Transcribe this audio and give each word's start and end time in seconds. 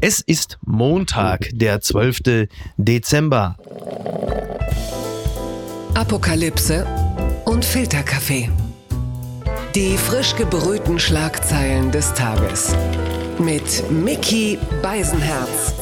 Es 0.00 0.20
ist 0.20 0.58
Montag, 0.64 1.48
der 1.52 1.80
12. 1.80 2.48
Dezember. 2.76 3.56
Apokalypse 5.94 6.86
und 7.44 7.64
Filterkaffee. 7.64 8.48
Die 9.74 9.96
frisch 9.96 10.36
gebrühten 10.36 11.00
Schlagzeilen 11.00 11.90
des 11.90 12.14
Tages. 12.14 12.76
Mit 13.40 13.90
Mickey 13.90 14.56
Beisenherz. 14.82 15.74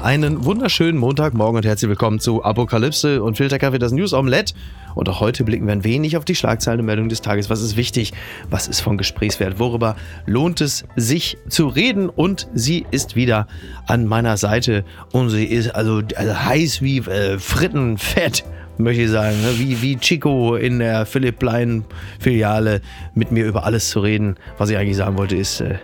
Einen 0.00 0.44
wunderschönen 0.44 0.98
Montagmorgen 0.98 1.56
und 1.56 1.66
herzlich 1.66 1.88
willkommen 1.88 2.20
zu 2.20 2.44
Apokalypse 2.44 3.24
und 3.24 3.38
Filterkaffee, 3.38 3.80
das 3.80 3.90
News 3.90 4.12
Omelette. 4.12 4.54
Und 4.94 5.08
auch 5.08 5.20
heute 5.20 5.44
blicken 5.44 5.66
wir 5.66 5.72
ein 5.72 5.84
wenig 5.84 6.16
auf 6.16 6.24
die 6.24 6.34
Schlagzeilenmeldung 6.34 7.08
des 7.08 7.22
Tages. 7.22 7.50
Was 7.50 7.62
ist 7.62 7.76
wichtig? 7.76 8.12
Was 8.48 8.68
ist 8.68 8.80
von 8.80 8.98
Gesprächswert? 8.98 9.58
Worüber 9.58 9.96
lohnt 10.26 10.60
es 10.60 10.84
sich 10.96 11.38
zu 11.48 11.68
reden? 11.68 12.08
Und 12.08 12.48
sie 12.54 12.86
ist 12.90 13.16
wieder 13.16 13.46
an 13.86 14.06
meiner 14.06 14.36
Seite 14.36 14.84
und 15.12 15.30
sie 15.30 15.44
ist 15.44 15.74
also, 15.74 16.02
also 16.16 16.44
heiß 16.44 16.82
wie 16.82 16.98
äh, 16.98 17.38
Frittenfett 17.38 18.44
möchte 18.78 19.02
ich 19.02 19.10
sagen, 19.10 19.40
ne? 19.42 19.58
wie, 19.58 19.82
wie 19.82 19.96
Chico 19.96 20.56
in 20.56 20.78
der 20.78 21.06
Philipp 21.06 21.38
Plein 21.38 21.84
Filiale 22.18 22.80
mit 23.14 23.30
mir 23.30 23.44
über 23.44 23.64
alles 23.64 23.90
zu 23.90 24.00
reden. 24.00 24.36
Was 24.58 24.70
ich 24.70 24.76
eigentlich 24.76 24.96
sagen 24.96 25.18
wollte 25.18 25.36
ist, 25.36 25.60
äh, 25.60 25.78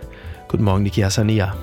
guten 0.49 0.65
Morgen, 0.65 0.83
Niki 0.83 1.03
Hassania. 1.03 1.55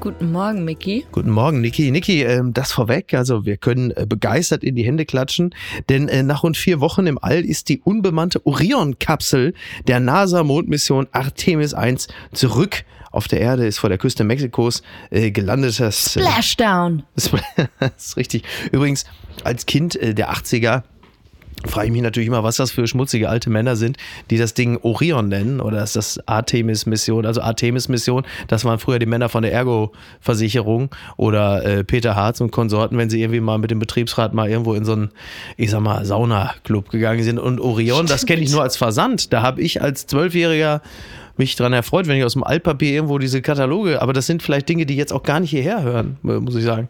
Guten 0.00 0.30
Morgen, 0.30 0.64
Micky. 0.64 1.04
Guten 1.10 1.30
Morgen, 1.30 1.60
Niki. 1.60 1.90
Niki, 1.90 2.22
ähm, 2.22 2.54
das 2.54 2.70
vorweg. 2.70 3.14
Also 3.14 3.44
wir 3.44 3.56
können 3.56 3.90
äh, 3.90 4.06
begeistert 4.08 4.62
in 4.62 4.76
die 4.76 4.84
Hände 4.84 5.04
klatschen, 5.04 5.52
denn 5.88 6.08
äh, 6.08 6.22
nach 6.22 6.44
rund 6.44 6.56
vier 6.56 6.78
Wochen 6.80 7.08
im 7.08 7.18
All 7.20 7.44
ist 7.44 7.68
die 7.68 7.80
unbemannte 7.80 8.46
Orion-Kapsel 8.46 9.54
der 9.88 9.98
NASA-Mondmission 9.98 11.08
Artemis 11.10 11.74
1 11.74 12.06
zurück 12.32 12.84
auf 13.10 13.26
der 13.26 13.40
Erde, 13.40 13.66
ist 13.66 13.78
vor 13.78 13.88
der 13.88 13.98
Küste 13.98 14.22
Mexikos 14.22 14.82
äh, 15.10 15.32
gelandet. 15.32 15.80
Das, 15.80 16.12
Splashdown. 16.12 17.02
das 17.16 17.32
ist 17.96 18.16
richtig. 18.16 18.44
Übrigens, 18.70 19.04
als 19.42 19.66
Kind 19.66 19.98
der 20.00 20.32
80er 20.32 20.84
frage 21.68 21.86
ich 21.86 21.92
mich 21.92 22.02
natürlich 22.02 22.26
immer, 22.28 22.42
was 22.42 22.56
das 22.56 22.70
für 22.70 22.86
schmutzige 22.86 23.28
alte 23.28 23.50
Männer 23.50 23.76
sind, 23.76 23.96
die 24.30 24.38
das 24.38 24.54
Ding 24.54 24.78
Orion 24.82 25.28
nennen 25.28 25.60
oder 25.60 25.82
ist 25.82 25.96
das 25.96 26.20
Artemis-Mission, 26.26 27.26
also 27.26 27.40
Artemis-Mission, 27.40 28.24
das 28.48 28.64
waren 28.64 28.78
früher 28.78 28.98
die 28.98 29.06
Männer 29.06 29.28
von 29.28 29.42
der 29.42 29.52
Ergo-Versicherung 29.52 30.90
oder 31.16 31.64
äh, 31.64 31.84
Peter 31.84 32.16
Harz 32.16 32.40
und 32.40 32.50
Konsorten, 32.50 32.98
wenn 32.98 33.10
sie 33.10 33.20
irgendwie 33.20 33.40
mal 33.40 33.58
mit 33.58 33.70
dem 33.70 33.78
Betriebsrat 33.78 34.34
mal 34.34 34.48
irgendwo 34.48 34.74
in 34.74 34.84
so 34.84 34.92
einen, 34.92 35.10
ich 35.56 35.70
sag 35.70 35.80
mal, 35.80 36.04
Sauna-Club 36.04 36.90
gegangen 36.90 37.22
sind. 37.22 37.38
Und 37.38 37.60
Orion, 37.60 38.06
das 38.06 38.26
kenne 38.26 38.42
ich 38.42 38.50
nur 38.50 38.62
als 38.62 38.76
Versand, 38.76 39.32
da 39.32 39.42
habe 39.42 39.60
ich 39.60 39.82
als 39.82 40.06
Zwölfjähriger 40.06 40.82
mich 41.38 41.54
dran 41.56 41.72
erfreut, 41.72 42.06
wenn 42.08 42.16
ich 42.16 42.24
aus 42.24 42.32
dem 42.32 42.44
Altpapier 42.44 42.92
irgendwo 42.92 43.18
diese 43.18 43.40
Kataloge, 43.42 44.02
aber 44.02 44.12
das 44.12 44.26
sind 44.26 44.42
vielleicht 44.42 44.68
Dinge, 44.68 44.86
die 44.86 44.96
jetzt 44.96 45.12
auch 45.12 45.22
gar 45.22 45.40
nicht 45.40 45.50
hierher 45.50 45.82
hören, 45.82 46.18
muss 46.22 46.56
ich 46.56 46.64
sagen. 46.64 46.88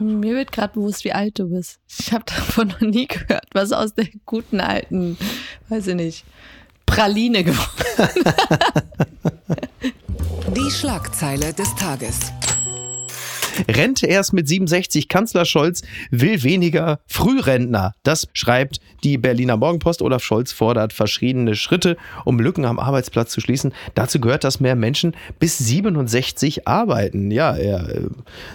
Mir 0.00 0.34
wird 0.34 0.52
gerade 0.52 0.74
bewusst, 0.74 1.04
wie 1.04 1.12
alt 1.12 1.38
du 1.38 1.48
bist. 1.48 1.78
Ich 1.88 2.12
habe 2.12 2.24
davon 2.26 2.68
noch 2.68 2.80
nie 2.80 3.06
gehört, 3.06 3.46
was 3.52 3.72
aus 3.72 3.94
der 3.94 4.08
guten 4.26 4.60
alten, 4.60 5.16
weiß 5.68 5.86
ich 5.88 5.94
nicht, 5.94 6.24
Praline 6.84 7.44
geworden 7.44 7.84
Die 10.54 10.70
Schlagzeile 10.70 11.52
des 11.52 11.74
Tages. 11.74 12.32
Rente 13.68 14.06
erst 14.06 14.32
mit 14.32 14.48
67. 14.48 15.08
Kanzler 15.08 15.44
Scholz 15.44 15.82
will 16.10 16.42
weniger 16.42 17.00
Frührentner. 17.06 17.94
Das 18.02 18.28
schreibt 18.32 18.80
die 19.04 19.18
Berliner 19.18 19.56
Morgenpost. 19.56 20.02
Olaf 20.02 20.22
Scholz 20.22 20.52
fordert 20.52 20.92
verschiedene 20.92 21.54
Schritte, 21.54 21.96
um 22.24 22.38
Lücken 22.38 22.64
am 22.64 22.78
Arbeitsplatz 22.78 23.32
zu 23.32 23.40
schließen. 23.40 23.72
Dazu 23.94 24.20
gehört, 24.20 24.44
dass 24.44 24.60
mehr 24.60 24.76
Menschen 24.76 25.14
bis 25.38 25.58
67 25.58 26.66
arbeiten. 26.66 27.30
Ja, 27.30 27.56
er 27.56 27.88
äh, 27.88 28.00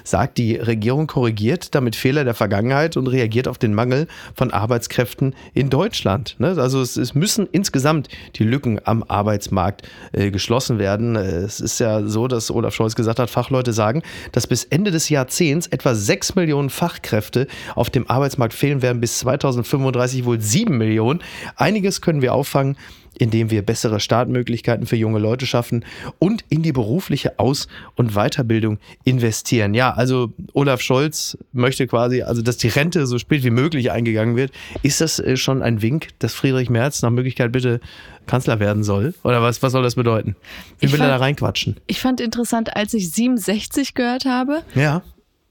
sagt, 0.03 0.37
die 0.37 0.55
Regierung 0.55 1.07
korrigiert 1.07 1.75
damit 1.75 1.95
Fehler 1.95 2.23
der 2.23 2.33
Vergangenheit 2.33 2.97
und 2.97 3.07
reagiert 3.07 3.47
auf 3.47 3.57
den 3.57 3.73
Mangel 3.73 4.07
von 4.35 4.51
Arbeitskräften 4.51 5.35
in 5.53 5.69
Deutschland. 5.69 6.35
Ne? 6.39 6.55
Also 6.57 6.81
es, 6.81 7.13
müssen 7.13 7.47
insgesamt 7.51 8.09
die 8.35 8.43
Lücken 8.43 8.79
am 8.85 9.03
Arbeitsmarkt 9.03 9.87
äh, 10.11 10.31
geschlossen 10.31 10.79
werden. 10.79 11.15
Es 11.15 11.59
ist 11.59 11.79
ja 11.79 12.03
so, 12.03 12.27
dass 12.27 12.49
Olaf 12.49 12.73
Scholz 12.73 12.95
gesagt 12.95 13.19
hat, 13.19 13.29
Fachleute 13.29 13.73
sagen, 13.73 14.01
dass 14.31 14.47
bis 14.47 14.63
Ende 14.63 14.91
des 14.93 15.09
Jahrzehnts 15.09 15.67
etwa 15.67 15.95
6 15.95 16.35
Millionen 16.35 16.69
Fachkräfte 16.69 17.47
auf 17.75 17.89
dem 17.89 18.09
Arbeitsmarkt 18.09 18.53
fehlen 18.53 18.81
werden, 18.81 19.01
bis 19.01 19.19
2035 19.19 20.25
wohl 20.25 20.39
7 20.39 20.77
Millionen. 20.77 21.21
Einiges 21.55 22.01
können 22.01 22.21
wir 22.21 22.33
auffangen, 22.33 22.77
indem 23.19 23.51
wir 23.51 23.61
bessere 23.61 23.99
Startmöglichkeiten 23.99 24.85
für 24.85 24.95
junge 24.95 25.19
Leute 25.19 25.45
schaffen 25.45 25.85
und 26.19 26.43
in 26.49 26.61
die 26.63 26.71
berufliche 26.71 27.39
Aus- 27.39 27.67
und 27.95 28.13
Weiterbildung 28.15 28.79
investieren. 29.03 29.73
Ja, 29.73 29.91
also 29.93 30.31
Olaf 30.53 30.81
Scholz 30.81 31.37
möchte 31.51 31.87
quasi, 31.87 32.21
also 32.23 32.41
dass 32.41 32.57
die 32.57 32.67
Rente 32.69 33.05
so 33.07 33.17
spät 33.19 33.43
wie 33.43 33.49
möglich 33.49 33.91
eingegangen 33.91 34.35
wird. 34.35 34.51
Ist 34.81 35.01
das 35.01 35.19
äh, 35.19 35.37
schon 35.37 35.61
ein 35.61 35.81
Wink, 35.81 36.09
dass 36.19 36.33
Friedrich 36.33 36.69
Merz 36.69 37.01
nach 37.01 37.09
Möglichkeit 37.11 37.51
bitte 37.51 37.79
Kanzler 38.25 38.59
werden 38.59 38.83
soll? 38.83 39.13
Oder 39.23 39.41
was, 39.41 39.61
was 39.61 39.71
soll 39.73 39.83
das 39.83 39.95
bedeuten? 39.95 40.35
Wie 40.79 40.85
Ich 40.87 40.91
will 40.93 40.99
er 41.01 41.07
fand- 41.07 41.11
da 41.11 41.17
reinquatschen? 41.17 41.77
Ich 41.87 41.99
fand 41.99 42.21
interessant, 42.21 42.75
als 42.75 42.93
ich 42.93 43.11
67 43.11 43.93
gehört 43.93 44.25
habe, 44.25 44.63
Ja. 44.75 45.01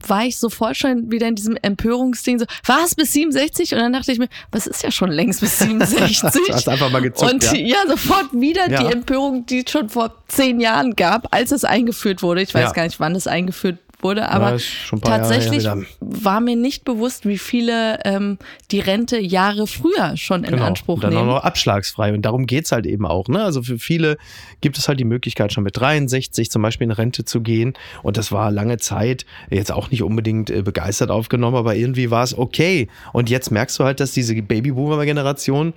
War 0.08 0.24
ich 0.24 0.38
sofort 0.38 0.76
schon 0.76 1.10
wieder 1.10 1.26
in 1.28 1.34
diesem 1.34 1.56
Empörungsding 1.60 2.38
so, 2.38 2.46
was 2.66 2.94
bis 2.94 3.12
67? 3.12 3.72
Und 3.74 3.78
dann 3.80 3.92
dachte 3.92 4.12
ich 4.12 4.18
mir, 4.18 4.28
was 4.50 4.66
ist 4.66 4.82
ja 4.82 4.90
schon 4.90 5.10
längst 5.10 5.40
bis 5.40 5.58
67? 5.58 6.42
Hast 6.50 6.68
einfach 6.68 6.90
mal 6.90 7.02
gezuckt, 7.02 7.32
Und 7.32 7.44
ja. 7.52 7.54
ja, 7.54 7.76
sofort 7.88 8.32
wieder 8.32 8.70
Ja. 8.70 8.82
die 8.84 8.92
Empörung, 8.92 9.46
die 9.46 9.64
es 9.64 9.70
schon 9.70 9.88
vor 9.88 10.14
zehn 10.28 10.60
Jahren 10.60 10.94
gab, 10.96 11.34
als 11.34 11.52
es 11.52 11.64
eingeführt 11.64 12.22
wurde. 12.22 12.42
Ich 12.42 12.54
weiß 12.54 12.62
Ja. 12.68 12.72
gar 12.72 12.84
nicht, 12.84 13.00
wann 13.00 13.14
es 13.14 13.26
eingeführt 13.26 13.78
wurde, 14.02 14.28
aber 14.28 14.56
Jahre 14.56 15.00
tatsächlich 15.02 15.68
war 16.00 16.40
mir 16.40 16.56
nicht 16.56 16.84
bewusst, 16.84 17.26
wie 17.26 17.38
viele 17.38 17.98
ähm, 18.04 18.38
die 18.70 18.80
Rente 18.80 19.18
Jahre 19.18 19.66
früher 19.66 20.16
schon 20.16 20.44
in 20.44 20.58
Anspruch 20.58 20.96
und 20.96 21.04
dann 21.04 21.14
nehmen. 21.14 21.28
auch 21.28 21.36
noch 21.36 21.44
abschlagsfrei. 21.44 22.12
Und 22.12 22.22
darum 22.22 22.46
geht's 22.46 22.72
halt 22.72 22.86
eben 22.86 23.06
auch. 23.06 23.28
Ne? 23.28 23.42
Also 23.42 23.62
für 23.62 23.78
viele 23.78 24.16
gibt 24.60 24.78
es 24.78 24.88
halt 24.88 25.00
die 25.00 25.04
Möglichkeit, 25.04 25.52
schon 25.52 25.64
mit 25.64 25.76
63 25.76 26.50
zum 26.50 26.62
Beispiel 26.62 26.86
in 26.86 26.90
Rente 26.90 27.24
zu 27.24 27.40
gehen. 27.40 27.74
Und 28.02 28.16
das 28.16 28.32
war 28.32 28.50
lange 28.50 28.78
Zeit 28.78 29.26
jetzt 29.50 29.72
auch 29.72 29.90
nicht 29.90 30.02
unbedingt 30.02 30.50
äh, 30.50 30.62
begeistert 30.62 31.10
aufgenommen, 31.10 31.56
aber 31.56 31.74
irgendwie 31.74 32.10
war 32.10 32.24
es 32.24 32.36
okay. 32.36 32.88
Und 33.12 33.30
jetzt 33.30 33.50
merkst 33.50 33.78
du 33.78 33.84
halt, 33.84 34.00
dass 34.00 34.12
diese 34.12 34.34
Babyboomer-Generation 34.34 35.74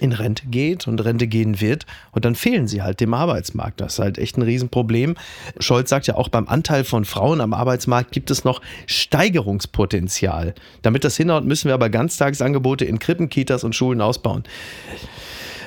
in 0.00 0.12
Rente 0.12 0.46
geht 0.46 0.86
und 0.86 1.04
Rente 1.04 1.26
gehen 1.26 1.60
wird 1.60 1.86
und 2.12 2.24
dann 2.24 2.34
fehlen 2.34 2.66
sie 2.66 2.82
halt 2.82 3.00
dem 3.00 3.14
Arbeitsmarkt. 3.14 3.80
Das 3.80 3.94
ist 3.94 3.98
halt 3.98 4.18
echt 4.18 4.36
ein 4.36 4.42
Riesenproblem. 4.42 5.16
Scholz 5.58 5.90
sagt 5.90 6.06
ja 6.06 6.16
auch, 6.16 6.28
beim 6.28 6.48
Anteil 6.48 6.84
von 6.84 7.04
Frauen 7.04 7.40
am 7.40 7.54
Arbeitsmarkt 7.54 8.12
gibt 8.12 8.30
es 8.30 8.44
noch 8.44 8.60
Steigerungspotenzial. 8.86 10.54
Damit 10.82 11.04
das 11.04 11.16
hinhaut, 11.16 11.44
müssen 11.44 11.68
wir 11.68 11.74
aber 11.74 11.90
Ganztagsangebote 11.90 12.84
in 12.84 12.98
Krippen, 12.98 13.28
Kitas 13.28 13.64
und 13.64 13.74
Schulen 13.74 14.00
ausbauen. 14.00 14.44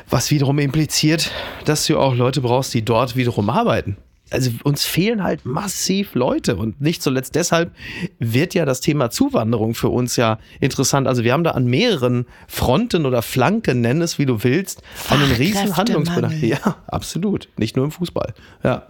Was 0.10 0.30
wiederum 0.30 0.60
impliziert, 0.60 1.32
dass 1.66 1.86
du 1.86 1.98
auch 1.98 2.16
Leute 2.16 2.42
brauchst, 2.42 2.74
die 2.74 2.84
dort 2.84 3.16
wiederum 3.16 3.50
arbeiten. 3.50 3.98
Also 4.32 4.52
uns 4.64 4.86
fehlen 4.86 5.24
halt 5.24 5.46
massiv 5.46 6.16
Leute 6.16 6.56
und 6.56 6.82
nicht 6.82 7.04
zuletzt 7.04 7.36
deshalb 7.36 7.72
wird 8.20 8.54
ja 8.54 8.66
das 8.66 8.80
Thema 8.82 9.10
Zuwanderung 9.10 9.74
für 9.76 9.90
uns 9.90 10.16
ja 10.16 10.40
interessant. 10.60 11.08
Also 11.08 11.24
wir 11.24 11.34
haben 11.34 11.44
da 11.44 11.52
an 11.52 11.66
mehreren 11.66 12.26
Fronten 12.48 13.06
oder 13.06 13.22
Flanken, 13.22 13.82
nenn 13.82 14.02
es 14.02 14.20
wie 14.20 14.26
du 14.26 14.44
willst, 14.44 14.82
einen 15.10 15.32
riesen 15.34 15.76
Handlungsbedarf. 15.76 16.34
Ja, 16.42 16.78
absolut. 16.88 17.50
Nicht 17.58 17.76
nur 17.76 17.86
im 17.86 17.92
Fußball. 17.92 18.34
Ja. 18.64 18.88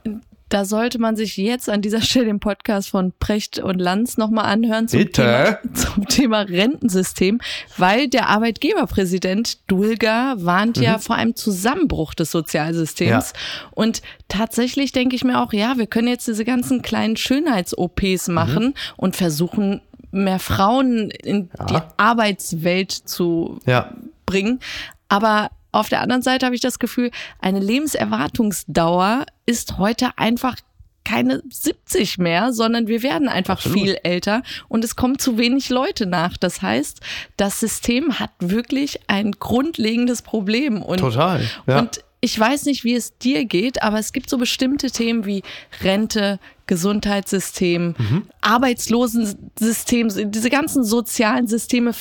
Da 0.52 0.66
sollte 0.66 1.00
man 1.00 1.16
sich 1.16 1.38
jetzt 1.38 1.70
an 1.70 1.82
dieser 1.82 2.02
Stelle 2.02 2.26
den 2.26 2.42
Podcast 2.42 2.90
von 2.90 3.14
Precht 3.20 3.60
und 3.60 3.80
Lanz 3.80 4.18
nochmal 4.18 4.46
anhören 4.46 4.90
zum 4.90 5.00
Bitte? 5.00 5.60
Thema, 5.64 5.74
zum 5.74 6.08
Thema 6.10 6.42
Rentensystem, 6.42 7.40
weil 7.78 8.10
der 8.10 8.28
Arbeitgeberpräsident 8.28 9.60
Dulga 9.72 10.36
warnt 10.40 10.76
ja 10.78 11.00
vor 11.00 11.16
einem 11.16 11.38
Zusammenbruch 11.38 12.14
des 12.14 12.32
Sozialsystems. 12.32 13.32
Und 13.72 14.02
tatsächlich 14.28 14.92
denke 14.92 15.16
ich 15.16 15.24
mir 15.24 15.42
auch, 15.42 15.54
ja, 15.54 15.78
wir 15.78 15.88
können 15.88 16.10
jetzt 16.10 16.28
diese 16.28 16.44
ganzen 16.44 16.82
kleinen 16.82 17.16
Schönheits-OPs 17.16 18.28
machen 18.28 18.74
und 18.98 19.16
versuchen, 19.16 19.80
mehr 20.12 20.40
Frauen 20.40 21.12
in 21.12 21.50
die 21.70 21.78
Arbeitswelt 21.96 22.92
zu 22.92 23.58
Ja. 23.66 23.94
bringen. 24.26 24.60
Aber 25.08 25.50
auf 25.72 25.90
der 25.90 26.02
anderen 26.02 26.22
Seite 26.22 26.46
habe 26.46 26.56
ich 26.56 26.62
das 26.62 26.80
Gefühl, 26.80 27.12
eine 27.40 27.60
Lebenserwartungsdauer 27.60 29.26
ist 29.46 29.78
heute 29.78 30.18
einfach 30.18 30.56
keine 31.04 31.42
70 31.50 32.20
mehr, 32.20 32.54
sondern 32.54 32.88
wir 32.88 33.04
werden 33.04 33.28
einfach 33.28 33.58
Absolut. 33.58 33.80
viel 33.80 33.98
älter 34.04 34.44
und 34.68 34.84
es 34.84 34.96
kommen 34.96 35.18
zu 35.18 35.38
wenig 35.38 35.70
Leute 35.70 36.06
nach. 36.06 36.38
Das 36.38 36.62
heißt, 36.62 37.00
das 37.38 37.60
System 37.60 38.20
hat 38.20 38.32
wirklich 38.40 39.00
ein 39.08 39.32
grundlegendes 39.32 40.22
Problem. 40.22 40.82
Und, 40.82 41.00
Total, 41.00 41.42
ja. 41.68 41.80
Und 41.80 42.04
ich 42.22 42.40
weiß 42.40 42.66
nicht, 42.66 42.84
wie 42.84 42.94
es 42.94 43.18
dir 43.18 43.46
geht, 43.46 43.82
aber 43.82 43.98
es 43.98 44.14
gibt 44.14 44.30
so 44.30 44.38
bestimmte 44.38 44.92
Themen 44.92 45.26
wie 45.26 45.42
Rente, 45.82 46.40
Gesundheitssystem, 46.72 47.96
Mhm. 47.98 48.22
Arbeitslosensystem, 48.40 50.32
diese 50.32 50.50
ganzen 50.50 50.86
sozialen 50.86 51.48
Systeme, 51.48 51.92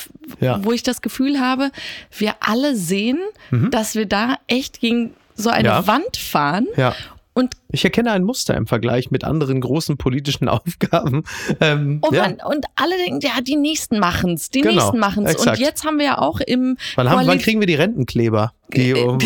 Ja. 0.40 0.62
wo 0.64 0.70
ich 0.72 0.84
das 0.84 1.02
Gefühl 1.02 1.40
habe, 1.40 1.72
wir 2.16 2.34
alle 2.40 2.76
sehen, 2.76 3.18
dass 3.70 3.96
wir 3.96 4.06
da 4.06 4.36
echt 4.46 4.80
gegen 4.80 5.14
so 5.34 5.50
eine 5.50 5.68
Mhm. 5.70 5.74
Ja. 5.74 5.86
Wand 5.88 6.16
fahren. 6.16 6.66
Ja. 6.76 6.94
Und 7.32 7.54
ich 7.70 7.84
erkenne 7.84 8.10
ein 8.12 8.24
Muster 8.24 8.56
im 8.56 8.66
Vergleich 8.66 9.10
mit 9.10 9.24
anderen 9.24 9.60
großen 9.60 9.96
politischen 9.96 10.48
Aufgaben. 10.50 11.24
Ähm, 11.60 12.00
oh 12.02 12.12
ja. 12.12 12.22
Mann, 12.22 12.38
und 12.44 12.66
alle 12.74 12.96
denken, 12.96 13.20
ja, 13.20 13.40
die 13.40 13.56
Nächsten 13.56 13.98
machen's, 13.98 14.50
die 14.50 14.62
Genau, 14.62 14.74
Nächsten 14.74 14.98
machen's. 14.98 15.30
Und 15.30 15.36
exakt. 15.36 15.58
jetzt 15.58 15.84
haben 15.84 15.98
wir 15.98 16.06
ja 16.06 16.18
auch 16.18 16.40
im, 16.40 16.76
Wann, 16.96 17.08
haben, 17.08 17.26
wann 17.26 17.38
kriegen 17.38 17.60
wir 17.60 17.66
die 17.66 17.74
Rentenkleber? 17.76 18.52
Die, 18.72 18.90
im 18.90 19.16
auch 19.16 19.18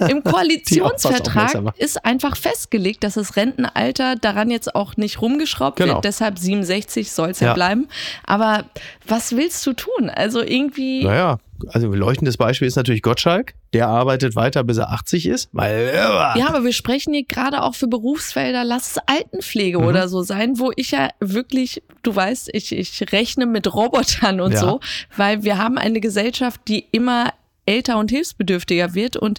was 0.00 0.32
Koalitionsvertrag 0.32 1.74
ist 1.78 2.04
einfach 2.04 2.36
festgelegt, 2.36 3.04
dass 3.04 3.14
das 3.14 3.36
Rentenalter 3.36 4.16
daran 4.16 4.50
jetzt 4.50 4.74
auch 4.74 4.96
nicht 4.96 5.22
rumgeschraubt 5.22 5.76
Genau. 5.76 5.94
wird. 5.94 6.04
Deshalb 6.04 6.38
67 6.38 7.10
soll 7.10 7.30
es 7.30 7.40
ja. 7.40 7.48
Ja. 7.48 7.54
bleiben. 7.54 7.88
Aber 8.24 8.64
was 9.06 9.34
willst 9.36 9.66
du 9.66 9.72
tun? 9.72 10.10
Also 10.10 10.42
irgendwie. 10.42 11.04
Naja, 11.04 11.38
also 11.68 11.86
ein 11.88 11.92
leuchtendes 11.94 12.36
Beispiel 12.36 12.68
ist 12.68 12.76
natürlich 12.76 13.02
Gottschalk. 13.02 13.54
Der 13.72 13.88
arbeitet 13.88 14.36
weiter, 14.36 14.64
bis 14.64 14.78
er 14.78 14.90
80 14.90 15.26
ist. 15.26 15.48
Weil, 15.52 15.92
Ja, 15.94 16.48
aber 16.48 16.64
wir 16.64 16.72
sprechen 16.72 17.14
hier 17.14 17.24
gerade 17.24 17.62
auch 17.62 17.74
für 17.74 17.86
Berufsfelder, 17.88 18.64
lass 18.64 18.92
es 18.92 18.98
Altenpflege 19.06 19.78
Mhm. 19.78 19.84
oder 19.86 20.08
so 20.08 20.22
sein, 20.22 20.58
wo 20.58 20.72
ich 20.76 20.90
ja 20.92 21.08
wirklich, 21.20 21.82
du 22.02 22.14
weißt, 22.14 22.50
ich, 22.52 22.72
ich 22.72 23.12
rechne 23.12 23.46
mit 23.46 23.72
Robotern 23.74 24.40
und 24.40 24.52
Ja. 24.52 24.60
so, 24.60 24.80
weil 25.16 25.42
wir 25.42 25.58
haben 25.58 25.78
eine 25.78 26.00
Gesellschaft, 26.00 26.60
die 26.68 26.86
immer 26.92 27.32
älter 27.64 27.98
und 27.98 28.10
hilfsbedürftiger 28.10 28.94
wird 28.94 29.16
und 29.16 29.38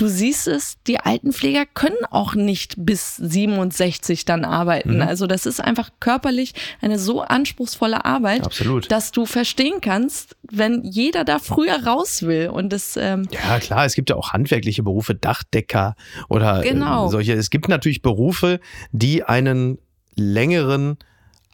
Du 0.00 0.08
siehst 0.08 0.48
es, 0.48 0.78
die 0.86 0.98
Altenpfleger 0.98 1.66
können 1.66 2.02
auch 2.10 2.34
nicht 2.34 2.74
bis 2.78 3.16
67 3.16 4.24
dann 4.24 4.46
arbeiten. 4.46 4.94
Mhm. 4.94 5.02
Also 5.02 5.26
das 5.26 5.44
ist 5.44 5.60
einfach 5.60 5.90
körperlich 6.00 6.54
eine 6.80 6.98
so 6.98 7.20
anspruchsvolle 7.20 8.06
Arbeit, 8.06 8.46
Absolut. 8.46 8.90
dass 8.90 9.12
du 9.12 9.26
verstehen 9.26 9.82
kannst, 9.82 10.36
wenn 10.50 10.84
jeder 10.84 11.24
da 11.24 11.38
früher 11.38 11.84
raus 11.84 12.22
will. 12.22 12.48
Und 12.48 12.72
das 12.72 12.96
ähm, 12.96 13.28
Ja, 13.30 13.58
klar, 13.60 13.84
es 13.84 13.94
gibt 13.94 14.08
ja 14.08 14.16
auch 14.16 14.32
handwerkliche 14.32 14.82
Berufe, 14.82 15.14
Dachdecker 15.14 15.96
oder 16.30 16.62
Genau. 16.62 17.08
äh, 17.08 17.10
solche. 17.10 17.34
Es 17.34 17.50
gibt 17.50 17.68
natürlich 17.68 18.00
Berufe, 18.00 18.58
die 18.92 19.22
einen 19.22 19.76
längeren 20.16 20.96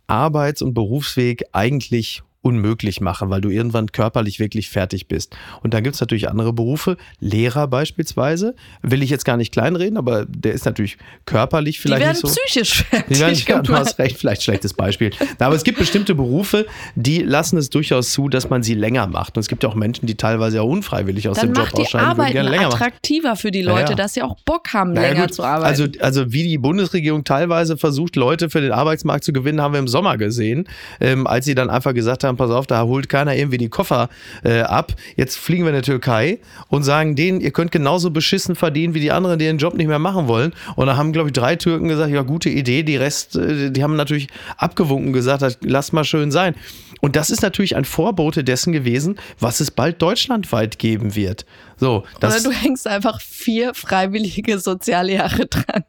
Arbeits- 0.07 0.63
und 0.63 0.73
Berufsweg 0.73 1.43
eigentlich 1.51 2.23
unmöglich 2.47 3.01
machen, 3.01 3.29
weil 3.29 3.41
du 3.41 3.51
irgendwann 3.51 3.91
körperlich 3.91 4.39
wirklich 4.39 4.71
fertig 4.71 5.09
bist. 5.09 5.37
Und 5.65 5.75
dann 5.75 5.83
gibt 5.83 5.97
es 5.97 6.01
natürlich 6.01 6.29
andere 6.29 6.53
Berufe, 6.53 6.97
Lehrer 7.19 7.67
beispielsweise, 7.67 8.55
will 8.83 9.03
ich 9.03 9.11
jetzt 9.11 9.25
gar 9.25 9.37
nicht 9.37 9.53
kleinreden, 9.53 9.99
aber 9.99 10.27
der 10.27 10.53
ist 10.53 10.65
natürlich 10.65 10.97
körperlich 11.25 11.77
die 11.77 11.83
vielleicht 11.83 12.03
werden 12.03 12.13
nicht 12.13 12.21
so. 12.21 12.29
psychisch 12.29 12.85
Die 12.93 13.19
werden, 13.19 13.35
fertig 13.35 13.49
ja, 13.49 13.63
du 13.63 13.75
hast 13.75 13.99
recht, 13.99 14.17
vielleicht 14.17 14.45
schlechtes 14.45 14.75
Beispiel. 14.75 15.11
Na, 15.41 15.47
aber 15.47 15.57
es 15.57 15.65
gibt 15.65 15.81
bestimmte 15.81 16.15
Berufe, 16.15 16.67
die 16.95 17.19
lassen 17.23 17.57
es 17.59 17.69
durchaus 17.69 18.13
zu, 18.13 18.29
dass 18.29 18.49
man 18.49 18.63
sie 18.63 18.75
länger 18.75 19.09
macht. 19.09 19.37
Und 19.37 19.41
es 19.41 19.49
gibt 19.49 19.65
ja 19.65 19.69
auch 19.69 19.75
Menschen, 19.75 20.07
die 20.07 20.15
teilweise 20.15 20.63
auch 20.63 20.69
unfreiwillig 20.69 21.29
aus 21.29 21.39
Dann 21.39 21.49
dem 21.49 21.55
Job 21.55 21.65
macht 21.65 21.79
die 21.79 21.83
ausscheiden, 21.83 22.07
würden 22.07 22.21
Arbeit 22.21 22.35
länger 22.35 22.69
machen. 22.69 22.75
attraktiver 22.75 23.35
für 23.35 23.51
die 23.51 23.63
Ja, 23.63 23.73
Leute, 23.73 23.91
ja. 23.91 23.97
dass 23.97 24.15
sie 24.15 24.23
auch 24.23 24.37
Bock 24.45 24.73
haben, 24.73 24.95
länger 24.95 25.29
zu 25.29 25.43
arbeiten. 25.43 25.67
Also, 25.67 25.87
also 26.01 26.33
wie 26.33 26.45
die 26.45 26.59
Bundesregierung 26.59 27.25
teilweise 27.25 27.77
versucht, 27.77 28.15
Leute 28.15 28.51
für 28.51 28.61
den 28.61 28.71
Arbeitsmarkt 28.71 29.25
zu 29.25 29.33
gewinnen, 29.33 29.61
haben 29.61 29.73
wir 29.73 29.81
im 29.81 29.89
Sommer 29.89 30.17
gesehen, 30.17 30.69
ähm, 31.01 31.27
als 31.27 31.45
sie 31.45 31.57
dann 31.57 31.71
einfach 31.71 31.93
gesagt 31.93 32.23
haben, 32.23 32.36
pass 32.37 32.51
auf, 32.51 32.67
da 32.67 32.83
holt 32.85 33.09
keiner 33.09 33.35
irgendwie 33.35 33.59
die 33.59 33.69
Koffer 33.69 34.09
äh, 34.45 34.61
ab. 34.61 34.93
Jetzt 35.17 35.37
fliegen 35.37 35.65
wir 35.65 35.71
in 35.71 35.77
die 35.77 35.83
Türkei 35.83 36.39
und 36.69 36.83
sagen 36.83 37.17
denen, 37.17 37.41
ihr 37.41 37.51
könnt 37.51 37.73
genauso 37.73 38.11
beschissen 38.11 38.55
verdienen 38.55 38.95
wie 38.95 39.01
die 39.01 39.13
anderen, 39.13 39.39
die 39.39 39.45
den 39.45 39.59
Job 39.59 39.75
nicht 39.75 39.89
mehr 39.89 39.99
machen 39.99 40.29
wollen. 40.29 40.53
Und 40.77 40.87
da 40.87 40.97
haben, 40.97 41.13
glaube 41.13 41.29
ich, 41.29 41.33
drei 41.33 41.57
Türken 41.57 41.89
gesagt, 41.89 42.13
ja, 42.13 42.23
gute 42.23 42.51
Idee. 42.51 42.83
Die 42.83 42.97
Rest, 42.97 43.37
äh, 43.37 43.71
die 43.71 43.83
haben 43.83 43.97
natürlich 43.97 44.29
abgewunken 44.57 45.13
gesagt, 45.13 45.59
lasst 45.63 45.93
mal 45.93 46.05
schön 46.05 46.31
sein. 46.31 46.55
Und 47.01 47.17
das 47.17 47.31
ist 47.31 47.43
natürlich 47.43 47.77
ein 47.77 47.85
Vorbote 47.85 48.43
dessen 48.43 48.73
gewesen, 48.73 49.17
was 49.39 49.61
es 49.61 49.71
bald 49.71 50.01
deutschlandweit 50.01 50.79
geben 50.79 51.15
wird. 51.15 51.45
So, 51.77 52.05
das, 52.21 52.41
Oder 52.41 52.51
du 52.51 52.57
hängst 52.57 52.87
einfach 52.87 53.21
vier 53.21 53.75
freiwillige 53.75 54.59
Sozialjahre 54.59 55.47
dran. 55.47 55.85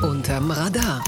Unterm 0.02 0.50
Radar. 0.50 1.02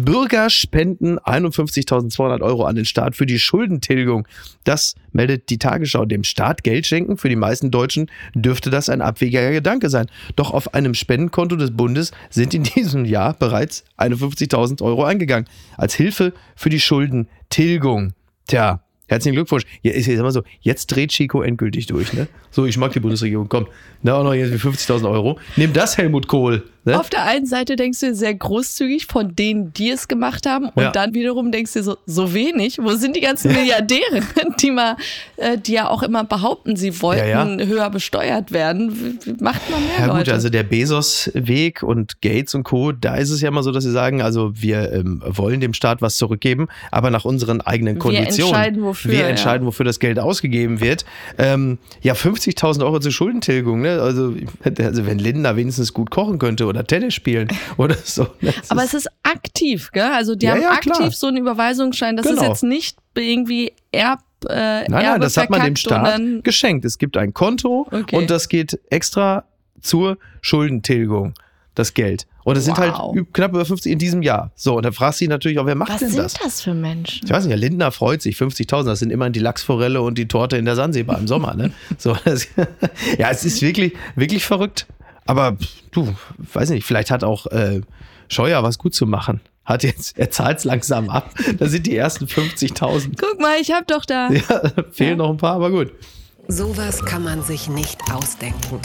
Bürger 0.00 0.50
spenden 0.50 1.18
51.200 1.18 2.40
Euro 2.42 2.64
an 2.64 2.76
den 2.76 2.84
Staat 2.84 3.16
für 3.16 3.26
die 3.26 3.38
Schuldentilgung. 3.38 4.26
Das 4.64 4.94
meldet 5.12 5.50
die 5.50 5.58
Tagesschau. 5.58 6.04
Dem 6.04 6.24
Staat 6.24 6.62
Geld 6.62 6.86
schenken 6.86 7.16
für 7.16 7.28
die 7.28 7.36
meisten 7.36 7.70
Deutschen 7.70 8.10
dürfte 8.34 8.70
das 8.70 8.88
ein 8.88 9.02
abwegiger 9.02 9.50
Gedanke 9.50 9.88
sein. 9.90 10.06
Doch 10.36 10.52
auf 10.52 10.74
einem 10.74 10.94
Spendenkonto 10.94 11.56
des 11.56 11.76
Bundes 11.76 12.12
sind 12.30 12.54
in 12.54 12.62
diesem 12.62 13.04
Jahr 13.04 13.34
bereits 13.34 13.84
51.000 13.98 14.82
Euro 14.82 15.04
eingegangen. 15.04 15.48
Als 15.76 15.94
Hilfe 15.94 16.32
für 16.56 16.68
die 16.68 16.80
Schuldentilgung. 16.80 18.14
Tja. 18.46 18.82
Herzlichen 19.10 19.34
Glückwunsch. 19.34 19.64
Ja, 19.82 19.92
ich 19.92 20.06
sag 20.06 20.18
mal 20.18 20.30
so, 20.30 20.44
jetzt 20.60 20.86
dreht 20.86 21.10
Chico 21.10 21.42
endgültig 21.42 21.86
durch, 21.86 22.12
ne? 22.12 22.28
So, 22.52 22.64
ich 22.64 22.78
mag 22.78 22.92
die 22.92 23.00
Bundesregierung. 23.00 23.48
Komm, 23.48 23.66
da 24.04 24.18
auch 24.18 24.22
noch 24.22 24.34
jetzt 24.34 24.52
50.000 24.52 25.10
Euro. 25.10 25.36
Nimm 25.56 25.72
das, 25.72 25.98
Helmut 25.98 26.28
Kohl. 26.28 26.62
Ne? 26.84 26.98
Auf 26.98 27.10
der 27.10 27.24
einen 27.26 27.44
Seite 27.46 27.76
denkst 27.76 28.00
du 28.00 28.14
sehr 28.14 28.34
großzügig 28.34 29.06
von 29.06 29.36
denen, 29.36 29.72
die 29.74 29.90
es 29.90 30.08
gemacht 30.08 30.46
haben, 30.46 30.70
und 30.74 30.82
Ja. 30.82 30.90
dann 30.92 31.12
wiederum 31.14 31.52
denkst 31.52 31.74
du 31.74 31.82
so, 31.82 31.96
so 32.06 32.32
wenig. 32.32 32.78
Wo 32.80 32.90
sind 32.92 33.16
die 33.16 33.20
ganzen 33.20 33.52
Milliardäre, 33.54 34.22
die 34.62 34.70
mal, 34.70 34.96
äh, 35.36 35.58
die 35.58 35.72
ja 35.72 35.88
auch 35.88 36.02
immer 36.02 36.24
behaupten, 36.24 36.76
sie 36.76 37.02
wollten 37.02 37.28
Ja, 37.28 37.44
ja. 37.46 37.66
höher 37.66 37.90
besteuert 37.90 38.52
werden? 38.52 39.18
Macht 39.40 39.70
mal 39.70 39.78
mehr 39.80 39.88
Ja 39.98 40.06
gut, 40.06 40.16
Leute. 40.18 40.32
also 40.32 40.48
der 40.48 40.62
Bezos-Weg 40.62 41.82
und 41.82 42.20
Gates 42.22 42.54
und 42.54 42.64
Co., 42.64 42.92
da 42.92 43.16
ist 43.16 43.30
es 43.30 43.40
ja 43.40 43.48
immer 43.48 43.62
so, 43.62 43.72
dass 43.72 43.84
sie 43.84 43.90
sagen, 43.92 44.22
also 44.22 44.52
wir 44.54 44.92
ähm, 44.92 45.22
wollen 45.26 45.60
dem 45.60 45.74
Staat 45.74 46.00
was 46.02 46.16
zurückgeben, 46.16 46.68
aber 46.90 47.10
nach 47.10 47.24
unseren 47.24 47.60
eigenen 47.60 47.96
Wir 47.96 48.00
Konditionen. 48.00 48.54
entscheiden, 48.54 48.82
wofür, 48.82 49.10
Wir 49.12 49.26
entscheiden, 49.26 49.66
wofür 49.66 49.84
das 49.84 49.98
Geld 49.98 50.18
ausgegeben 50.18 50.80
wird. 50.80 51.04
Ähm, 51.38 51.78
ja, 52.02 52.14
50.000 52.14 52.82
Euro 52.84 53.00
zur 53.00 53.12
Schuldentilgung, 53.12 53.80
ne? 53.82 54.00
Also, 54.00 54.34
also 54.78 55.06
wenn 55.06 55.18
Linda 55.18 55.56
wenigstens 55.56 55.92
gut 55.92 56.10
kochen 56.10 56.38
könnte 56.38 56.66
oder 56.70 56.84
Tennis 56.86 57.12
spielen 57.14 57.48
oder 57.76 57.94
so. 58.02 58.26
Das 58.40 58.70
Aber 58.70 58.82
ist- 58.84 58.94
es 58.94 59.04
ist 59.06 59.08
aktiv, 59.22 59.90
gell? 59.92 60.10
Also 60.12 60.34
die 60.34 60.46
Ja, 60.46 60.52
haben 60.52 60.62
ja, 60.62 60.70
aktiv 60.70 60.92
klar. 60.94 61.10
so 61.10 61.26
einen 61.26 61.36
Überweisungsschein. 61.36 62.16
Das 62.16 62.26
Genau. 62.26 62.40
ist 62.42 62.48
jetzt 62.48 62.62
nicht 62.62 62.96
irgendwie 63.14 63.72
Erb. 63.92 64.20
Äh, 64.48 64.88
Nein, 64.88 64.88
nein, 64.88 65.20
das 65.20 65.36
hat 65.36 65.50
man 65.50 65.62
dem 65.62 65.76
Staat 65.76 66.18
geschenkt. 66.44 66.86
Es 66.86 66.96
gibt 66.96 67.18
ein 67.18 67.34
Konto 67.34 67.86
Okay. 67.90 68.16
und 68.16 68.30
das 68.30 68.48
geht 68.48 68.80
extra 68.88 69.44
zur 69.82 70.16
Schuldentilgung, 70.40 71.34
das 71.74 71.94
Geld. 71.94 72.26
Und 72.44 72.56
es 72.56 72.64
sind 72.64 72.78
halt 72.78 72.94
Wow. 72.94 73.16
knapp 73.34 73.50
über 73.52 73.64
50 73.66 73.92
in 73.92 73.98
diesem 73.98 74.22
Jahr. 74.22 74.50
So, 74.54 74.76
und 74.76 74.84
dann 74.84 74.94
fragst 74.94 75.20
du 75.20 75.24
dich 75.24 75.28
natürlich 75.30 75.58
auch, 75.58 75.66
wer 75.66 75.74
macht 75.74 75.90
Was 75.92 76.00
denn 76.00 76.08
sind 76.08 76.18
das? 76.22 76.32
das? 76.34 76.62
für 76.62 76.72
Menschen? 76.74 77.26
Ich 77.26 77.30
weiß 77.30 77.44
nicht, 77.44 77.50
ja, 77.50 77.56
Lindner 77.58 77.92
freut 77.92 78.22
sich, 78.22 78.36
50.000, 78.36 78.84
das 78.90 78.98
sind 79.00 79.10
immerhin 79.10 79.34
die 79.34 79.40
Lachsforelle 79.40 80.00
und 80.00 80.16
die 80.16 80.26
Torte 80.26 80.56
in 80.56 80.64
der 80.64 80.74
Sansibar 80.74 81.18
im 81.18 81.28
Sommer, 81.28 81.54
ne? 81.54 81.70
So, 81.98 82.16
das, 82.24 82.46
ja, 83.18 83.28
es 83.30 83.44
ist 83.44 83.60
wirklich, 83.60 83.92
wirklich 84.16 84.44
verrückt. 84.44 84.86
Aber 85.26 85.56
du, 85.92 86.14
weiß 86.38 86.70
nicht, 86.70 86.84
vielleicht 86.84 87.10
hat 87.10 87.24
auch 87.24 87.46
äh, 87.46 87.80
Scheuer 88.28 88.62
was 88.62 88.78
gut 88.78 88.94
zu 88.94 89.06
machen. 89.06 89.40
Hat 89.64 89.82
jetzt, 89.82 90.18
er 90.18 90.30
zahlt 90.30 90.58
es 90.58 90.64
langsam 90.64 91.10
ab. 91.10 91.32
Da 91.58 91.66
sind 91.68 91.86
die 91.86 91.96
ersten 91.96 92.24
50.000. 92.24 93.12
Guck 93.20 93.40
mal, 93.40 93.56
ich 93.60 93.70
hab 93.72 93.86
doch 93.86 94.04
da. 94.04 94.30
Ja, 94.30 94.62
fehlen 94.90 95.18
noch 95.18 95.30
ein 95.30 95.36
paar, 95.36 95.54
aber 95.54 95.70
gut. 95.70 95.92
Sowas 96.48 97.04
kann 97.04 97.22
man 97.22 97.42
sich 97.42 97.68
nicht 97.68 98.00
ausdenken. 98.12 98.80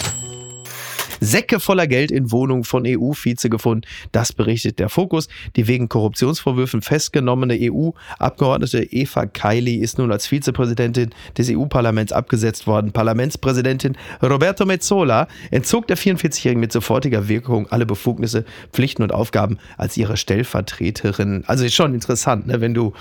Säcke 1.25 1.60
voller 1.60 1.88
Geld 1.88 2.12
in 2.12 2.32
Wohnungen 2.32 2.63
von 2.63 2.84
EU-Vize 2.86 3.50
gefunden. 3.50 3.86
Das 4.12 4.34
berichtet 4.34 4.79
der 4.79 4.89
Fokus. 4.89 5.27
Die 5.55 5.67
wegen 5.67 5.89
Korruptionsvorwürfen 5.89 6.82
festgenommene 6.82 7.58
EU-Abgeordnete 7.60 8.84
Eva 8.84 9.25
Kaili 9.25 9.75
ist 9.75 9.98
nun 9.98 10.12
als 10.12 10.27
Vizepräsidentin 10.27 11.10
des 11.38 11.50
EU-Parlaments 11.50 12.13
abgesetzt 12.13 12.67
worden. 12.67 12.91
Parlamentspräsidentin 12.91 13.98
Roberto 14.22 14.65
Mezzola 14.65 15.27
entzog 15.51 15.88
der 15.88 15.98
44-Jährigen 15.98 16.60
mit 16.60 16.72
sofortiger 16.72 17.27
Wirkung 17.27 17.67
alle 17.67 17.86
Befugnisse, 17.86 18.46
Pflichten 18.72 19.03
und 19.03 19.12
Aufgaben 19.12 19.58
als 19.77 19.98
ihre 19.98 20.17
Stellvertreterin. 20.17 21.44
Also 21.48 21.65
ist 21.65 21.75
schon 21.75 21.94
interessant, 21.94 22.48
ne, 22.48 22.62
wenn 22.62 22.74
du 22.74 22.94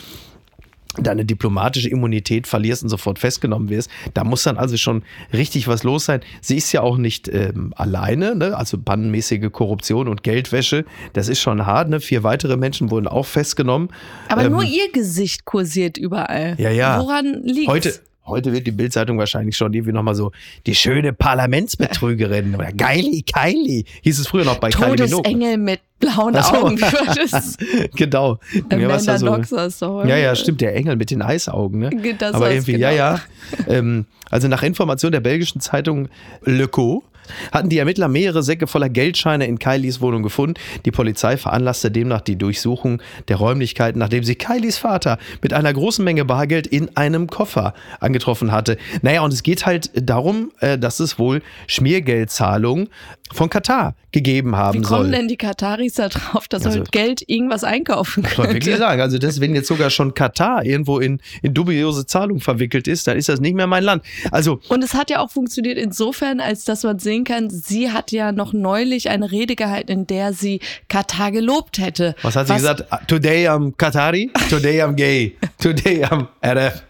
deine 1.01 1.25
diplomatische 1.25 1.89
Immunität 1.89 2.47
verlierst 2.47 2.83
und 2.83 2.89
sofort 2.89 3.19
festgenommen 3.19 3.69
wirst. 3.69 3.91
Da 4.15 4.25
muss 4.25 4.43
dann 4.43 4.57
also 4.57 4.77
schon 4.77 5.03
richtig 5.33 5.69
was 5.69 5.83
los 5.83 6.05
sein. 6.05 6.21
Sie 6.41 6.57
ist 6.57 6.73
ja 6.73 6.83
auch 6.83 6.97
nicht 6.97 7.29
ähm, 7.29 7.73
alleine, 7.77 8.35
ne? 8.35 8.57
also 8.57 8.79
bannenmäßige 8.79 9.51
Korruption 9.53 10.09
und 10.09 10.23
Geldwäsche. 10.23 10.85
Das 11.13 11.29
ist 11.29 11.41
schon 11.41 11.67
hart. 11.67 11.89
Ne? 11.89 12.01
Vier 12.01 12.23
weitere 12.23 12.57
Menschen 12.57 12.91
wurden 12.91 13.07
auch 13.07 13.27
festgenommen. 13.27 13.89
Aber 14.29 14.45
Ähm, 14.45 14.53
nur 14.53 14.65
ihr 14.65 14.91
Gesicht 14.93 15.45
kursiert 15.45 15.99
überall. 15.99 16.55
Ja, 16.59 16.71
ja. 16.71 17.01
Woran 17.01 17.43
liegt 17.43 17.69
Heute, 17.69 17.95
heute 18.27 18.53
wird 18.53 18.67
die 18.67 18.73
Bildzeitung 18.73 19.19
wahrscheinlich 19.19 19.57
schon 19.57 19.73
irgendwie 19.73 19.93
nochmal 19.93 20.15
so 20.15 20.33
die 20.67 20.75
schöne 20.75 21.13
Parlamentsbetrügerin 21.13 22.55
oder 22.55 22.73
Geili, 22.73 23.23
Keili, 23.23 23.85
hieß 24.03 24.19
es 24.19 24.27
früher 24.27 24.45
noch 24.45 24.59
bei 24.59 24.71
Kylie. 24.71 24.97
Todesengel 24.97 25.59
mit 25.59 25.81
blauen 26.01 26.35
so. 26.35 26.41
Augen. 26.41 26.81
War 26.81 27.15
das? 27.15 27.57
genau. 27.95 28.39
Ja, 28.53 28.63
Amanda 28.77 28.99
da 29.05 29.19
so- 29.19 29.27
Knox 29.27 29.53
aus 29.53 29.79
der 29.79 30.05
Ja, 30.07 30.17
ja, 30.17 30.35
stimmt, 30.35 30.61
der 30.61 30.75
Engel 30.75 30.97
mit 30.97 31.11
den 31.11 31.23
Eisaugen, 31.23 31.81
ne? 31.81 31.91
Das 32.19 32.35
Aber 32.35 32.51
irgendwie, 32.51 32.73
genau. 32.73 32.87
ja, 32.89 32.93
ja. 32.93 33.21
ähm, 33.69 34.07
also 34.31 34.49
nach 34.49 34.63
Information 34.63 35.13
der 35.13 35.21
belgischen 35.21 35.61
Zeitung 35.61 36.09
Le 36.43 36.69
Co. 36.69 37.05
hatten 37.53 37.69
die 37.69 37.79
Ermittler 37.79 38.09
mehrere 38.09 38.43
Säcke 38.43 38.67
voller 38.67 38.89
Geldscheine 38.89 39.47
in 39.47 39.59
Kylies 39.59 40.01
Wohnung 40.01 40.23
gefunden. 40.23 40.55
Die 40.85 40.91
Polizei 40.91 41.37
veranlasste 41.37 41.91
demnach 41.91 42.21
die 42.21 42.37
Durchsuchung 42.37 43.03
der 43.29 43.37
Räumlichkeiten, 43.37 43.99
nachdem 43.99 44.25
sie 44.25 44.35
Kylies 44.35 44.79
Vater 44.79 45.19
mit 45.43 45.53
einer 45.53 45.73
großen 45.73 46.05
Menge 46.05 46.25
Bargeld 46.25 46.67
in 46.67 46.97
einem 46.97 47.27
Koffer 47.27 47.75
angetroffen 48.01 48.53
hatte. 48.53 48.77
Naja, 49.03 49.23
und 49.23 49.33
es 49.33 49.43
geht 49.43 49.67
halt 49.67 49.91
darum, 49.95 50.53
äh, 50.61 50.79
dass 50.79 51.01
es 51.01 51.19
wohl 51.19 51.43
Schmiergeldzahlungen 51.67 52.89
von 53.33 53.49
Katar 53.49 53.97
gegeben 54.13 54.55
haben 54.55 54.81
Wie 54.81 54.85
soll. 54.85 54.99
kommen 54.99 55.13
denn 55.13 55.29
die 55.29 55.37
Kataris 55.39 55.95
da 55.95 56.09
drauf, 56.09 56.47
dass 56.47 56.65
Also- 56.67 56.81
also, 56.81 56.91
Geld 56.93 57.23
irgendwas 57.29 57.65
einkaufen 57.65 58.23
Muss 58.23 58.37
man 58.37 58.47
wirklich 58.49 58.65
könnte? 58.65 58.79
sagen. 58.79 59.01
Also 59.01 59.19
das, 59.19 59.41
wenn 59.41 59.55
jetzt 59.55 59.67
sogar 59.67 59.91
schon 59.91 60.13
Katar 60.15 60.65
irgendwo 60.65 60.99
in, 61.01 61.21
in 61.43 61.55
dubiose 61.55 62.07
Zahlungen 62.07 62.41
verwickelt 62.41 62.87
ist, 62.87 63.07
dann 63.07 63.17
ist 63.17 63.29
das 63.29 63.41
nicht 63.41 63.55
mehr 63.55 63.67
mein 63.67 63.83
Land. 63.83 64.05
Also 64.31 64.61
Und 64.69 64.85
es 64.85 64.95
hat 64.95 65.11
ja 65.11 65.21
auch 65.21 65.31
funktioniert 65.31 65.79
insofern, 65.79 66.39
als 66.41 66.65
dass 66.65 66.83
man 66.85 66.99
sehen 66.99 67.25
kann, 67.25 67.49
sie 67.51 67.91
hat 67.91 68.13
ja 68.13 68.31
noch 68.31 68.53
neulich 68.53 69.09
eine 69.09 69.33
Rede 69.33 69.57
gehalten, 69.57 69.91
in 69.91 70.07
der 70.07 70.33
sie 70.33 70.61
Katar 70.89 71.33
gelobt 71.33 71.79
hätte. 71.79 72.15
was 72.23 72.37
hat 72.37 72.47
sie 72.47 72.55
gesagt? 72.55 72.85
Today 73.09 73.49
I'm 73.49 73.73
Qatari, 73.77 74.31
today 74.51 74.83
I'm 74.83 74.93
gay, 74.93 75.37
today 75.59 76.05
I'm 76.05 76.27
RF. 76.45 76.83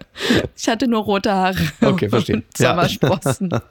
Ich 0.57 0.69
hatte 0.69 0.87
nur 0.87 1.03
rote 1.03 1.33
Haare 1.33 1.57
Okay, 1.81 2.09
verstehe. 2.09 2.37
und 2.37 2.45
Ja. 2.59 2.77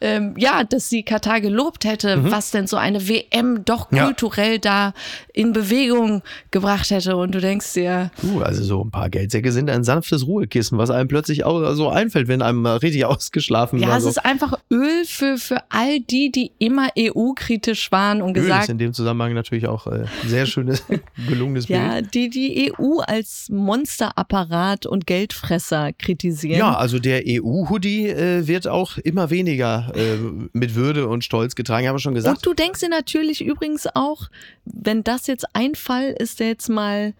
Ähm, 0.00 0.34
ja, 0.36 0.62
dass 0.64 0.90
sie 0.90 1.02
Katar 1.02 1.40
gelobt 1.40 1.84
hätte, 1.86 2.30
was 2.30 2.50
denn 2.50 2.66
so 2.66 2.76
eine 2.76 3.08
WM 3.08 3.64
doch 3.64 3.90
Mhm. 3.90 3.96
Ja. 3.96 4.04
kulturell 4.04 4.58
da 4.58 4.92
in 5.32 5.52
Bewegung 5.52 6.22
gebracht 6.50 6.90
hätte. 6.90 7.16
Und 7.16 7.34
du 7.34 7.40
denkst 7.40 7.72
dir, 7.74 8.10
Uh, 8.22 8.40
also 8.40 8.62
so 8.62 8.82
ein 8.84 8.90
paar 8.90 9.08
Geldsäcke 9.08 9.52
sind 9.52 9.70
ein 9.70 9.84
sanftes 9.84 10.26
Ruhekissen, 10.26 10.76
was 10.76 10.90
einem 10.90 11.08
plötzlich 11.08 11.44
auch 11.44 11.72
so 11.74 11.88
einfällt, 11.88 12.28
wenn 12.28 12.42
einem 12.42 12.62
mal 12.62 12.76
richtig 12.78 13.04
ausgeschlafen 13.06 13.78
ja, 13.78 13.88
war. 13.88 13.96
es 13.96 14.04
so. 14.04 14.10
ist 14.10 14.24
einfach 14.24 14.58
Öl 14.70 15.04
für, 15.06 15.38
für 15.38 15.58
all 15.70 16.00
die, 16.00 16.30
die 16.30 16.52
immer 16.58 16.88
EU-kritisch 16.98 17.90
waren 17.92 18.20
und 18.22 18.36
Öl 18.36 18.42
ist 18.42 18.48
gesagt 18.48 18.68
in 18.68 18.78
dem 18.78 18.92
Zusammenhang 18.92 19.32
natürlich 19.34 19.66
auch 19.66 19.86
äh, 19.86 20.04
ein 20.22 20.28
sehr 20.28 20.46
schönes, 20.46 20.84
gelungenes 21.28 21.68
Ja, 21.68 21.94
Bild. 22.00 22.14
die 22.14 22.28
die 22.30 22.72
EU 22.78 22.98
als 23.00 23.48
Monsterapparat 23.50 24.86
und 24.86 25.06
Geldfresser 25.06 25.92
kritisieren. 25.92 26.58
Ja, 26.58 26.76
also 26.76 26.98
der 26.98 27.22
EU-Hoodie 27.26 28.08
äh, 28.08 28.46
wird 28.46 28.68
auch 28.68 28.98
immer 28.98 29.30
weniger 29.30 29.85
äh, 29.94 30.16
mit 30.52 30.74
Würde 30.74 31.08
und 31.08 31.24
Stolz 31.24 31.54
getragen, 31.54 31.86
haben 31.88 31.94
wir 31.96 32.00
schon 32.00 32.14
gesagt. 32.14 32.38
Und 32.38 32.46
du 32.46 32.54
denkst 32.54 32.80
dir 32.80 32.88
natürlich 32.88 33.44
übrigens 33.44 33.86
auch, 33.94 34.28
wenn 34.64 35.04
das 35.04 35.26
jetzt 35.26 35.46
ein 35.54 35.74
Fall 35.74 36.14
ist, 36.18 36.40
der 36.40 36.48
jetzt 36.48 36.68
mal 36.68 37.14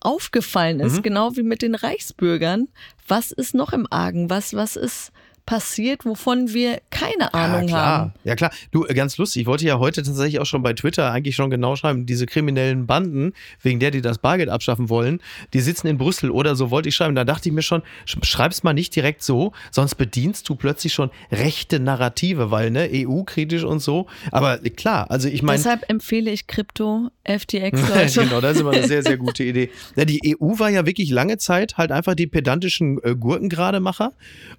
aufgefallen 0.00 0.80
ist, 0.80 0.98
Mhm. 0.98 1.02
genau 1.02 1.36
wie 1.36 1.42
mit 1.42 1.62
den 1.62 1.74
Reichsbürgern, 1.74 2.68
was 3.08 3.30
ist 3.32 3.54
noch 3.54 3.72
im 3.72 3.86
Argen? 3.90 4.28
Was, 4.30 4.54
was 4.54 4.76
ist 4.76 5.12
passiert, 5.46 6.04
wovon 6.04 6.52
wir 6.54 6.80
keine 6.90 7.34
Ahnung 7.34 7.68
ja, 7.68 7.76
haben? 7.76 8.12
Ja, 8.24 8.34
klar. 8.34 8.50
Du, 8.70 8.86
äh, 8.86 8.94
ganz 8.94 9.18
lustig. 9.18 9.42
Ich 9.42 9.46
wollte 9.46 9.64
ja 9.66 9.78
heute 9.78 10.02
tatsächlich 10.02 10.40
auch 10.40 10.46
schon 10.46 10.62
bei 10.62 10.72
Twitter 10.72 11.10
eigentlich 11.10 11.36
schon 11.36 11.50
genau 11.50 11.76
schreiben, 11.76 12.06
diese 12.06 12.26
kriminellen 12.26 12.86
Banden, 12.86 13.32
wegen 13.62 13.78
der 13.80 13.90
die 13.90 14.00
das 14.00 14.18
Bargeld 14.18 14.48
abschaffen 14.48 14.88
wollen, 14.88 15.20
die 15.52 15.60
sitzen 15.60 15.86
in 15.86 15.98
Brüssel 15.98 16.30
oder 16.30 16.56
so, 16.56 16.70
wollte 16.70 16.88
ich 16.88 16.96
schreiben. 16.96 17.14
Da 17.14 17.24
dachte 17.24 17.48
ich 17.48 17.54
mir 17.54 17.62
schon, 17.62 17.82
sch- 18.06 18.24
schreib's 18.24 18.62
mal 18.62 18.72
nicht 18.72 18.96
direkt 18.96 19.22
so, 19.22 19.52
sonst 19.70 19.96
bedienst 19.96 20.48
du 20.48 20.54
plötzlich 20.54 20.94
schon 20.94 21.10
rechte 21.30 21.78
Narrative, 21.80 22.50
weil, 22.50 22.70
ne, 22.70 22.88
EU-kritisch 22.92 23.64
und 23.64 23.80
so. 23.80 24.06
Aber 24.30 24.64
äh, 24.64 24.70
klar, 24.70 25.10
also 25.10 25.28
ich 25.28 25.42
meine. 25.42 25.58
Deshalb 25.58 25.88
empfehle 25.90 26.30
ich 26.30 26.46
Krypto, 26.46 27.10
FTX, 27.24 27.88
Leute. 27.88 28.20
genau, 28.24 28.40
das 28.40 28.54
ist 28.56 28.60
immer 28.62 28.72
eine 28.72 28.86
sehr, 28.86 29.02
sehr 29.02 29.16
gute 29.18 29.44
Idee. 29.44 29.70
Ja, 29.96 30.04
die 30.04 30.36
EU 30.40 30.58
war 30.58 30.70
ja 30.70 30.86
wirklich 30.86 31.10
lange 31.10 31.36
Zeit 31.38 31.76
halt 31.76 31.92
einfach 31.92 32.14
die 32.14 32.26
pedantischen 32.26 32.98
äh, 33.02 33.14
Gurkengrademacher, 33.14 34.12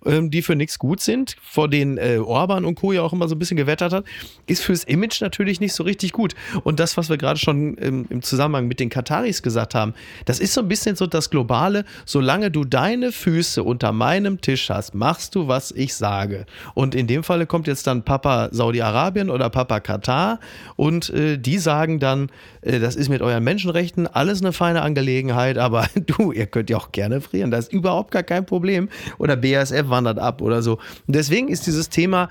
ähm, 0.05 0.29
die 0.31 0.41
für 0.41 0.55
nichts 0.55 0.74
gut 0.79 1.01
sind, 1.01 1.35
vor 1.41 1.69
denen 1.69 1.97
äh, 1.97 2.17
Orban 2.17 2.65
und 2.65 2.75
Co. 2.75 2.91
ja 2.91 3.01
auch 3.01 3.13
immer 3.13 3.27
so 3.27 3.35
ein 3.35 3.39
bisschen 3.39 3.57
gewettert 3.57 3.93
hat, 3.93 4.05
ist 4.47 4.63
fürs 4.63 4.83
Image 4.83 5.21
natürlich 5.21 5.59
nicht 5.59 5.73
so 5.73 5.83
richtig 5.83 6.11
gut. 6.11 6.35
Und 6.63 6.79
das, 6.79 6.97
was 6.97 7.09
wir 7.09 7.17
gerade 7.17 7.39
schon 7.39 7.77
ähm, 7.81 8.05
im 8.09 8.21
Zusammenhang 8.21 8.67
mit 8.67 8.79
den 8.79 8.89
Kataris 8.89 9.41
gesagt 9.41 9.75
haben, 9.75 9.93
das 10.25 10.39
ist 10.39 10.53
so 10.53 10.61
ein 10.61 10.67
bisschen 10.67 10.95
so 10.95 11.07
das 11.07 11.29
Globale, 11.29 11.85
solange 12.05 12.51
du 12.51 12.63
deine 12.65 13.11
Füße 13.11 13.63
unter 13.63 13.91
meinem 13.91 14.41
Tisch 14.41 14.69
hast, 14.69 14.95
machst 14.95 15.35
du, 15.35 15.47
was 15.47 15.71
ich 15.71 15.95
sage. 15.95 16.45
Und 16.73 16.95
in 16.95 17.07
dem 17.07 17.23
Falle 17.23 17.45
kommt 17.45 17.67
jetzt 17.67 17.87
dann 17.87 18.03
Papa 18.03 18.49
Saudi-Arabien 18.51 19.29
oder 19.29 19.49
Papa 19.49 19.79
Katar 19.79 20.39
und 20.75 21.09
äh, 21.09 21.37
die 21.37 21.57
sagen 21.57 21.99
dann, 21.99 22.29
äh, 22.61 22.79
das 22.79 22.95
ist 22.95 23.09
mit 23.09 23.21
euren 23.21 23.43
Menschenrechten 23.43 24.07
alles 24.07 24.41
eine 24.41 24.53
feine 24.53 24.81
Angelegenheit, 24.81 25.57
aber 25.57 25.87
du, 25.95 26.31
ihr 26.31 26.47
könnt 26.47 26.69
ja 26.69 26.77
auch 26.77 26.91
gerne 26.91 27.21
frieren, 27.21 27.51
das 27.51 27.65
ist 27.65 27.73
überhaupt 27.73 28.11
gar 28.11 28.23
kein 28.23 28.45
Problem. 28.45 28.89
Oder 29.17 29.35
BASF 29.35 29.89
wandert 29.89 30.19
ab 30.19 30.41
oder 30.41 30.61
so. 30.65 30.73
Und 31.07 31.15
deswegen 31.15 31.47
ist 31.47 31.65
dieses 31.67 31.89
Thema 31.89 32.29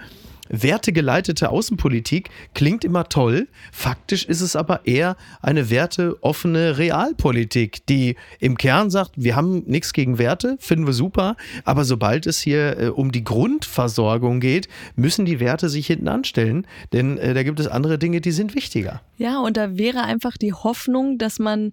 wertegeleitete 0.48 1.50
Außenpolitik 1.50 2.30
klingt 2.54 2.84
immer 2.84 3.08
toll. 3.08 3.48
Faktisch 3.72 4.24
ist 4.24 4.40
es 4.40 4.56
aber 4.56 4.86
eher 4.86 5.16
eine 5.40 5.70
werteoffene 5.70 6.78
Realpolitik, 6.78 7.86
die 7.86 8.16
im 8.40 8.58
Kern 8.58 8.90
sagt, 8.90 9.12
wir 9.16 9.36
haben 9.36 9.62
nichts 9.66 9.92
gegen 9.92 10.18
Werte, 10.18 10.56
finden 10.60 10.86
wir 10.86 10.92
super, 10.92 11.36
aber 11.64 11.84
sobald 11.84 12.26
es 12.26 12.40
hier 12.40 12.78
äh, 12.78 12.88
um 12.88 13.12
die 13.12 13.24
Grundversorgung 13.24 14.40
geht, 14.40 14.68
müssen 14.96 15.24
die 15.24 15.40
Werte 15.40 15.68
sich 15.68 15.86
hinten 15.86 16.08
anstellen, 16.08 16.66
denn 16.92 17.18
äh, 17.18 17.34
da 17.34 17.42
gibt 17.42 17.60
es 17.60 17.66
andere 17.66 17.98
Dinge, 17.98 18.20
die 18.20 18.32
sind 18.32 18.54
wichtiger. 18.54 19.00
Ja, 19.16 19.40
und 19.40 19.56
da 19.56 19.78
wäre 19.78 20.02
einfach 20.02 20.36
die 20.36 20.52
Hoffnung, 20.52 21.18
dass 21.18 21.38
man 21.38 21.72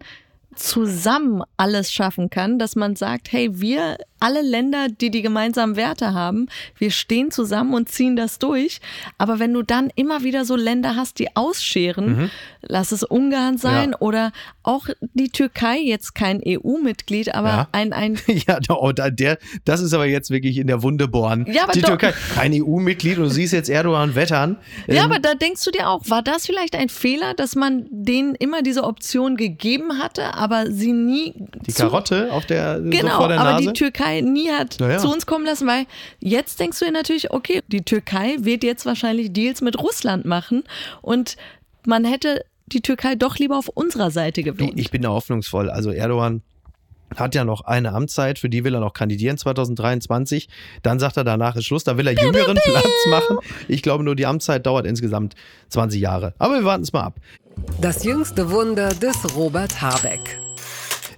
zusammen 0.55 1.43
alles 1.57 1.91
schaffen 1.91 2.29
kann, 2.29 2.59
dass 2.59 2.75
man 2.75 2.95
sagt, 2.95 3.31
hey, 3.31 3.61
wir 3.61 3.97
alle 4.21 4.41
Länder, 4.41 4.87
die 4.89 5.09
die 5.11 5.21
gemeinsamen 5.21 5.75
Werte 5.75 6.13
haben, 6.13 6.47
wir 6.77 6.91
stehen 6.91 7.31
zusammen 7.31 7.73
und 7.73 7.89
ziehen 7.89 8.15
das 8.15 8.39
durch. 8.39 8.79
Aber 9.17 9.39
wenn 9.39 9.53
du 9.53 9.63
dann 9.63 9.89
immer 9.95 10.23
wieder 10.23 10.45
so 10.45 10.55
Länder 10.55 10.95
hast, 10.95 11.19
die 11.19 11.35
ausscheren, 11.35 12.29
lass 12.61 12.91
es 12.91 13.03
Ungarn 13.03 13.57
sein 13.57 13.87
Mhm. 13.87 13.91
Ja. 13.93 13.97
oder 13.99 14.31
auch 14.63 14.87
die 15.13 15.29
Türkei, 15.29 15.79
jetzt 15.79 16.13
kein 16.13 16.41
EU-Mitglied, 16.45 17.33
aber 17.33 17.47
Ja. 17.49 17.67
ein, 17.71 17.93
ein 17.93 18.19
Ja, 18.47 18.59
oh, 18.69 18.91
der, 18.91 19.37
das 19.65 19.81
ist 19.81 19.93
aber 19.93 20.05
jetzt 20.05 20.29
wirklich 20.29 20.57
in 20.57 20.67
der 20.67 20.83
Wunde 20.83 21.07
bohren. 21.07 21.45
Ja, 21.51 21.63
aber 21.63 21.73
die 21.73 21.81
doch- 21.81 21.89
Türkei, 21.89 22.13
kein 22.35 22.53
EU-Mitglied 22.53 23.17
und 23.17 23.23
du 23.25 23.29
siehst 23.29 23.53
jetzt 23.53 23.69
Erdogan 23.69 24.13
wettern. 24.15 24.57
Ja, 24.87 25.03
Ähm, 25.05 25.11
aber 25.11 25.19
da 25.19 25.33
denkst 25.33 25.63
du 25.65 25.71
dir 25.71 25.89
auch, 25.89 26.01
war 26.09 26.21
das 26.21 26.45
vielleicht 26.45 26.75
ein 26.75 26.89
Fehler, 26.89 27.33
dass 27.33 27.55
man 27.55 27.85
denen 27.89 28.35
immer 28.35 28.61
diese 28.61 28.83
Option 28.83 29.35
gegeben 29.37 29.97
hatte, 29.99 30.33
aber 30.35 30.69
sie 30.71 30.91
nie 30.93 31.33
die 31.65 31.73
Karotte 31.73 32.31
auf 32.31 32.45
der, 32.45 32.83
so 32.83 32.89
Genau, 32.89 33.17
vor 33.17 33.27
der 33.29 33.39
aber 33.39 33.53
Nase. 33.53 33.67
die 33.67 33.73
Türkei 33.73 34.10
nie 34.19 34.49
hat 34.51 34.79
ja. 34.79 34.97
zu 34.97 35.09
uns 35.09 35.25
kommen 35.25 35.45
lassen, 35.45 35.67
weil 35.67 35.85
jetzt 36.19 36.59
denkst 36.59 36.79
du 36.79 36.85
dir 36.85 36.91
natürlich, 36.91 37.31
okay, 37.31 37.61
die 37.67 37.83
Türkei 37.83 38.35
wird 38.39 38.63
jetzt 38.63 38.85
wahrscheinlich 38.85 39.31
Deals 39.31 39.61
mit 39.61 39.79
Russland 39.79 40.25
machen 40.25 40.63
und 41.01 41.37
man 41.85 42.03
hätte 42.03 42.43
die 42.67 42.81
Türkei 42.81 43.15
doch 43.15 43.37
lieber 43.37 43.57
auf 43.57 43.69
unserer 43.69 44.11
Seite 44.11 44.43
gewählt. 44.43 44.73
ich 44.75 44.91
bin 44.91 45.01
da 45.01 45.09
hoffnungsvoll. 45.09 45.69
Also 45.69 45.91
Erdogan 45.91 46.41
hat 47.15 47.35
ja 47.35 47.43
noch 47.43 47.61
eine 47.61 47.93
Amtszeit, 47.93 48.39
für 48.39 48.49
die 48.49 48.63
will 48.63 48.73
er 48.73 48.79
noch 48.79 48.93
kandidieren 48.93 49.37
2023. 49.37 50.47
Dann 50.81 50.99
sagt 50.99 51.17
er, 51.17 51.23
danach 51.23 51.55
ist 51.55 51.65
Schluss, 51.65 51.83
da 51.83 51.97
will 51.97 52.07
er 52.07 52.13
jüngeren 52.13 52.57
Platz 52.63 53.05
machen. 53.09 53.37
Ich 53.67 53.81
glaube 53.81 54.03
nur, 54.03 54.15
die 54.15 54.25
Amtszeit 54.25 54.65
dauert 54.65 54.85
insgesamt 54.85 55.35
20 55.69 56.01
Jahre. 56.01 56.33
Aber 56.39 56.55
wir 56.55 56.63
warten 56.63 56.83
es 56.83 56.93
mal 56.93 57.03
ab. 57.03 57.15
Das 57.81 58.03
jüngste 58.03 58.49
Wunder 58.49 58.89
des 58.89 59.35
Robert 59.35 59.81
Habeck. 59.81 60.39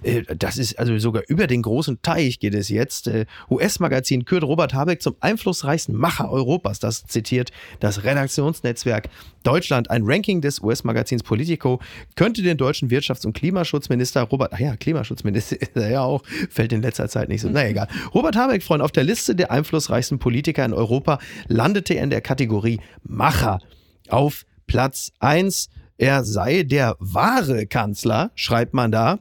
Äh, 0.04 0.22
Das 0.36 0.58
ist 0.58 0.78
also 0.78 0.96
sogar 0.98 1.22
über 1.28 1.46
den 1.46 1.62
großen 1.62 2.00
Teich 2.02 2.38
geht 2.38 2.54
es 2.54 2.68
jetzt. 2.68 3.08
Äh, 3.08 3.26
US-Magazin 3.50 4.24
kürt 4.24 4.44
Robert 4.44 4.74
Habeck 4.74 5.02
zum 5.02 5.16
einflussreichsten 5.20 5.94
Macher 5.94 6.30
Europas. 6.30 6.78
Das 6.78 7.04
zitiert 7.04 7.50
das 7.80 8.04
Redaktionsnetzwerk 8.04 9.08
Deutschland. 9.42 9.90
Ein 9.90 10.02
Ranking 10.04 10.40
des 10.40 10.60
US-Magazins 10.60 11.22
Politico 11.22 11.80
könnte 12.16 12.42
den 12.42 12.56
deutschen 12.56 12.90
Wirtschafts- 12.90 13.26
und 13.26 13.32
Klimaschutzminister 13.34 14.22
Robert, 14.22 14.52
ach 14.54 14.60
ja, 14.60 14.76
Klimaschutzminister 14.76 15.56
ist 15.60 15.76
er 15.76 15.90
ja 15.90 16.02
auch, 16.02 16.22
fällt 16.50 16.72
in 16.72 16.82
letzter 16.82 17.08
Zeit 17.08 17.28
nicht 17.28 17.40
so. 17.40 17.48
Na 17.50 17.66
egal. 17.66 17.88
Robert 18.14 18.36
Habeck, 18.36 18.62
Freund, 18.62 18.82
auf 18.82 18.92
der 18.92 19.04
Liste 19.04 19.34
der 19.34 19.50
einflussreichsten 19.50 20.18
Politiker 20.18 20.64
in 20.64 20.72
Europa 20.72 21.18
landete 21.48 21.94
er 21.94 22.04
in 22.04 22.10
der 22.10 22.20
Kategorie 22.20 22.80
Macher 23.02 23.60
auf 24.08 24.44
Platz 24.66 25.12
1. 25.20 25.68
Er 25.96 26.24
sei 26.24 26.62
der 26.62 26.96
wahre 26.98 27.66
Kanzler, 27.66 28.30
schreibt 28.34 28.74
man 28.74 28.90
da. 28.90 29.20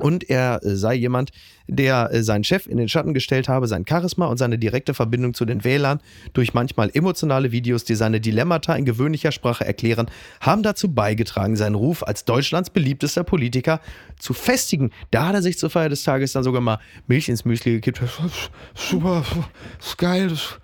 Und 0.00 0.28
er 0.28 0.60
äh, 0.64 0.74
sei 0.74 0.94
jemand, 0.94 1.30
der 1.68 2.10
äh, 2.12 2.22
seinen 2.22 2.42
Chef 2.44 2.66
in 2.66 2.76
den 2.78 2.88
Schatten 2.88 3.14
gestellt 3.14 3.48
habe, 3.48 3.68
sein 3.68 3.84
Charisma 3.88 4.26
und 4.26 4.38
seine 4.38 4.58
direkte 4.58 4.92
Verbindung 4.92 5.34
zu 5.34 5.44
den 5.44 5.62
Wählern 5.62 6.00
durch 6.32 6.52
manchmal 6.52 6.90
emotionale 6.92 7.52
Videos, 7.52 7.84
die 7.84 7.94
seine 7.94 8.20
Dilemmata 8.20 8.74
in 8.74 8.84
gewöhnlicher 8.84 9.30
Sprache 9.30 9.64
erklären, 9.64 10.10
haben 10.40 10.62
dazu 10.62 10.92
beigetragen, 10.92 11.56
seinen 11.56 11.76
Ruf 11.76 12.02
als 12.02 12.24
Deutschlands 12.24 12.70
beliebtester 12.70 13.22
Politiker 13.22 13.80
zu 14.18 14.34
festigen. 14.34 14.90
Da 15.10 15.28
hat 15.28 15.34
er 15.34 15.42
sich 15.42 15.58
zur 15.58 15.70
Feier 15.70 15.88
des 15.88 16.02
Tages 16.02 16.32
dann 16.32 16.42
sogar 16.42 16.60
mal 16.60 16.78
Milch 17.06 17.28
ins 17.28 17.44
Müsli 17.44 17.80
gekippt. 17.80 18.02
Super, 18.74 19.24
ist 19.78 19.96
geil, 19.96 20.28
das 20.28 20.58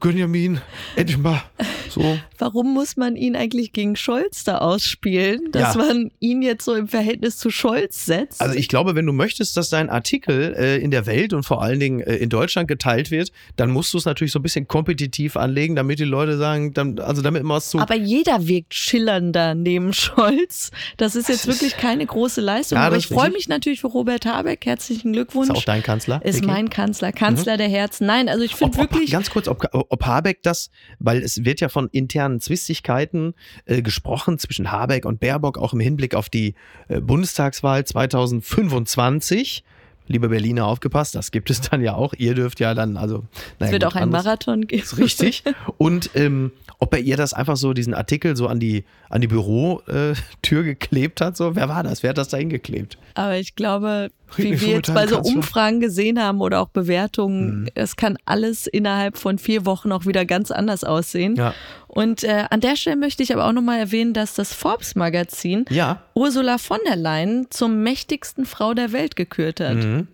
Gönjamin, 0.00 0.60
endlich 0.94 1.18
mal. 1.18 1.42
So. 1.88 2.18
Warum 2.38 2.74
muss 2.74 2.96
man 2.96 3.16
ihn 3.16 3.36
eigentlich 3.36 3.72
gegen 3.72 3.96
Scholz 3.96 4.44
da 4.44 4.58
ausspielen, 4.58 5.50
dass 5.52 5.74
Ja. 5.74 5.82
man 5.84 6.10
ihn 6.20 6.42
jetzt 6.42 6.64
so 6.64 6.74
im 6.74 6.88
Verhältnis 6.88 7.38
zu 7.38 7.50
Scholz 7.50 8.04
setzt? 8.06 8.40
Also 8.40 8.54
ich 8.56 8.68
glaube, 8.68 8.94
wenn 8.94 9.06
du 9.06 9.12
möchtest, 9.12 9.56
dass 9.56 9.70
dein 9.70 9.88
Artikel 9.88 10.54
äh, 10.58 10.76
in 10.76 10.90
der 10.90 11.06
Welt 11.06 11.32
und 11.32 11.42
vor 11.44 11.62
allen 11.62 11.80
Dingen 11.80 12.00
äh, 12.00 12.16
in 12.16 12.28
Deutschland 12.28 12.68
geteilt 12.68 13.10
wird, 13.10 13.32
dann 13.56 13.70
musst 13.70 13.92
du 13.94 13.98
es 13.98 14.04
natürlich 14.04 14.32
so 14.32 14.38
ein 14.38 14.42
bisschen 14.42 14.68
kompetitiv 14.68 15.36
anlegen, 15.36 15.74
damit 15.74 15.98
die 15.98 16.04
Leute 16.04 16.36
sagen, 16.36 16.72
dann, 16.74 16.98
also 16.98 17.22
damit 17.22 17.42
man 17.44 17.58
es 17.58 17.70
so. 17.70 17.78
aber 17.78 17.96
jeder 17.96 18.46
wirkt 18.46 18.74
schillernder 18.74 19.54
neben 19.54 19.92
Scholz. 19.92 20.70
Das 20.98 21.16
ist 21.16 21.28
jetzt 21.28 21.46
wirklich 21.46 21.76
keine 21.76 22.04
große 22.06 22.40
Leistung. 22.40 22.76
Ja, 22.78 22.86
aber 22.86 22.96
ich 22.98 23.06
freue 23.06 23.30
mich 23.30 23.48
natürlich 23.48 23.80
für 23.80 23.88
Robert 23.88 24.26
Habeck. 24.26 24.66
Herzlichen 24.66 25.12
Glückwunsch. 25.12 25.50
ist 25.50 25.56
auch 25.56 25.64
dein 25.64 25.82
Kanzler. 25.82 26.20
Ist 26.24 26.36
Vicky? 26.36 26.46
mein 26.46 26.70
Kanzler, 26.70 27.12
Kanzler 27.12 27.56
der 27.56 27.68
Herzen. 27.68 28.06
Nein, 28.06 28.28
also 28.28 28.44
ich 28.44 28.54
finde 28.54 28.76
wirklich. 28.76 29.10
ganz 29.10 29.30
kurz, 29.30 29.48
ob, 29.48 29.55
ob 29.72 30.04
Habeck 30.04 30.42
das, 30.42 30.70
weil 30.98 31.22
es 31.22 31.44
wird 31.44 31.60
ja 31.60 31.68
von 31.68 31.88
internen 31.88 32.40
Zwistigkeiten 32.40 33.34
äh, 33.64 33.82
gesprochen 33.82 34.38
zwischen 34.38 34.70
Habeck 34.72 35.04
und 35.04 35.20
Baerbock, 35.20 35.58
auch 35.58 35.72
im 35.72 35.80
Hinblick 35.80 36.14
auf 36.14 36.28
die 36.28 36.54
äh, 36.88 37.00
Bundestagswahl 37.00 37.84
2025. 37.84 39.64
Liebe 40.08 40.28
Berliner, 40.28 40.66
aufgepasst, 40.66 41.16
das 41.16 41.32
gibt 41.32 41.50
es 41.50 41.60
dann 41.62 41.82
ja 41.82 41.94
auch. 41.94 42.14
Ihr 42.16 42.34
dürft 42.34 42.60
ja 42.60 42.74
dann, 42.74 42.96
also. 42.96 43.24
Es 43.58 43.72
wird 43.72 43.82
gut, 43.82 43.90
auch 43.92 43.96
ein 43.96 44.04
anderes- 44.04 44.24
Marathon 44.24 44.66
geben. 44.68 44.82
ist 44.82 44.98
richtig. 44.98 45.42
Und 45.78 46.10
ähm, 46.14 46.52
ob 46.78 46.94
er 46.94 47.00
ihr 47.00 47.16
das 47.16 47.34
einfach 47.34 47.56
so, 47.56 47.72
diesen 47.72 47.92
Artikel 47.92 48.36
so 48.36 48.46
an 48.46 48.60
die, 48.60 48.84
an 49.10 49.20
die 49.20 49.26
Bürotür 49.26 50.14
äh, 50.60 50.62
geklebt 50.62 51.20
hat, 51.20 51.36
so, 51.36 51.56
wer 51.56 51.68
war 51.68 51.82
das? 51.82 52.04
Wer 52.04 52.10
hat 52.10 52.18
das 52.18 52.28
da 52.28 52.36
hingeklebt? 52.36 52.98
Aber 53.14 53.36
ich 53.36 53.56
glaube, 53.56 54.10
wie 54.36 54.60
wir 54.60 54.68
jetzt 54.68 54.92
bei 54.92 55.06
so. 55.06 55.20
Umfragen 55.20 55.80
gesehen 55.80 56.20
haben 56.20 56.40
oder 56.40 56.60
auch 56.60 56.68
Mhm. 56.68 56.72
Bewertungen, 56.72 57.70
es 57.74 57.96
kann 57.96 58.18
alles 58.26 58.66
innerhalb 58.66 59.16
von 59.16 59.38
vier 59.38 59.64
Wochen 59.66 59.92
auch 59.92 60.04
wieder 60.06 60.24
ganz 60.24 60.50
anders 60.50 60.84
aussehen. 60.84 61.36
Ja. 61.36 61.54
Und 61.86 62.24
äh, 62.24 62.44
an 62.50 62.60
der 62.60 62.76
Stelle 62.76 62.96
möchte 62.96 63.22
ich 63.22 63.32
aber 63.32 63.46
auch 63.46 63.52
nochmal 63.52 63.78
erwähnen, 63.78 64.12
dass 64.12 64.34
das 64.34 64.52
Forbes-Magazin 64.52 65.64
Ja. 65.70 66.02
Ursula 66.14 66.58
von 66.58 66.78
der 66.86 66.96
Leyen 66.96 67.46
zur 67.50 67.68
mächtigsten 67.68 68.44
Frau 68.46 68.74
der 68.74 68.92
Welt 68.92 69.16
gekürt 69.16 69.60
hat. 69.60 69.76
Ja. 69.78 69.84
Mhm. 69.84 70.08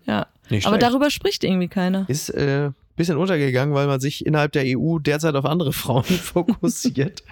Nicht 0.49 0.65
aber 0.67 0.75
schlecht. 0.77 0.91
darüber 0.91 1.09
spricht 1.09 1.43
irgendwie 1.43 1.67
keiner. 1.69 2.05
Ist 2.09 2.29
äh, 2.29 2.69
bisschen 2.95 3.17
untergegangen, 3.17 3.73
weil 3.73 3.87
man 3.87 3.99
sich 3.99 4.25
innerhalb 4.25 4.51
der 4.51 4.63
EU 4.65 4.99
derzeit 4.99 5.35
auf 5.35 5.45
andere 5.45 5.73
Frauen 5.73 6.03
fokussiert. 6.03 7.23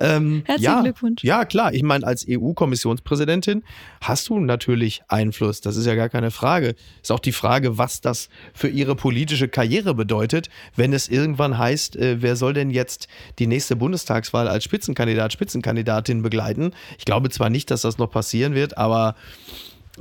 ähm, 0.00 0.42
Herzlichen 0.46 0.62
ja, 0.62 0.82
Glückwunsch. 0.82 1.24
Ja, 1.24 1.44
klar. 1.44 1.72
Ich 1.74 1.82
meine, 1.82 2.06
als 2.06 2.26
EU-Kommissionspräsidentin 2.28 3.62
hast 4.00 4.28
du 4.28 4.40
natürlich 4.40 5.02
Einfluss. 5.08 5.60
Das 5.60 5.76
ist 5.76 5.86
ja 5.86 5.94
gar 5.94 6.08
keine 6.08 6.30
Frage. 6.30 6.74
Ist 7.02 7.12
auch 7.12 7.20
die 7.20 7.32
Frage, 7.32 7.78
was 7.78 8.00
das 8.00 8.28
für 8.54 8.68
ihre 8.68 8.94
politische 8.94 9.48
Karriere 9.48 9.94
bedeutet, 9.94 10.48
wenn 10.76 10.92
es 10.92 11.08
irgendwann 11.08 11.58
heißt, 11.58 11.96
äh, 11.96 12.22
wer 12.22 12.36
soll 12.36 12.54
denn 12.54 12.70
jetzt 12.70 13.08
die 13.38 13.46
nächste 13.46 13.76
Bundestagswahl 13.76 14.48
als 14.48 14.64
Spitzenkandidat, 14.64 15.32
Spitzenkandidatin 15.32 16.22
begleiten? 16.22 16.72
Ich 16.98 17.04
glaube 17.04 17.30
zwar 17.30 17.50
nicht, 17.50 17.70
dass 17.70 17.82
das 17.82 17.98
noch 17.98 18.10
passieren 18.10 18.54
wird, 18.54 18.78
aber 18.78 19.14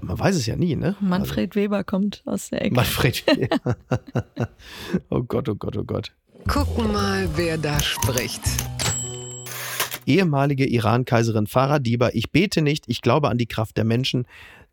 man 0.01 0.19
weiß 0.19 0.35
es 0.35 0.45
ja 0.45 0.55
nie, 0.55 0.75
ne? 0.75 0.95
Manfred 0.99 1.55
Weber 1.55 1.83
kommt 1.83 2.21
aus 2.25 2.49
der 2.49 2.63
Ecke. 2.65 2.75
Manfred. 2.75 3.23
oh 5.09 5.23
Gott, 5.23 5.49
oh 5.49 5.55
Gott, 5.55 5.77
oh 5.77 5.83
Gott. 5.83 6.11
Gucken 6.47 6.91
mal, 6.91 7.27
wer 7.35 7.57
da 7.57 7.79
spricht. 7.79 8.41
Ehemalige 10.05 10.65
Iran-Kaiserin 10.65 11.47
Farah 11.47 11.79
Diba, 11.79 12.09
ich 12.13 12.31
bete 12.31 12.61
nicht, 12.61 12.85
ich 12.87 13.01
glaube 13.01 13.29
an 13.29 13.37
die 13.37 13.45
Kraft 13.45 13.77
der 13.77 13.83
Menschen. 13.83 14.25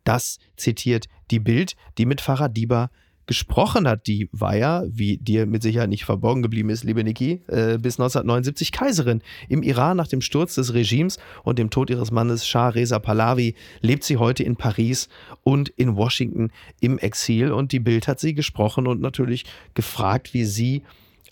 Das 0.04 0.38
zitiert 0.56 1.06
die 1.30 1.40
Bild, 1.40 1.76
die 1.98 2.06
mit 2.06 2.20
Farah 2.20 2.48
Diba 2.48 2.90
gesprochen 3.26 3.88
hat. 3.88 4.06
Die 4.06 4.28
war 4.32 4.56
ja, 4.56 4.84
wie 4.88 5.16
dir 5.18 5.46
mit 5.46 5.62
Sicherheit 5.62 5.88
nicht 5.88 6.04
verborgen 6.04 6.42
geblieben 6.42 6.70
ist, 6.70 6.84
liebe 6.84 7.02
Niki, 7.04 7.42
äh, 7.48 7.78
bis 7.78 7.98
1979 7.98 8.72
Kaiserin. 8.72 9.22
Im 9.48 9.62
Iran 9.62 9.96
nach 9.96 10.08
dem 10.08 10.20
Sturz 10.20 10.54
des 10.54 10.74
Regimes 10.74 11.18
und 11.44 11.58
dem 11.58 11.70
Tod 11.70 11.90
ihres 11.90 12.10
Mannes 12.10 12.46
Shah 12.46 12.68
Reza 12.68 12.98
Pahlavi 12.98 13.54
lebt 13.80 14.04
sie 14.04 14.16
heute 14.16 14.42
in 14.42 14.56
Paris 14.56 15.08
und 15.42 15.68
in 15.70 15.96
Washington 15.96 16.50
im 16.80 16.98
Exil. 16.98 17.52
Und 17.52 17.72
die 17.72 17.80
Bild 17.80 18.08
hat 18.08 18.20
sie 18.20 18.34
gesprochen 18.34 18.86
und 18.86 19.00
natürlich 19.00 19.44
gefragt, 19.74 20.34
wie 20.34 20.44
sie 20.44 20.82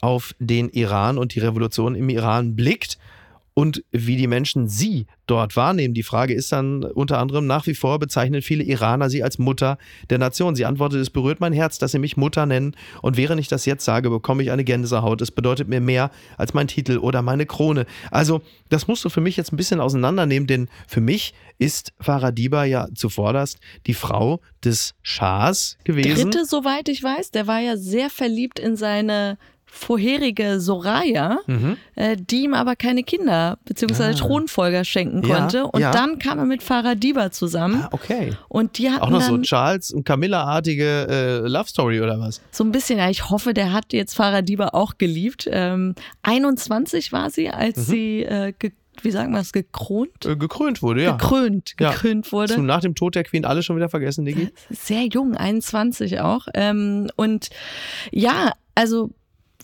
auf 0.01 0.35
den 0.39 0.69
Iran 0.69 1.17
und 1.17 1.35
die 1.35 1.41
Revolution 1.41 1.95
im 1.95 2.09
Iran 2.09 2.57
blickt 2.57 2.99
und 3.55 3.85
wie 3.93 4.17
die 4.17 4.27
Menschen 4.27 4.69
sie 4.69 5.07
dort 5.27 5.57
wahrnehmen. 5.57 5.95
Die 5.95 6.03
Frage 6.03 6.35
ist 6.35 6.51
dann 6.51 6.83
unter 6.83 7.19
anderem 7.19 7.47
nach 7.47 7.67
wie 7.67 7.75
vor 7.75 8.01
bezeichnen 8.01 8.43
viele 8.43 8.65
Iraner 8.65 9.09
sie 9.09 9.23
als 9.23 9.39
Mutter 9.39 9.79
der 10.11 10.19
Nation. 10.19 10.57
Sie 10.57 10.67
antwortet, 10.67 11.01
es 11.01 11.11
berührt 11.11 11.41
mein 11.41 11.53
Herz, 11.53 11.79
dass 11.79 11.93
sie 11.93 12.01
mich 12.01 12.17
Mutter 12.17 12.47
nennen 12.47 12.77
und 13.01 13.17
während 13.17 13.41
ich 13.41 13.49
das 13.49 13.65
jetzt 13.65 13.85
sage, 13.85 14.11
bekomme 14.11 14.43
ich 14.43 14.51
eine 14.51 14.65
Gänsehaut. 14.65 15.23
Es 15.23 15.31
bedeutet 15.31 15.69
mir 15.69 15.81
mehr 15.81 16.11
als 16.37 16.53
mein 16.53 16.67
Titel 16.67 16.99
oder 16.99 17.23
meine 17.23 17.47
Krone. 17.47 17.87
Also 18.11 18.43
das 18.71 18.89
musst 18.89 19.05
du 19.05 19.09
für 19.09 19.21
mich 19.21 19.37
jetzt 19.37 19.53
ein 19.53 19.57
bisschen 19.57 19.81
auseinandernehmen, 19.81 20.49
denn 20.49 20.69
für 20.89 21.01
mich 21.01 21.33
ist 21.59 21.93
Farah 22.01 22.33
Diba 22.33 22.65
ja 22.65 22.89
zuvorderst 22.95 23.61
die 23.87 23.95
Frau 23.95 24.41
des 24.65 24.95
Schahs 25.03 25.79
gewesen. 25.85 26.31
Dritte, 26.31 26.45
soweit 26.45 26.89
ich 26.89 27.03
weiß, 27.03 27.31
der 27.31 27.47
war 27.47 27.61
ja 27.61 27.77
sehr 27.77 28.11
verliebt 28.11 28.59
in 28.59 28.77
seine 28.77 29.39
vorherige 29.77 30.61
Soraya, 30.61 31.39
Mhm. 31.47 31.77
äh, 31.97 32.17
die 32.17 32.45
ihm 32.45 32.55
aber 32.55 32.77
keine 32.77 33.03
Kinder 33.03 33.59
bzw. 33.65 34.15
Thronfolger 34.15 34.85
schenken 34.85 35.23
Ah. 35.25 35.29
Ja, 35.29 35.39
konnte. 35.39 35.67
Und 35.67 35.81
ja. 35.81 35.91
dann 35.91 36.19
kam 36.19 36.39
er 36.39 36.45
mit 36.45 36.63
Farah 36.63 36.95
Diba 36.95 37.31
zusammen. 37.33 37.83
Ah, 37.83 37.89
okay. 37.93 38.33
Und 38.49 38.79
die 38.79 38.91
hatten 38.91 39.03
Auch 39.03 39.11
noch 39.11 39.21
so 39.21 39.37
Charles 39.39 39.91
und 39.91 40.05
Camilla-artige 40.05 41.07
äh, 41.45 41.49
Love 41.49 41.69
Story 41.69 42.01
oder 42.01 42.19
was? 42.21 42.41
so 42.51 42.63
ein 42.65 42.73
bisschen, 42.73 42.99
ja, 42.99 43.11
ich 43.11 43.29
hoffe, 43.31 43.53
der 43.53 43.73
hat 43.73 43.93
jetzt 43.93 44.15
Farah 44.15 44.43
Diba 44.43 44.69
auch 44.69 44.97
geliebt. 44.97 45.49
Ähm, 45.51 45.95
21 46.23 47.13
war 47.13 47.31
sie, 47.31 47.51
als 47.51 47.77
Mhm. 47.77 47.83
sie, 47.83 48.23
äh, 48.25 48.53
wie 49.03 49.11
sagen 49.11 49.33
wir 49.33 49.41
es, 49.41 49.53
gekront? 49.53 50.25
Äh, 50.25 50.37
gekrönt 50.37 50.81
wurde, 50.83 51.03
ja. 51.03 51.17
Gekrönt, 51.17 51.75
Ja. 51.81 51.91
gekrönt 51.91 52.31
wurde. 52.33 52.53
Hast 52.53 52.59
du 52.59 52.63
nach 52.63 52.81
dem 52.81 52.95
Tod 52.95 53.17
der 53.17 53.25
Queen 53.25 53.45
alles 53.45 53.65
schon 53.65 53.77
wieder 53.77 53.89
vergessen, 53.89 54.25
Niki? 54.25 54.51
sehr 54.71 55.05
jung, 55.07 55.37
21 55.37 56.21
auch. 56.21 56.47
Ähm, 56.55 57.09
und 57.17 57.49
ja, 58.13 58.53
also 58.77 59.11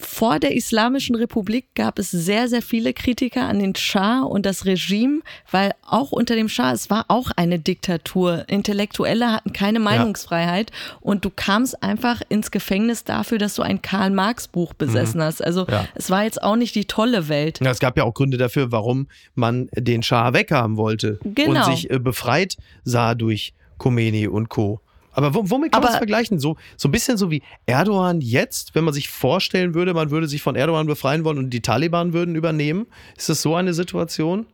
vor 0.00 0.38
der 0.38 0.54
Islamischen 0.56 1.14
Republik 1.14 1.66
gab 1.74 1.98
es 1.98 2.10
sehr, 2.10 2.48
sehr 2.48 2.62
viele 2.62 2.92
Kritiker 2.92 3.42
an 3.46 3.58
den 3.58 3.74
Schah 3.76 4.22
und 4.22 4.46
das 4.46 4.64
Regime, 4.64 5.20
weil 5.50 5.72
auch 5.86 6.10
unter 6.12 6.34
dem 6.34 6.48
Schah, 6.48 6.72
es 6.72 6.90
war 6.90 7.04
auch 7.08 7.30
eine 7.36 7.58
Diktatur. 7.58 8.44
Intellektuelle 8.48 9.30
hatten 9.32 9.52
keine 9.52 9.78
Meinungsfreiheit 9.78 10.72
und 11.00 11.24
du 11.24 11.30
kamst 11.30 11.82
einfach 11.82 12.22
ins 12.28 12.50
Gefängnis 12.50 13.04
dafür, 13.04 13.38
dass 13.38 13.54
du 13.54 13.62
ein 13.62 13.82
Karl-Marx-Buch 13.82 14.74
besessen 14.74 15.22
hast. 15.22 15.44
Also 15.44 15.62
Mhm. 15.62 15.72
Ja. 15.72 15.84
es 15.94 16.10
war 16.10 16.24
jetzt 16.24 16.42
auch 16.42 16.56
nicht 16.56 16.74
die 16.74 16.86
tolle 16.86 17.28
Welt. 17.28 17.60
Ja, 17.62 17.70
es 17.70 17.78
gab 17.78 17.96
ja 17.96 18.04
auch 18.04 18.14
Gründe 18.14 18.38
dafür, 18.38 18.72
warum 18.72 19.06
man 19.34 19.68
den 19.76 20.02
Schah 20.02 20.32
weghaben 20.32 20.76
wollte 20.76 21.18
Genau. 21.24 21.66
und 21.68 21.74
sich 21.76 21.90
äh, 21.90 21.98
befreit 21.98 22.56
sah 22.84 23.14
durch 23.14 23.52
Khomeini 23.78 24.26
und 24.28 24.48
Co. 24.48 24.80
Aber 25.12 25.34
wo- 25.34 25.48
womit 25.50 25.72
kann 25.72 25.82
man 25.82 25.90
es 25.92 25.96
vergleichen? 25.98 26.38
So, 26.38 26.56
so 26.76 26.88
ein 26.88 26.92
bisschen 26.92 27.16
so 27.16 27.30
wie 27.30 27.42
Erdogan 27.66 28.20
jetzt, 28.20 28.74
wenn 28.74 28.84
man 28.84 28.94
sich 28.94 29.08
vorstellen 29.08 29.74
würde, 29.74 29.92
man 29.94 30.10
würde 30.10 30.28
sich 30.28 30.42
von 30.42 30.54
Erdogan 30.56 30.86
befreien 30.86 31.24
wollen 31.24 31.38
und 31.38 31.50
die 31.50 31.60
Taliban 31.62 32.12
würden 32.12 32.36
übernehmen. 32.36 32.86
Ist 33.16 33.28
das 33.28 33.42
so 33.42 33.54
eine 33.56 33.74
Situation? 33.74 34.46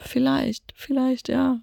Vielleicht, 0.00 0.72
vielleicht, 0.76 1.28
ja. 1.28 1.58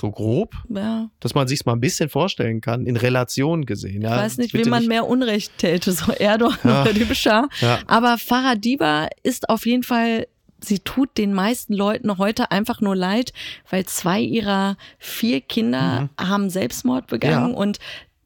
So 0.00 0.10
grob? 0.10 0.54
ja. 0.70 1.10
Dass 1.20 1.34
man 1.34 1.46
sich 1.48 1.66
mal 1.66 1.74
ein 1.74 1.80
bisschen 1.80 2.08
vorstellen 2.08 2.60
kann, 2.62 2.86
in 2.86 2.96
Relation 2.96 3.66
gesehen. 3.66 4.00
Ja, 4.02 4.16
Ich 4.16 4.22
weiß 4.22 4.38
nicht, 4.38 4.54
wem 4.54 4.70
man 4.70 4.86
mehr 4.86 5.06
Unrecht 5.06 5.58
täte, 5.58 5.92
so 5.92 6.12
Erdogan 6.12 6.58
Ja. 6.64 6.82
oder 6.82 6.92
dem 6.94 7.14
Schah. 7.14 7.48
Ja. 7.60 7.80
Aber 7.88 8.16
Farah 8.16 8.54
Diba 8.54 9.08
ist 9.22 9.50
auf 9.50 9.66
jeden 9.66 9.82
Fall, 9.82 10.26
sie 10.64 10.78
tut 10.80 11.18
den 11.18 11.34
meisten 11.34 11.74
Leuten 11.74 12.18
heute 12.18 12.50
einfach 12.50 12.80
nur 12.80 12.96
leid, 12.96 13.32
weil 13.70 13.84
zwei 13.86 14.20
ihrer 14.20 14.76
vier 14.98 15.40
Kinder 15.40 16.08
haben 16.20 16.50
Selbstmord 16.50 17.06
begangen 17.08 17.48
Mhm. 17.48 17.52
Ja. 17.52 17.58
und 17.58 17.78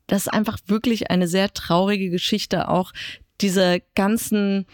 das 0.07 0.22
ist 0.27 0.33
einfach 0.33 0.59
wirklich 0.66 1.11
eine 1.11 1.27
sehr 1.29 1.53
traurige 1.53 2.11
Geschichte, 2.11 2.68
auch 2.68 2.92
diese 3.40 3.83
ganzen 3.94 4.66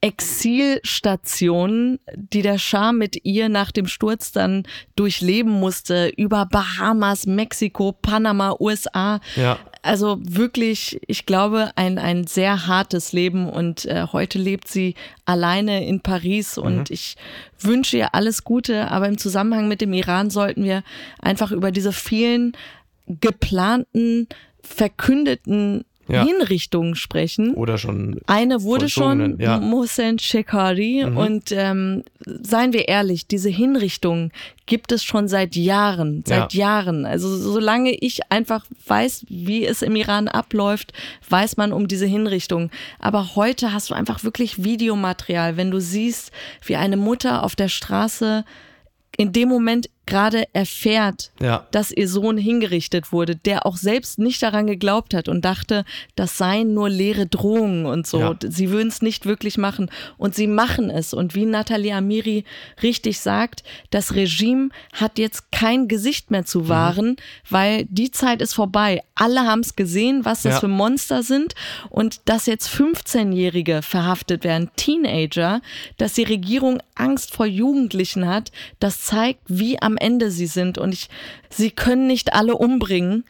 Exilstationen, 0.00 1.98
die 2.14 2.42
der 2.42 2.58
Schah 2.58 2.92
mit 2.92 3.24
ihr 3.24 3.48
nach 3.48 3.72
dem 3.72 3.86
Sturz 3.86 4.30
dann 4.32 4.64
durchleben 4.94 5.50
musste, 5.52 6.08
über 6.16 6.46
Bahamas, 6.46 7.26
Mexiko, 7.26 7.92
Panama, 7.92 8.54
USA. 8.60 9.20
Ja. 9.36 9.58
Also 9.86 10.18
wirklich, 10.20 11.00
ich 11.06 11.26
glaube, 11.26 11.70
ein, 11.76 11.98
ein 11.98 12.26
sehr 12.26 12.66
hartes 12.66 13.12
Leben 13.12 13.48
und 13.48 13.84
äh, 13.84 14.08
heute 14.12 14.36
lebt 14.38 14.66
sie 14.66 14.96
alleine 15.24 15.86
in 15.86 16.00
Paris 16.00 16.58
und 16.58 16.90
ich 16.90 17.16
wünsche 17.60 17.96
ihr 17.96 18.12
alles 18.12 18.42
Gute, 18.42 18.90
aber 18.90 19.06
im 19.06 19.16
Zusammenhang 19.16 19.68
mit 19.68 19.80
dem 19.80 19.92
Iran 19.92 20.30
sollten 20.30 20.64
wir 20.64 20.82
einfach 21.20 21.52
über 21.52 21.70
diese 21.70 21.92
vielen 21.92 22.56
geplanten, 23.06 24.26
verkündeten 24.60 25.84
ja. 26.08 26.24
Hinrichtungen 26.24 26.94
sprechen. 26.94 27.54
Oder 27.54 27.78
schon. 27.78 28.20
Eine 28.26 28.62
wurde 28.62 28.88
schon, 28.88 29.38
ja. 29.40 29.58
Mohsen 29.58 30.18
Shekari. 30.18 31.04
Mhm. 31.06 31.16
Und 31.16 31.52
ähm, 31.52 32.04
seien 32.24 32.72
wir 32.72 32.88
ehrlich, 32.88 33.26
diese 33.26 33.48
Hinrichtungen 33.48 34.32
gibt 34.66 34.92
es 34.92 35.04
schon 35.04 35.28
seit 35.28 35.56
Jahren, 35.56 36.24
seit 36.26 36.52
ja. 36.54 36.66
Jahren. 36.66 37.06
Also 37.06 37.36
solange 37.36 37.92
ich 37.92 38.30
einfach 38.30 38.64
weiß, 38.86 39.26
wie 39.28 39.64
es 39.64 39.82
im 39.82 39.96
Iran 39.96 40.28
abläuft, 40.28 40.92
weiß 41.28 41.56
man 41.56 41.72
um 41.72 41.88
diese 41.88 42.06
Hinrichtung. 42.06 42.70
Aber 42.98 43.36
heute 43.36 43.72
hast 43.72 43.90
du 43.90 43.94
einfach 43.94 44.24
wirklich 44.24 44.62
Videomaterial, 44.64 45.56
wenn 45.56 45.70
du 45.70 45.80
siehst, 45.80 46.32
wie 46.64 46.76
eine 46.76 46.96
Mutter 46.96 47.42
auf 47.42 47.56
der 47.56 47.68
Straße 47.68 48.44
in 49.16 49.32
dem 49.32 49.48
Moment 49.48 49.88
gerade 50.06 50.44
erfährt, 50.52 51.32
ja. 51.40 51.66
dass 51.72 51.90
ihr 51.90 52.08
Sohn 52.08 52.38
hingerichtet 52.38 53.12
wurde, 53.12 53.36
der 53.36 53.66
auch 53.66 53.76
selbst 53.76 54.18
nicht 54.18 54.42
daran 54.42 54.66
geglaubt 54.66 55.14
hat 55.14 55.28
und 55.28 55.44
dachte, 55.44 55.84
das 56.14 56.38
seien 56.38 56.74
nur 56.74 56.88
leere 56.88 57.26
Drohungen 57.26 57.86
und 57.86 58.06
so. 58.06 58.20
Ja. 58.20 58.34
Sie 58.40 58.70
würden 58.70 58.88
es 58.88 59.02
nicht 59.02 59.26
wirklich 59.26 59.58
machen. 59.58 59.90
Und 60.16 60.34
sie 60.34 60.46
machen 60.46 60.90
es. 60.90 61.12
Und 61.12 61.34
wie 61.34 61.44
Nathalie 61.44 61.94
Amiri 61.94 62.44
richtig 62.82 63.20
sagt, 63.20 63.64
das 63.90 64.14
Regime 64.14 64.70
hat 64.92 65.18
jetzt 65.18 65.50
kein 65.50 65.88
Gesicht 65.88 66.30
mehr 66.30 66.44
zu 66.44 66.60
mhm. 66.60 66.68
wahren, 66.68 67.06
mhm. 67.06 67.16
weil 67.50 67.86
die 67.86 68.10
Zeit 68.10 68.40
ist 68.40 68.54
vorbei. 68.54 69.02
Alle 69.14 69.42
haben 69.42 69.60
es 69.60 69.76
gesehen, 69.76 70.24
was 70.24 70.42
das 70.42 70.54
ja. 70.54 70.60
für 70.60 70.68
Monster 70.68 71.22
sind. 71.22 71.54
Und 71.90 72.20
dass 72.26 72.46
jetzt 72.46 72.68
15-Jährige 72.68 73.82
verhaftet 73.82 74.44
werden, 74.44 74.70
Teenager, 74.76 75.60
dass 75.96 76.14
die 76.14 76.24
Regierung 76.24 76.80
Angst 76.94 77.34
vor 77.34 77.46
Jugendlichen 77.46 78.26
hat, 78.28 78.52
das 78.78 79.02
zeigt, 79.02 79.40
wie 79.46 79.80
am 79.82 79.95
Ende 79.96 80.30
sie 80.30 80.46
sind. 80.46 80.78
Und 80.78 80.92
ich, 80.92 81.08
sie 81.50 81.70
können 81.70 82.06
nicht 82.06 82.32
alle 82.34 82.56
umbringen, 82.56 83.24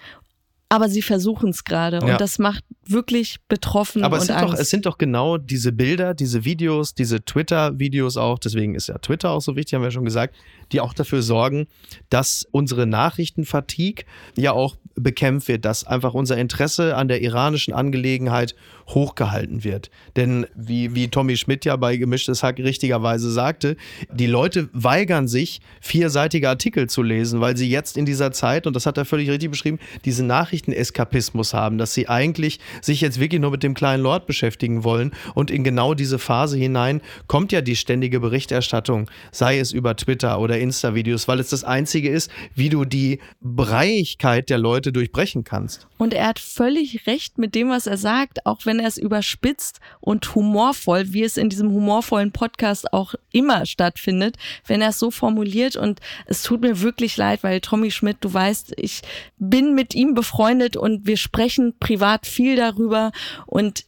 aber 0.69 0.89
sie 0.89 1.03
versuchen 1.03 1.51
es 1.51 1.65
gerade. 1.65 1.99
Ja. 1.99 2.13
Und 2.13 2.21
das 2.21 2.39
macht 2.39 2.65
wirklich 2.85 3.39
betroffen 3.49 4.03
aber 4.03 4.17
es 4.17 4.23
und 4.23 4.27
sind 4.29 4.37
Angst. 4.37 4.55
Doch, 4.55 4.59
es 4.59 4.71
sind 4.71 4.87
doch 4.87 4.99
genau 4.99 5.39
diese 5.39 5.73
Bilder, 5.73 6.15
diese 6.15 6.45
Videos, 6.45 6.95
diese 6.95 7.25
Twitter-Videos 7.25 8.17
auch, 8.17 8.39
deswegen 8.39 8.75
ist 8.75 8.89
ja 8.89 8.99
Twitter 8.99 9.31
auch 9.31 9.41
so 9.41 9.57
wichtig, 9.57 9.75
haben 9.75 9.83
wir 9.83 9.91
schon 9.91 10.05
gesagt, 10.05 10.35
die 10.73 10.81
auch 10.81 10.95
dafür 10.95 11.23
sorgen, 11.23 11.69
dass 12.11 12.47
unsere 12.51 12.87
Nachrichtenfatigue 12.87 14.05
ja 14.37 14.53
auch 14.53 14.77
bekämpft 14.97 15.49
wird, 15.49 15.65
dass 15.65 15.87
einfach 15.87 16.15
unser 16.15 16.37
Interesse 16.37 16.97
an 16.97 17.09
der 17.09 17.23
iranischen 17.23 17.75
Angelegenheit 17.75 18.55
hochgehalten 18.89 19.65
wird. 19.65 19.91
Denn 20.15 20.47
wie, 20.55 20.95
wie 20.95 21.09
Tommy 21.09 21.37
Schmidt 21.37 21.65
ja 21.65 21.77
bei 21.77 21.97
Gemischtes 21.97 22.43
Hack 22.43 22.59
richtigerweise 22.59 23.31
sagte, 23.31 23.77
die 24.13 24.27
Leute 24.27 24.69
weigern 24.73 25.29
sich, 25.29 25.61
vierseitige 25.81 26.49
Artikel 26.49 26.89
zu 26.89 27.03
lesen, 27.03 27.41
weil 27.41 27.57
sie 27.57 27.69
jetzt 27.69 27.97
in 27.97 28.07
dieser 28.07 28.33
Zeit, 28.33 28.67
und 28.67 28.75
das 28.75 28.87
hat 28.87 28.97
er 28.97 29.05
völlig 29.05 29.29
richtig 29.29 29.51
beschrieben, 29.51 29.79
diesen 30.05 30.27
Nachrichteneskapismus 30.27 31.53
haben, 31.53 31.79
dass 31.79 31.95
sie 31.95 32.09
eigentlich 32.09 32.61
sich 32.81 33.01
jetzt 33.01 33.19
wirklich 33.19 33.41
nur 33.41 33.51
mit 33.51 33.63
dem 33.63 33.75
kleinen 33.75 34.03
Lord 34.03 34.27
beschäftigen 34.27 34.85
wollen. 34.85 35.13
Und 35.35 35.51
in 35.51 35.65
genau 35.65 35.95
diese 35.95 36.19
Phase 36.19 36.57
hinein 36.57 37.01
kommt 37.27 37.53
ja 37.53 37.61
die 37.61 37.77
ständige 37.77 38.21
Berichterstattung, 38.21 39.11
sei 39.33 39.59
es 39.59 39.73
über 39.73 39.97
Twitter 39.97 40.39
oder 40.41 40.59
Insta-Videos, 40.59 41.29
weil 41.29 41.41
es 41.41 41.51
das 41.51 41.65
Einzige 41.65 42.09
ist, 42.09 42.31
wie 42.55 42.69
du 42.69 42.85
die 42.85 43.19
Breiigkeit 43.41 44.49
der 44.49 44.59
Leute 44.59 44.86
durchbrechen 44.93 45.45
kannst. 45.45 45.87
Und 45.99 46.15
er 46.15 46.27
hat 46.27 46.39
völlig 46.39 47.07
recht 47.07 47.39
mit 47.39 47.55
dem, 47.55 47.69
was 47.69 47.87
er 47.87 47.97
sagt, 47.97 48.47
auch 48.47 48.67
wenn 48.67 48.79
er 48.79 48.89
es 48.89 48.99
überspitzt 48.99 49.81
und 50.01 50.35
humorvoll, 50.35 51.13
wie 51.13 51.23
es 51.23 51.37
in 51.37 51.49
diesem 51.49 51.71
humorvollen 51.71 52.33
Podcast 52.33 52.93
auch 52.93 53.15
immer 53.33 53.67
stattfindet, 53.67 54.37
wenn 54.67 54.81
er 54.81 54.91
es 54.91 54.99
so 54.99 55.11
formuliert. 55.11 55.77
Und 55.77 56.01
es 56.27 56.43
tut 56.43 56.61
mir 56.61 56.81
wirklich 56.81 57.17
leid, 57.17 57.43
weil 57.43 57.61
Tommy 57.61 57.91
Schmidt, 57.91 58.19
du 58.21 58.33
weißt, 58.33 58.75
ich 58.77 59.03
bin 59.39 59.75
mit 59.75 59.95
ihm 59.95 60.15
befreundet 60.15 60.77
und 60.77 61.07
wir 61.07 61.17
sprechen 61.17 61.75
privat 61.79 62.27
viel 62.27 62.57
darüber 62.57 63.13
und 63.47 63.85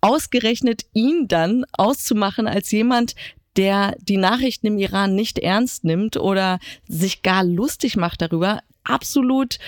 ausgerechnet 0.00 0.82
ihn 0.92 1.28
dann 1.28 1.64
auszumachen 1.72 2.46
als 2.46 2.70
jemand, 2.70 3.14
der 3.56 3.94
die 4.00 4.16
Nachrichten 4.16 4.66
im 4.66 4.78
Iran 4.78 5.14
nicht 5.14 5.38
ernst 5.38 5.84
nimmt 5.84 6.16
oder 6.16 6.58
sich 6.88 7.22
gar 7.22 7.44
lustig 7.44 7.96
macht 7.96 8.22
darüber, 8.22 8.60
absolut 8.84 9.58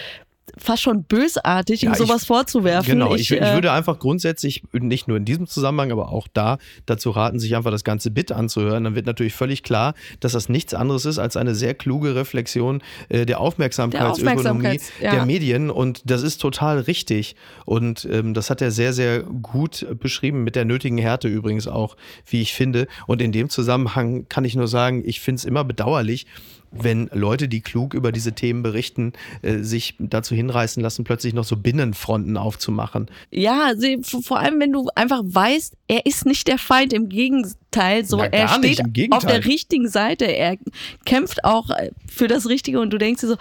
fast 0.56 0.82
schon 0.82 1.04
bösartig, 1.04 1.82
ja, 1.82 1.90
ihm 1.90 1.94
sowas 1.94 2.22
ich, 2.22 2.28
vorzuwerfen. 2.28 2.92
Genau, 2.92 3.14
ich, 3.14 3.30
ich, 3.30 3.40
äh, 3.40 3.54
würde 3.54 3.72
einfach 3.72 3.98
grundsätzlich, 3.98 4.62
nicht 4.72 5.08
nur 5.08 5.16
in 5.16 5.24
diesem 5.24 5.46
Zusammenhang, 5.46 5.92
aber 5.92 6.10
auch 6.10 6.28
da 6.32 6.58
dazu 6.86 7.10
raten, 7.10 7.38
sich 7.38 7.56
einfach 7.56 7.70
das 7.70 7.84
ganze 7.84 8.10
Bit 8.10 8.32
anzuhören. 8.32 8.84
Dann 8.84 8.94
wird 8.94 9.06
natürlich 9.06 9.34
völlig 9.34 9.62
klar, 9.62 9.94
dass 10.20 10.32
das 10.32 10.48
nichts 10.48 10.74
anderes 10.74 11.06
ist 11.06 11.18
als 11.18 11.36
eine 11.36 11.54
sehr 11.54 11.74
kluge 11.74 12.14
Reflexion 12.14 12.82
äh, 13.08 13.26
der 13.26 13.40
Aufmerksamkeitsökonomie 13.40 14.22
der, 14.22 14.32
Aufmerksamkeits, 14.32 14.92
ja. 15.00 15.10
der 15.12 15.26
Medien. 15.26 15.70
Und 15.70 16.02
das 16.04 16.22
ist 16.22 16.38
total 16.38 16.80
richtig. 16.80 17.36
Und 17.64 18.06
ähm, 18.10 18.34
das 18.34 18.50
hat 18.50 18.62
er 18.62 18.70
sehr, 18.70 18.92
sehr 18.92 19.22
gut 19.22 19.86
beschrieben, 19.98 20.44
mit 20.44 20.56
der 20.56 20.64
nötigen 20.64 20.98
Härte 20.98 21.28
übrigens 21.28 21.66
auch, 21.66 21.96
wie 22.26 22.42
ich 22.42 22.54
finde. 22.54 22.86
Und 23.06 23.22
in 23.22 23.32
dem 23.32 23.48
Zusammenhang 23.48 24.28
kann 24.28 24.44
ich 24.44 24.54
nur 24.54 24.68
sagen, 24.68 25.02
ich 25.04 25.20
finde 25.20 25.38
es 25.38 25.44
immer 25.44 25.64
bedauerlich, 25.64 26.26
wenn 26.74 27.08
Leute, 27.12 27.48
die 27.48 27.60
klug 27.60 27.94
über 27.94 28.12
diese 28.12 28.32
Themen 28.32 28.62
berichten, 28.62 29.12
äh, 29.42 29.58
sich 29.58 29.94
dazu 29.98 30.34
hinreißen 30.34 30.82
lassen, 30.82 31.04
plötzlich 31.04 31.34
noch 31.34 31.44
so 31.44 31.56
Binnenfronten 31.56 32.36
aufzumachen. 32.36 33.08
Ja, 33.30 33.72
vor 34.02 34.40
allem, 34.40 34.60
wenn 34.60 34.72
du 34.72 34.88
einfach 34.94 35.22
weißt, 35.24 35.74
er 35.88 36.06
ist 36.06 36.26
nicht 36.26 36.48
der 36.48 36.58
Feind, 36.58 36.92
im 36.92 37.08
Gegenteil, 37.08 38.04
so, 38.04 38.18
er 38.18 38.48
steht 38.48 38.82
auf 39.10 39.24
der 39.24 39.44
richtigen 39.44 39.88
Seite, 39.88 40.24
er 40.24 40.56
kämpft 41.04 41.44
auch 41.44 41.70
äh, 41.70 41.90
für 42.08 42.28
das 42.28 42.48
Richtige 42.48 42.80
und 42.80 42.90
du 42.90 42.98
denkst 42.98 43.20
dir 43.20 43.28
so, 43.28 43.36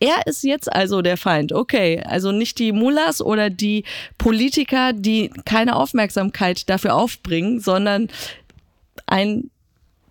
er 0.00 0.26
ist 0.26 0.42
jetzt 0.42 0.70
also 0.70 1.02
der 1.02 1.16
Feind. 1.16 1.52
Okay, 1.52 2.02
also 2.04 2.32
nicht 2.32 2.58
die 2.58 2.72
Mullahs 2.72 3.22
oder 3.22 3.48
die 3.48 3.84
Politiker, 4.18 4.92
die 4.92 5.30
keine 5.44 5.76
Aufmerksamkeit 5.76 6.68
dafür 6.68 6.94
aufbringen, 6.94 7.60
sondern 7.60 8.08
ein 9.06 9.50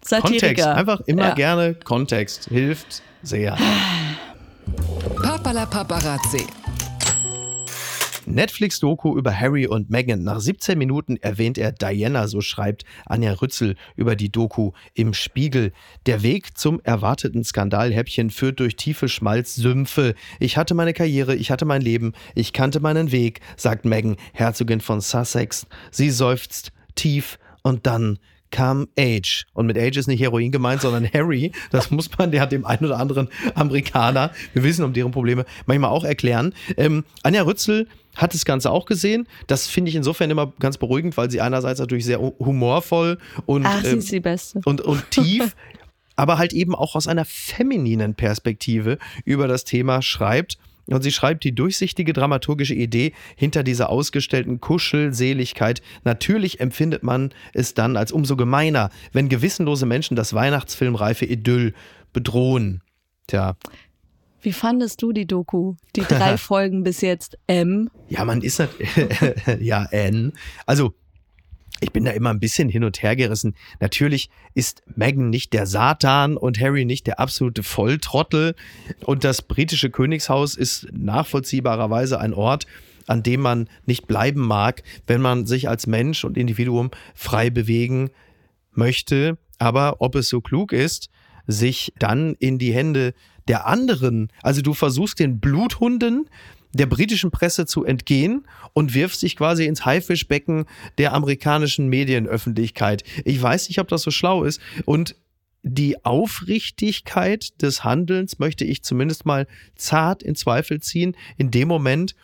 Satiriker. 0.05 0.47
Kontext, 0.47 0.67
einfach 0.67 1.01
immer 1.01 1.29
ja. 1.29 1.33
gerne 1.33 1.75
Kontext, 1.75 2.45
hilft 2.49 3.01
sehr. 3.21 3.57
Papala 5.21 5.65
Paparazzi. 5.65 6.45
Netflix-Doku 8.25 9.17
über 9.17 9.37
Harry 9.37 9.67
und 9.67 9.89
Meghan. 9.89 10.23
Nach 10.23 10.39
17 10.39 10.77
Minuten 10.77 11.17
erwähnt 11.17 11.57
er 11.57 11.71
Diana, 11.71 12.27
so 12.27 12.41
schreibt 12.41 12.83
Anja 13.05 13.33
Rützel 13.33 13.75
über 13.95 14.15
die 14.15 14.31
Doku 14.31 14.71
im 14.93 15.13
Spiegel. 15.13 15.73
Der 16.05 16.23
Weg 16.23 16.57
zum 16.57 16.79
erwarteten 16.83 17.43
Skandalhäppchen 17.43 18.29
führt 18.29 18.59
durch 18.59 18.75
tiefe 18.75 19.09
Schmalzsümpfe. 19.09 20.15
Ich 20.39 20.57
hatte 20.57 20.73
meine 20.73 20.93
Karriere, 20.93 21.35
ich 21.35 21.51
hatte 21.51 21.65
mein 21.65 21.81
Leben, 21.81 22.13
ich 22.35 22.53
kannte 22.53 22.79
meinen 22.79 23.11
Weg, 23.11 23.41
sagt 23.57 23.85
Meghan, 23.85 24.17
Herzogin 24.33 24.81
von 24.81 25.01
Sussex. 25.01 25.67
Sie 25.91 26.09
seufzt 26.09 26.71
tief 26.95 27.39
und 27.61 27.85
dann 27.87 28.19
kam 28.53 28.87
Age. 28.97 29.45
Und 29.53 29.65
mit 29.65 29.77
Age 29.77 29.97
ist 29.97 30.07
nicht 30.07 30.21
Heroin 30.21 30.51
gemeint, 30.51 30.81
sondern 30.81 31.09
Harry. 31.11 31.51
Das 31.71 31.89
muss 31.89 32.07
man, 32.17 32.31
der 32.31 32.39
hat 32.39 32.51
dem 32.51 32.65
einen 32.65 32.85
oder 32.85 32.99
anderen 32.99 33.27
Amerikaner, 33.55 34.31
wir 34.53 34.63
wissen 34.63 34.85
um 34.85 34.93
deren 34.93 35.11
Probleme, 35.11 35.43
manchmal 35.65 35.89
auch 35.89 36.03
erklären. 36.03 36.53
Ähm, 36.77 37.03
Anja 37.23 37.41
Rützel 37.41 37.87
hat 38.15 38.35
das 38.35 38.45
Ganze 38.45 38.69
auch 38.69 38.85
gesehen. 38.85 39.27
Das 39.47 39.67
finde 39.67 39.89
ich 39.89 39.95
insofern 39.95 40.29
immer 40.29 40.53
ganz 40.59 40.77
beruhigend, 40.77 41.17
weil 41.17 41.31
sie 41.31 41.41
einerseits 41.41 41.79
natürlich 41.79 42.05
sehr 42.05 42.19
humorvoll 42.19 43.17
und, 43.47 43.65
Ach, 43.65 43.83
ähm, 43.83 44.03
und, 44.65 44.81
und 44.81 45.09
tief, 45.09 45.55
aber 46.15 46.37
halt 46.37 46.53
eben 46.53 46.75
auch 46.75 46.95
aus 46.95 47.07
einer 47.07 47.25
femininen 47.25 48.13
Perspektive 48.13 48.99
über 49.25 49.47
das 49.47 49.63
Thema 49.63 50.03
schreibt. 50.03 50.59
Und 50.87 51.01
sie 51.01 51.11
schreibt 51.11 51.43
die 51.43 51.55
durchsichtige 51.55 52.13
dramaturgische 52.13 52.73
Idee 52.73 53.13
hinter 53.35 53.63
dieser 53.63 53.89
ausgestellten 53.89 54.59
Kuschelseligkeit. 54.59 55.81
Natürlich 56.03 56.59
empfindet 56.59 57.03
man 57.03 57.33
es 57.53 57.73
dann 57.73 57.95
als 57.95 58.11
umso 58.11 58.35
gemeiner, 58.35 58.89
wenn 59.13 59.29
gewissenlose 59.29 59.85
Menschen 59.85 60.15
das 60.15 60.33
Weihnachtsfilmreife 60.33 61.25
Idyll 61.25 61.73
bedrohen. 62.11 62.81
Tja. 63.27 63.55
Wie 64.41 64.51
fandest 64.51 65.01
du 65.01 65.13
die 65.13 65.25
Doku? 65.25 65.75
Die 65.95 66.01
drei 66.07 66.37
Folgen 66.37 66.83
bis 66.83 66.99
jetzt 66.99 67.37
M? 67.47 67.89
Ja, 68.09 68.25
man 68.25 68.41
ist 68.41 68.61
ja 69.59 69.85
N. 69.85 70.33
Also 70.65 70.93
ich 71.83 71.91
bin 71.91 72.05
da 72.05 72.11
immer 72.11 72.31
ein 72.31 72.39
bisschen 72.39 72.69
hin 72.69 72.83
und 72.83 73.03
her 73.03 73.15
gerissen. 73.15 73.55
Natürlich 73.79 74.29
ist 74.53 74.81
Meghan 74.95 75.29
nicht 75.29 75.53
der 75.53 75.67
Satan 75.67 76.37
und 76.37 76.59
Harry 76.59 76.85
nicht 76.85 77.07
der 77.07 77.19
absolute 77.19 77.63
Volltrottel. 77.63 78.55
Und 79.01 79.23
das 79.23 79.41
britische 79.41 79.89
Königshaus 79.89 80.55
ist 80.55 80.87
nachvollziehbarerweise 80.91 82.19
ein 82.19 82.33
Ort, 82.33 82.65
an 83.07 83.21
dem 83.21 83.41
man 83.41 83.69
nicht 83.85 84.07
bleiben 84.07 84.41
mag, 84.41 84.83
wenn 85.07 85.21
man 85.21 85.45
sich 85.45 85.69
als 85.69 85.87
Mensch 85.87 86.23
und 86.23 86.37
Individuum 86.37 86.91
frei 87.13 87.49
bewegen 87.49 88.09
möchte. 88.71 89.37
Aber 89.59 89.97
ob 89.99 90.15
es 90.15 90.29
so 90.29 90.41
klug 90.41 90.71
ist, 90.71 91.09
sich 91.45 91.93
dann 91.99 92.35
in 92.39 92.57
die 92.57 92.73
Hände 92.73 93.13
der 93.47 93.67
anderen, 93.67 94.31
also 94.41 94.61
du 94.61 94.73
versuchst 94.73 95.19
den 95.19 95.39
Bluthunden 95.39 96.29
der 96.73 96.87
britischen 96.87 97.31
Presse 97.31 97.65
zu 97.65 97.85
entgehen 97.85 98.45
und 98.73 98.93
wirft 98.93 99.19
sich 99.19 99.35
quasi 99.35 99.65
ins 99.65 99.85
Haifischbecken 99.85 100.65
der 100.97 101.13
amerikanischen 101.13 101.87
Medienöffentlichkeit. 101.87 103.03
Ich 103.25 103.41
weiß 103.41 103.69
nicht, 103.69 103.79
ob 103.79 103.87
das 103.87 104.01
so 104.01 104.11
schlau 104.11 104.43
ist 104.43 104.59
und 104.85 105.15
die 105.63 106.03
Aufrichtigkeit 106.03 107.61
des 107.61 107.85
Handelns 107.85 108.37
möchte 108.37 108.65
ich 108.65 108.83
zumindest 108.83 109.25
mal 109.25 109.47
zart 109.75 110.21
in 110.21 110.35
Zweifel 110.35 110.81
ziehen, 110.81 111.15
in 111.37 111.51
dem 111.51 111.69
Moment, 111.69 112.15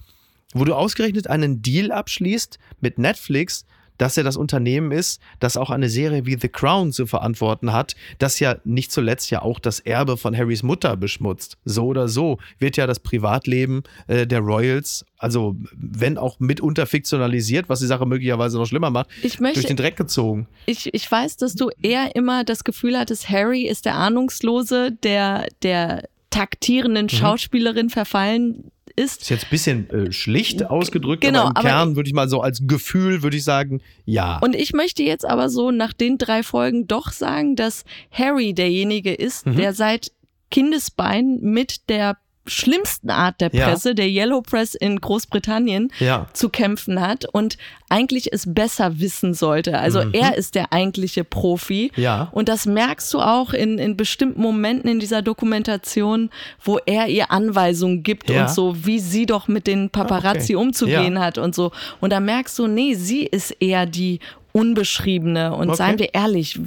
wo 0.53 0.65
du 0.65 0.73
ausgerechnet 0.73 1.27
einen 1.27 1.61
Deal 1.61 1.91
abschließt 1.91 2.59
mit 2.81 2.97
Netflix, 2.97 3.65
dass 3.99 4.17
er 4.17 4.23
das 4.23 4.37
Unternehmen 4.37 4.91
ist, 4.91 5.21
das 5.39 5.57
auch 5.57 5.69
eine 5.69 5.89
Serie 5.89 6.25
wie 6.25 6.37
The 6.39 6.49
Crown 6.49 6.91
zu 6.91 7.05
verantworten 7.05 7.71
hat, 7.71 7.95
das 8.17 8.39
ja 8.39 8.55
nicht 8.63 8.91
zuletzt 8.91 9.29
ja 9.29 9.43
auch 9.43 9.59
das 9.59 9.79
Erbe 9.79 10.17
von 10.17 10.35
Harrys 10.35 10.63
Mutter 10.63 10.97
beschmutzt. 10.97 11.57
So 11.65 11.85
oder 11.85 12.07
so 12.07 12.39
wird 12.57 12.77
ja 12.77 12.87
das 12.87 12.99
Privatleben 12.99 13.83
äh, 14.07 14.25
der 14.25 14.39
Royals, 14.39 15.05
also 15.17 15.55
wenn 15.75 16.17
auch 16.17 16.39
mitunter 16.39 16.87
fiktionalisiert, 16.87 17.69
was 17.69 17.81
die 17.81 17.87
Sache 17.87 18.05
möglicherweise 18.05 18.57
noch 18.57 18.65
schlimmer 18.65 18.89
macht, 18.89 19.09
möchte, 19.39 19.59
durch 19.59 19.65
den 19.65 19.77
Dreck 19.77 19.97
gezogen. 19.97 20.47
Ich, 20.65 20.91
ich 20.93 21.11
weiß, 21.11 21.37
dass 21.37 21.55
du 21.55 21.69
eher 21.81 22.15
immer 22.15 22.43
das 22.43 22.63
Gefühl 22.63 22.97
hattest, 22.97 23.29
Harry 23.29 23.67
ist 23.67 23.85
der 23.85 23.95
Ahnungslose, 23.95 24.93
der, 25.03 25.47
der 25.61 26.07
taktierenden 26.29 27.05
mhm. 27.05 27.09
Schauspielerin 27.09 27.89
verfallen 27.89 28.68
ist. 28.99 29.21
Ist 29.21 29.29
jetzt 29.29 29.45
ein 29.45 29.49
bisschen 29.49 29.89
äh, 29.89 30.11
schlicht 30.11 30.65
ausgedrückt, 30.65 31.21
genau, 31.21 31.41
aber 31.41 31.49
im 31.49 31.55
aber 31.55 31.69
Kern 31.69 31.95
würde 31.95 32.09
ich 32.09 32.13
mal 32.13 32.29
so 32.29 32.41
als 32.41 32.61
Gefühl, 32.67 33.23
würde 33.23 33.37
ich 33.37 33.43
sagen, 33.43 33.81
ja. 34.05 34.37
Und 34.39 34.55
ich 34.55 34.73
möchte 34.73 35.03
jetzt 35.03 35.25
aber 35.25 35.49
so 35.49 35.71
nach 35.71 35.93
den 35.93 36.17
drei 36.17 36.43
Folgen 36.43 36.87
doch 36.87 37.11
sagen, 37.11 37.55
dass 37.55 37.85
Harry 38.11 38.53
derjenige 38.53 39.13
ist, 39.13 39.45
mhm. 39.45 39.55
der 39.55 39.73
seit 39.73 40.11
Kindesbein 40.51 41.39
mit 41.41 41.89
der 41.89 42.17
schlimmsten 42.45 43.09
Art 43.09 43.41
der 43.41 43.49
Presse, 43.49 43.89
ja. 43.89 43.93
der 43.95 44.07
Yellow 44.07 44.41
Press 44.41 44.75
in 44.75 44.99
Großbritannien, 44.99 45.91
ja. 45.99 46.27
zu 46.33 46.49
kämpfen 46.49 46.99
hat 47.01 47.25
und 47.25 47.57
eigentlich 47.89 48.31
es 48.31 48.53
besser 48.53 48.99
wissen 48.99 49.33
sollte. 49.33 49.77
Also 49.77 50.03
mhm. 50.03 50.13
er 50.13 50.37
ist 50.37 50.55
der 50.55 50.71
eigentliche 50.71 51.23
Profi. 51.23 51.91
Ja. 51.95 52.29
Und 52.31 52.49
das 52.49 52.65
merkst 52.65 53.13
du 53.13 53.19
auch 53.19 53.53
in, 53.53 53.79
in 53.79 53.97
bestimmten 53.97 54.41
Momenten 54.41 54.89
in 54.89 54.99
dieser 54.99 55.21
Dokumentation, 55.21 56.29
wo 56.63 56.77
er 56.85 57.07
ihr 57.07 57.31
Anweisungen 57.31 58.03
gibt 58.03 58.29
und 58.29 58.49
so, 58.49 58.85
wie 58.85 58.99
sie 58.99 59.25
doch 59.25 59.47
mit 59.47 59.67
den 59.67 59.89
Paparazzi 59.89 60.55
okay. 60.55 60.65
umzugehen 60.65 61.19
hat 61.19 61.37
und 61.37 61.55
so. 61.55 61.71
Und 61.99 62.11
da 62.11 62.19
merkst 62.19 62.57
du, 62.59 62.67
nee, 62.67 62.93
sie 62.93 63.23
ist 63.23 63.51
eher 63.59 63.85
die 63.85 64.19
unbeschriebene 64.51 65.53
und 65.53 65.69
okay. 65.69 65.77
seien 65.77 65.99
wir 65.99 66.13
ehrlich, 66.13 66.59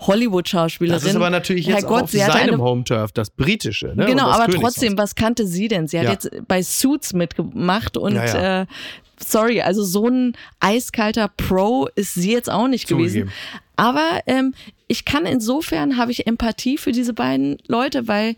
Hollywood-Schauspielerin. 0.00 1.00
Das 1.00 1.08
ist 1.08 1.16
aber 1.16 1.30
natürlich 1.30 1.66
jetzt 1.66 1.82
Herrgott, 1.82 2.04
auf 2.04 2.10
seinem 2.10 2.60
Home-Turf, 2.60 3.12
das 3.12 3.30
britische. 3.30 3.92
Ne? 3.94 4.06
Genau, 4.06 4.28
aber 4.28 4.52
trotzdem, 4.52 4.96
was 4.96 5.14
kannte 5.14 5.46
sie 5.46 5.68
denn? 5.68 5.88
Sie 5.88 5.98
hat 5.98 6.06
ja. 6.06 6.12
jetzt 6.12 6.30
bei 6.46 6.62
Suits 6.62 7.12
mitgemacht 7.12 7.96
und 7.96 8.14
ja, 8.14 8.24
ja. 8.26 8.62
Äh, 8.62 8.66
sorry, 9.24 9.60
also 9.60 9.84
so 9.84 10.08
ein 10.08 10.34
eiskalter 10.60 11.28
Pro 11.36 11.88
ist 11.94 12.14
sie 12.14 12.32
jetzt 12.32 12.50
auch 12.50 12.68
nicht 12.68 12.88
Zugegeben. 12.88 13.28
gewesen. 13.28 13.32
Aber 13.76 14.20
ähm, 14.26 14.54
ich 14.88 15.04
kann 15.04 15.26
insofern, 15.26 15.96
habe 15.96 16.10
ich 16.10 16.26
Empathie 16.26 16.78
für 16.78 16.92
diese 16.92 17.12
beiden 17.12 17.58
Leute, 17.68 18.08
weil 18.08 18.36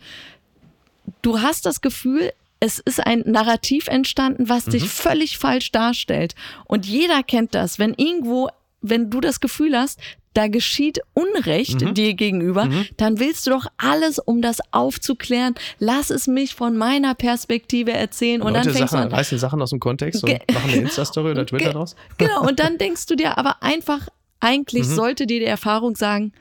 du 1.23 1.41
hast 1.41 1.65
das 1.65 1.81
Gefühl, 1.81 2.33
es 2.61 2.79
ist 2.79 3.05
ein 3.05 3.23
Narrativ 3.25 3.89
entstanden, 3.89 4.49
was 4.49 4.67
mhm. 4.67 4.73
dich 4.73 4.89
völlig 4.89 5.39
falsch 5.39 5.73
darstellt. 5.73 6.35
Und 6.67 6.87
jeder 6.87 7.23
kennt 7.23 7.55
das, 7.55 7.79
wenn 7.79 7.95
irgendwo 7.95 8.51
wenn 8.81 9.11
du 9.11 9.21
das 9.21 9.41
Gefühl 9.41 9.77
hast, 9.77 10.01
da 10.35 10.47
geschieht 10.47 11.01
Unrecht 11.13 11.81
mhm. 11.81 11.95
dir 11.95 12.15
gegenüber, 12.15 12.67
mhm. 12.67 12.87
dann 12.97 13.19
willst 13.19 13.47
du 13.47 13.51
doch 13.51 13.67
alles, 13.79 14.19
um 14.19 14.43
das 14.43 14.59
aufzuklären. 14.71 15.55
Lass 15.79 16.11
es 16.11 16.27
mich 16.29 16.55
von 16.55 16.77
meiner 16.77 17.15
Perspektive 17.15 17.93
erzählen. 17.93 18.41
Und 18.41 18.53
Leute 18.53 18.67
dann 18.67 18.77
fängst 18.77 18.93
Sachen, 18.93 19.09
du 19.09 19.13
an, 19.13 19.19
reißen 19.19 19.39
Sachen 19.39 19.61
aus 19.61 19.71
dem 19.71 19.81
Kontext 19.81 20.23
und 20.23 20.31
machen 20.53 20.71
eine 20.71 20.83
Insta-Story 20.83 21.33
oder 21.33 21.47
Twitter 21.47 21.73
draus. 21.73 21.97
Genau, 22.19 22.47
und 22.47 22.61
dann 22.61 22.79
denkst 22.79 23.07
du 23.07 23.17
dir 23.17 23.39
aber 23.39 23.63
einfach, 23.63 24.09
eigentlich 24.39 24.87
mhm. 24.87 24.95
sollte 24.95 25.27
dir 25.27 25.41
die 25.41 25.47
Erfahrung 25.47 25.97
sagen, 25.97 26.33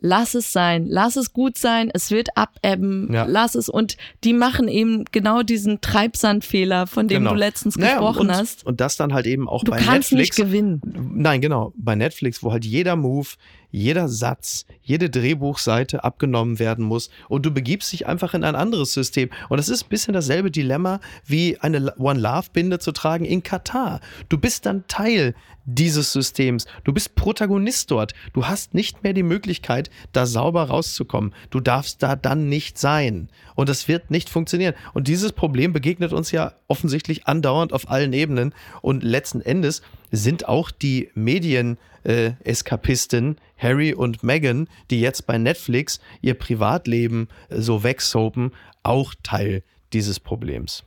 lass 0.00 0.34
es 0.34 0.52
sein, 0.52 0.86
lass 0.86 1.16
es 1.16 1.32
gut 1.32 1.58
sein, 1.58 1.90
es 1.92 2.10
wird 2.10 2.36
abebben, 2.36 3.12
ja. 3.12 3.24
lass 3.28 3.54
es. 3.54 3.68
Und 3.68 3.96
die 4.24 4.32
machen 4.32 4.68
eben 4.68 5.04
genau 5.12 5.42
diesen 5.42 5.80
Treibsandfehler, 5.80 6.86
von 6.86 7.06
dem 7.08 7.22
genau. 7.22 7.34
du 7.34 7.36
letztens 7.36 7.76
naja, 7.76 7.94
gesprochen 7.94 8.28
und, 8.28 8.36
hast. 8.36 8.66
Und 8.66 8.80
das 8.80 8.96
dann 8.96 9.12
halt 9.12 9.26
eben 9.26 9.48
auch 9.48 9.64
du 9.64 9.70
bei 9.70 9.78
kannst 9.78 10.12
Netflix. 10.12 10.38
Nicht 10.38 10.48
gewinnen. 10.48 11.12
Nein, 11.14 11.40
genau. 11.40 11.72
Bei 11.76 11.94
Netflix, 11.94 12.42
wo 12.42 12.52
halt 12.52 12.64
jeder 12.64 12.96
Move, 12.96 13.28
jeder 13.70 14.08
Satz, 14.08 14.66
jede 14.82 15.10
Drehbuchseite 15.10 16.04
abgenommen 16.04 16.58
werden 16.58 16.84
muss 16.84 17.10
und 17.28 17.46
du 17.46 17.50
begibst 17.50 17.92
dich 17.92 18.06
einfach 18.06 18.34
in 18.34 18.44
ein 18.44 18.54
anderes 18.54 18.92
System. 18.92 19.30
Und 19.48 19.58
das 19.58 19.68
ist 19.68 19.84
ein 19.84 19.88
bisschen 19.88 20.14
dasselbe 20.14 20.50
Dilemma 20.50 21.00
wie 21.26 21.58
eine 21.58 21.94
One 21.98 22.20
Love 22.20 22.48
Binde 22.52 22.78
zu 22.78 22.92
tragen 22.92 23.24
in 23.24 23.42
Katar. 23.42 24.00
Du 24.28 24.38
bist 24.38 24.66
dann 24.66 24.86
Teil 24.88 25.34
dieses 25.64 26.12
Systems. 26.12 26.66
Du 26.84 26.92
bist 26.92 27.14
Protagonist 27.14 27.90
dort. 27.90 28.14
Du 28.32 28.46
hast 28.46 28.74
nicht 28.74 29.02
mehr 29.02 29.12
die 29.12 29.22
Möglichkeit, 29.22 29.90
da 30.12 30.26
sauber 30.26 30.64
rauszukommen. 30.64 31.34
Du 31.50 31.60
darfst 31.60 32.02
da 32.02 32.16
dann 32.16 32.48
nicht 32.48 32.78
sein. 32.78 33.28
Und 33.54 33.68
das 33.68 33.88
wird 33.88 34.10
nicht 34.10 34.28
funktionieren. 34.28 34.74
Und 34.94 35.08
dieses 35.08 35.32
Problem 35.32 35.72
begegnet 35.72 36.12
uns 36.12 36.32
ja 36.32 36.54
offensichtlich 36.66 37.26
andauernd 37.26 37.72
auf 37.72 37.90
allen 37.90 38.12
Ebenen. 38.12 38.54
Und 38.82 39.02
letzten 39.02 39.40
Endes 39.40 39.82
sind 40.10 40.48
auch 40.48 40.70
die 40.70 41.10
Medien 41.14 41.78
äh, 42.04 42.32
Eskapisten 42.44 43.36
Harry 43.56 43.94
und 43.94 44.22
Meghan, 44.22 44.68
die 44.90 45.00
jetzt 45.00 45.26
bei 45.26 45.38
Netflix 45.38 46.00
ihr 46.20 46.34
Privatleben 46.34 47.28
äh, 47.48 47.60
so 47.60 47.82
wegsoapen, 47.82 48.52
auch 48.82 49.14
Teil 49.22 49.62
dieses 49.92 50.20
Problems. 50.20 50.84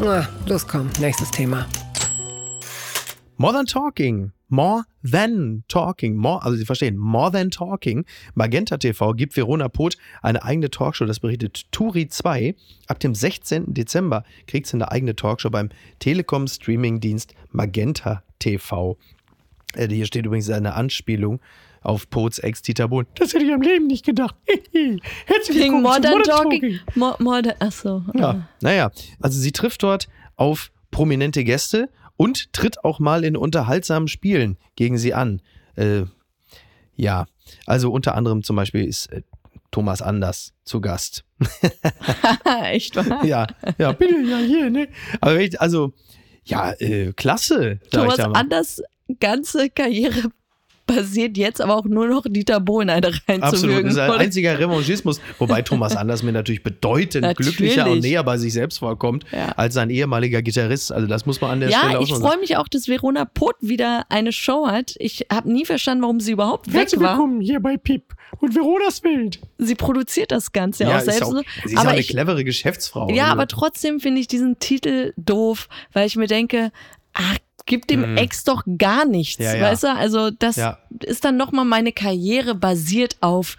Ah, 0.00 0.26
los 0.46 0.66
komm, 0.66 0.90
nächstes 1.00 1.30
Thema. 1.30 1.66
More 3.38 3.52
Than 3.52 3.66
Talking. 3.66 4.32
More 4.48 4.84
Than 5.02 5.64
Talking. 5.68 6.16
More, 6.16 6.42
also 6.42 6.56
Sie 6.56 6.64
verstehen, 6.64 6.96
More 6.96 7.32
Than 7.32 7.50
Talking. 7.50 8.06
Magenta 8.34 8.78
TV 8.78 9.12
gibt 9.12 9.36
Verona 9.36 9.68
Poth 9.68 9.96
eine 10.22 10.42
eigene 10.42 10.70
Talkshow. 10.70 11.04
Das 11.04 11.20
berichtet 11.20 11.70
Turi 11.72 12.08
2. 12.08 12.54
Ab 12.86 13.00
dem 13.00 13.14
16. 13.14 13.74
Dezember 13.74 14.24
kriegt 14.46 14.68
sie 14.68 14.74
eine 14.74 14.90
eigene 14.90 15.16
Talkshow 15.16 15.50
beim 15.50 15.70
Telekom-Streaming-Dienst 15.98 17.34
Magenta 17.50 18.22
TV. 18.38 18.96
Äh, 19.76 19.88
hier 19.88 20.06
steht 20.06 20.26
übrigens 20.26 20.50
eine 20.50 20.74
Anspielung 20.74 21.40
auf 21.82 22.08
Pots 22.10 22.38
Ex 22.38 22.62
Dieter 22.62 22.88
Bohlen. 22.88 23.06
Das 23.14 23.32
hätte 23.32 23.44
ich 23.44 23.52
am 23.52 23.60
Leben 23.60 23.86
nicht 23.86 24.04
gedacht. 24.04 24.34
Herzlich 25.26 25.58
willkommen 25.58 25.82
Modern, 25.82 26.12
Modern 26.12 26.22
Talking. 26.22 26.60
Talking. 26.60 26.80
Mo 26.94 27.14
modern, 27.18 27.54
achso. 27.60 28.02
Ja, 28.14 28.48
naja, 28.60 28.90
also 29.20 29.38
sie 29.38 29.52
trifft 29.52 29.82
dort 29.82 30.08
auf 30.36 30.72
prominente 30.90 31.44
Gäste 31.44 31.90
und 32.16 32.52
tritt 32.52 32.84
auch 32.84 32.98
mal 32.98 33.24
in 33.24 33.36
unterhaltsamen 33.36 34.08
Spielen 34.08 34.56
gegen 34.74 34.98
sie 34.98 35.14
an. 35.14 35.42
Äh, 35.76 36.04
ja, 36.96 37.26
also 37.66 37.92
unter 37.92 38.14
anderem 38.14 38.42
zum 38.42 38.56
Beispiel 38.56 38.84
ist 38.84 39.12
äh, 39.12 39.22
Thomas 39.70 40.00
Anders 40.00 40.54
zu 40.64 40.80
Gast. 40.80 41.24
Echt 42.64 42.96
wahr? 42.96 43.24
Ja, 43.24 43.46
ja, 43.78 43.92
bitte, 43.92 44.20
ja, 44.22 44.38
hier, 44.38 44.70
ne? 44.70 44.88
Aber 45.20 45.38
also, 45.58 45.92
ja, 46.44 46.72
äh, 46.72 47.12
klasse. 47.12 47.78
Thomas 47.90 48.18
Anders 48.18 48.82
ganze 49.20 49.70
Karriere 49.70 50.30
basiert 50.86 51.36
jetzt 51.36 51.60
aber 51.60 51.76
auch 51.76 51.84
nur 51.84 52.06
noch 52.06 52.24
Dieter 52.28 52.60
Bohlen 52.60 52.90
eine 52.90 53.08
reinzuwürgen. 53.08 53.42
Absolut, 53.42 53.84
das 53.84 53.92
ist 53.92 53.98
ein 53.98 54.10
einziger 54.12 54.58
Revanchismus, 54.58 55.20
wobei 55.38 55.62
Thomas 55.62 55.96
Anders 55.96 56.22
mir 56.22 56.32
natürlich 56.32 56.62
bedeutend 56.62 57.22
natürlich. 57.22 57.56
glücklicher 57.56 57.90
und 57.90 58.00
näher 58.00 58.22
bei 58.22 58.38
sich 58.38 58.52
selbst 58.52 58.78
vorkommt 58.78 59.24
ja. 59.32 59.48
als 59.56 59.74
sein 59.74 59.90
ehemaliger 59.90 60.42
Gitarrist. 60.42 60.92
Also 60.92 61.06
das 61.06 61.26
muss 61.26 61.40
man 61.40 61.50
an 61.50 61.60
der 61.60 61.70
ja, 61.70 61.78
Stelle 61.78 61.98
auch 61.98 62.06
schon 62.06 62.06
sagen. 62.06 62.22
Ja, 62.22 62.28
ich 62.28 62.32
freue 62.32 62.40
mich 62.40 62.56
auch, 62.56 62.68
dass 62.68 62.88
Verona 62.88 63.24
Poth 63.24 63.56
wieder 63.60 64.06
eine 64.08 64.32
Show 64.32 64.68
hat. 64.68 64.94
Ich 64.98 65.26
habe 65.30 65.50
nie 65.50 65.64
verstanden, 65.64 66.02
warum 66.02 66.20
sie 66.20 66.32
überhaupt 66.32 66.72
Herzlich 66.72 67.00
weg 67.00 67.06
war. 67.06 67.16
willkommen 67.16 67.40
hier 67.40 67.60
bei 67.60 67.76
Pip 67.76 68.14
und 68.38 68.54
Veronas 68.54 69.02
Welt. 69.02 69.40
Sie 69.58 69.74
produziert 69.74 70.30
das 70.30 70.52
Ganze 70.52 70.84
ja, 70.84 70.96
auch 70.96 71.00
selbst. 71.00 71.22
Auch, 71.24 71.42
sie 71.64 71.72
ist 71.72 71.78
aber 71.78 71.88
auch 71.88 71.92
eine 71.92 72.00
ich, 72.00 72.08
clevere 72.08 72.44
Geschäftsfrau. 72.44 73.10
Ja, 73.10 73.26
aber 73.26 73.48
trotzdem 73.48 73.98
finde 73.98 74.20
ich 74.20 74.28
diesen 74.28 74.58
Titel 74.58 75.12
doof, 75.16 75.68
weil 75.92 76.06
ich 76.06 76.16
mir 76.16 76.26
denke, 76.26 76.70
ach 77.12 77.38
gibt 77.66 77.90
dem 77.90 78.12
mhm. 78.12 78.16
Ex 78.16 78.44
doch 78.44 78.62
gar 78.78 79.04
nichts, 79.04 79.42
ja, 79.42 79.54
ja. 79.54 79.62
weißt 79.62 79.84
du? 79.84 79.92
Also 79.92 80.30
das 80.30 80.56
ja. 80.56 80.78
ist 81.02 81.24
dann 81.24 81.36
nochmal 81.36 81.64
meine 81.64 81.92
Karriere 81.92 82.54
basiert 82.54 83.16
auf 83.20 83.56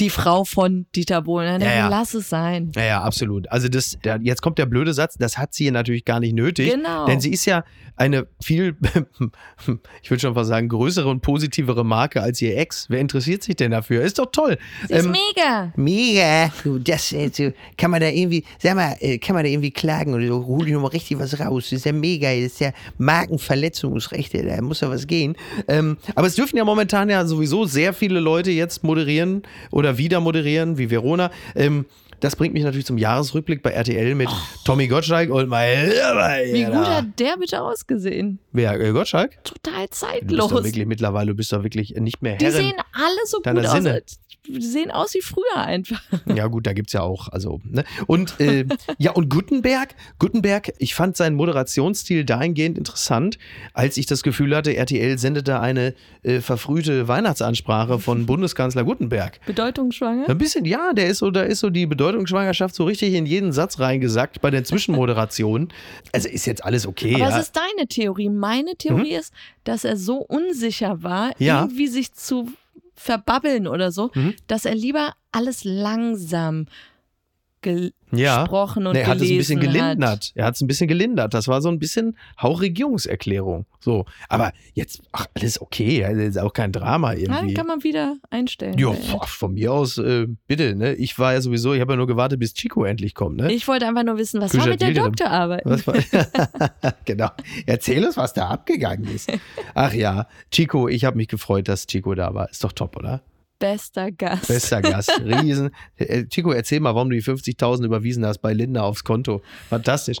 die 0.00 0.10
Frau 0.10 0.44
von 0.44 0.86
Dieter 0.94 1.22
Bohlen. 1.22 1.60
Ja, 1.60 1.74
ja. 1.74 1.88
Lass 1.88 2.14
es 2.14 2.28
sein. 2.28 2.70
Ja, 2.76 2.84
ja, 2.84 3.02
absolut. 3.02 3.50
Also 3.50 3.68
das, 3.68 3.98
der, 4.04 4.20
jetzt 4.22 4.42
kommt 4.42 4.58
der 4.58 4.66
blöde 4.66 4.94
Satz, 4.94 5.16
das 5.18 5.38
hat 5.38 5.54
sie 5.54 5.70
natürlich 5.70 6.04
gar 6.04 6.20
nicht 6.20 6.34
nötig. 6.34 6.72
Genau. 6.72 7.06
Denn 7.06 7.20
sie 7.20 7.32
ist 7.32 7.44
ja 7.46 7.64
eine 7.96 8.28
viel, 8.42 8.76
ich 10.02 10.10
würde 10.10 10.20
schon 10.20 10.34
fast 10.34 10.48
sagen, 10.48 10.68
größere 10.68 11.08
und 11.08 11.20
positivere 11.20 11.84
Marke 11.84 12.22
als 12.22 12.40
ihr 12.40 12.56
Ex. 12.56 12.86
Wer 12.88 13.00
interessiert 13.00 13.42
sich 13.42 13.56
denn 13.56 13.72
dafür? 13.72 14.02
Ist 14.02 14.18
doch 14.18 14.30
toll. 14.30 14.56
Sie 14.86 14.94
ähm, 14.94 14.98
ist 15.00 15.20
mega. 15.36 15.72
Mega. 15.74 16.52
Du, 16.62 16.78
das, 16.78 17.12
also, 17.12 17.52
kann 17.76 17.90
man 17.90 18.00
da 18.00 18.08
irgendwie, 18.08 18.44
sag 18.58 18.76
mal, 18.76 18.96
äh, 19.00 19.18
kann 19.18 19.34
man 19.34 19.44
da 19.44 19.50
irgendwie 19.50 19.72
klagen 19.72 20.14
oder 20.14 20.26
so, 20.28 20.46
hol 20.46 20.66
ich 20.66 20.72
nochmal 20.72 20.92
richtig 20.92 21.18
was 21.18 21.40
raus. 21.40 21.64
Das 21.64 21.80
ist 21.80 21.86
ja 21.86 21.92
mega. 21.92 22.28
Das 22.28 22.52
ist 22.52 22.60
ja 22.60 22.70
Markenverletzungsrechte, 22.98 24.44
da 24.44 24.62
muss 24.62 24.80
ja 24.80 24.90
was 24.90 25.08
gehen. 25.08 25.34
Ähm, 25.66 25.98
aber 26.14 26.28
es 26.28 26.36
dürfen 26.36 26.56
ja 26.56 26.64
momentan 26.64 27.10
ja 27.10 27.26
sowieso 27.26 27.64
sehr 27.64 27.92
viele 27.92 28.20
Leute 28.20 28.52
jetzt 28.52 28.84
moderieren 28.84 29.42
oder 29.72 29.87
wieder 29.96 30.20
moderieren, 30.20 30.76
wie 30.76 30.90
Verona. 30.90 31.30
Ähm, 31.54 31.86
das 32.20 32.36
bringt 32.36 32.54
mich 32.54 32.64
natürlich 32.64 32.86
zum 32.86 32.98
Jahresrückblick 32.98 33.62
bei 33.62 33.70
RTL 33.70 34.14
mit 34.14 34.28
Tommy 34.64 34.88
Gottschalk 34.88 35.30
und 35.30 35.48
mein 35.48 35.88
Wie 35.90 36.64
gut 36.64 36.74
hat 36.86 37.06
der 37.18 37.36
bitte 37.36 37.62
ausgesehen? 37.62 38.38
Wer, 38.52 38.78
äh, 38.80 38.92
Gottschalk? 38.92 39.42
Total 39.44 39.84
Du 39.84 39.88
bist 39.88 39.94
zeitlos. 40.00 40.50
wirklich 40.64 40.86
mittlerweile, 40.86 41.28
du 41.30 41.34
bist 41.36 41.52
doch 41.52 41.62
wirklich 41.62 41.94
nicht 41.96 42.22
mehr 42.22 42.36
Die 42.36 42.46
Herrin. 42.46 42.60
sehen 42.62 42.76
alle 42.92 43.26
so 43.26 43.38
gut 43.38 43.66
Sinne. 43.70 44.02
aus. 44.04 44.18
Die 44.50 44.62
sehen 44.62 44.90
aus 44.90 45.12
wie 45.14 45.20
früher 45.20 45.56
einfach. 45.56 46.02
Ja, 46.34 46.46
gut, 46.46 46.66
da 46.66 46.72
gibt's 46.72 46.92
ja 46.92 47.02
auch, 47.02 47.28
also, 47.28 47.60
ne? 47.64 47.84
Und, 48.06 48.38
äh, 48.40 48.64
ja, 48.98 49.10
und 49.12 49.28
Gutenberg, 49.28 49.94
Gutenberg, 50.18 50.72
ich 50.78 50.94
fand 50.94 51.16
seinen 51.16 51.36
Moderationsstil 51.36 52.24
dahingehend 52.24 52.78
interessant, 52.78 53.38
als 53.74 53.96
ich 53.96 54.06
das 54.06 54.22
Gefühl 54.22 54.54
hatte, 54.54 54.74
RTL 54.76 55.18
sendete 55.18 55.60
eine 55.60 55.94
äh, 56.22 56.40
verfrühte 56.40 57.08
Weihnachtsansprache 57.08 57.98
von 57.98 58.26
Bundeskanzler 58.26 58.84
Gutenberg. 58.84 59.40
Bedeutungsschwanger? 59.46 60.28
Ein 60.28 60.38
bisschen, 60.38 60.64
ja, 60.64 60.92
der 60.92 61.08
ist 61.08 61.18
so, 61.18 61.30
da 61.30 61.42
ist 61.42 61.60
so 61.60 61.70
die 61.70 61.86
Bedeutungsschwangerschaft 62.12 62.74
so 62.74 62.84
richtig 62.84 63.14
in 63.14 63.26
jeden 63.26 63.52
Satz 63.52 63.78
reingesackt 63.78 64.40
bei 64.40 64.50
den 64.50 64.64
Zwischenmoderationen. 64.64 65.68
Also 66.12 66.28
ist 66.28 66.46
jetzt 66.46 66.64
alles 66.64 66.86
okay, 66.86 67.14
Aber 67.14 67.18
ja. 67.24 67.26
Mhm. 67.30 67.32
es 67.34 67.40
ist 67.46 67.56
deine 67.56 67.86
Theorie. 67.88 68.30
Meine 68.30 68.74
Theorie 68.76 69.14
ist, 69.14 69.32
dass 69.64 69.84
er 69.84 69.96
so 69.96 70.16
unsicher 70.18 71.02
war, 71.02 71.32
Ja. 71.38 71.60
irgendwie 71.62 71.86
sich 71.88 72.12
zu 72.14 72.50
verbabbeln 72.94 73.66
oder 73.66 73.92
so, 73.92 74.10
Mhm. 74.14 74.34
dass 74.46 74.64
er 74.64 74.74
lieber 74.74 75.12
alles 75.32 75.64
langsam 75.64 76.66
ja. 78.12 78.42
gesprochen 78.42 78.86
und 78.86 78.94
Nee, 78.94 79.00
er 79.00 79.06
hat 79.08 79.16
es 79.20 79.30
ein 79.30 79.36
bisschen 79.36 79.60
gelesen 79.60 79.80
hat. 79.82 79.88
gelindert. 79.96 80.32
Er 80.34 80.44
hat 80.46 80.54
es 80.54 80.60
ein 80.60 80.66
bisschen 80.66 80.88
gelindert. 80.88 81.34
Das 81.34 81.48
war 81.48 81.60
so 81.60 81.68
ein 81.68 81.78
bisschen 81.78 82.16
Hauchregierungserklärung. 82.40 83.66
So. 83.80 84.04
Aber 84.28 84.52
jetzt, 84.74 85.02
ach, 85.12 85.26
alles 85.34 85.60
okay. 85.60 86.04
Also 86.04 86.20
ist 86.20 86.38
auch 86.38 86.52
kein 86.52 86.72
Drama 86.72 87.12
Ja, 87.12 87.18
irgendwie. 87.18 87.46
dann 87.46 87.54
kann 87.54 87.66
man 87.66 87.84
wieder 87.84 88.16
einstellen. 88.30 88.78
Ja, 88.78 88.90
boah, 89.10 89.26
von 89.26 89.54
mir 89.54 89.72
aus, 89.72 89.98
äh, 89.98 90.26
bitte, 90.46 90.74
ne? 90.74 90.94
Ich 90.94 91.18
war 91.18 91.32
ja 91.34 91.40
sowieso, 91.40 91.74
ich 91.74 91.80
habe 91.80 91.92
ja 91.92 91.96
nur 91.96 92.06
gewartet, 92.06 92.40
bis 92.40 92.54
Chico 92.54 92.84
endlich 92.84 93.14
kommt, 93.14 93.36
ne? 93.36 93.52
Ich 93.52 93.68
wollte 93.68 93.86
einfach 93.86 94.04
nur 94.04 94.18
wissen, 94.18 94.40
was 94.40 94.50
Küche 94.52 94.62
war 94.64 94.70
mit 94.70 94.80
der 94.80 94.92
Doktorarbeit? 94.94 95.64
Genau. 97.04 97.30
Erzähl 97.66 98.04
uns, 98.04 98.16
was 98.16 98.32
da 98.34 98.48
abgegangen 98.48 99.08
ist. 99.14 99.30
Ach 99.74 99.92
ja, 99.92 100.26
Chico, 100.50 100.88
ich 100.88 101.04
habe 101.04 101.16
mich 101.16 101.28
gefreut, 101.28 101.68
dass 101.68 101.86
Chico 101.86 102.14
da 102.14 102.34
war. 102.34 102.50
Ist 102.50 102.62
doch 102.64 102.72
top, 102.72 102.96
oder? 102.96 103.22
Bester 103.58 104.12
Gast. 104.12 104.48
Bester 104.48 104.80
Gast. 104.82 105.10
Riesen. 105.24 105.70
Äh, 105.96 106.24
Chico, 106.26 106.52
erzähl 106.52 106.80
mal, 106.80 106.94
warum 106.94 107.10
du 107.10 107.16
die 107.16 107.22
50.000 107.22 107.84
überwiesen 107.84 108.24
hast 108.24 108.38
bei 108.38 108.52
Linda 108.52 108.82
aufs 108.82 109.04
Konto. 109.04 109.42
Fantastisch. 109.68 110.18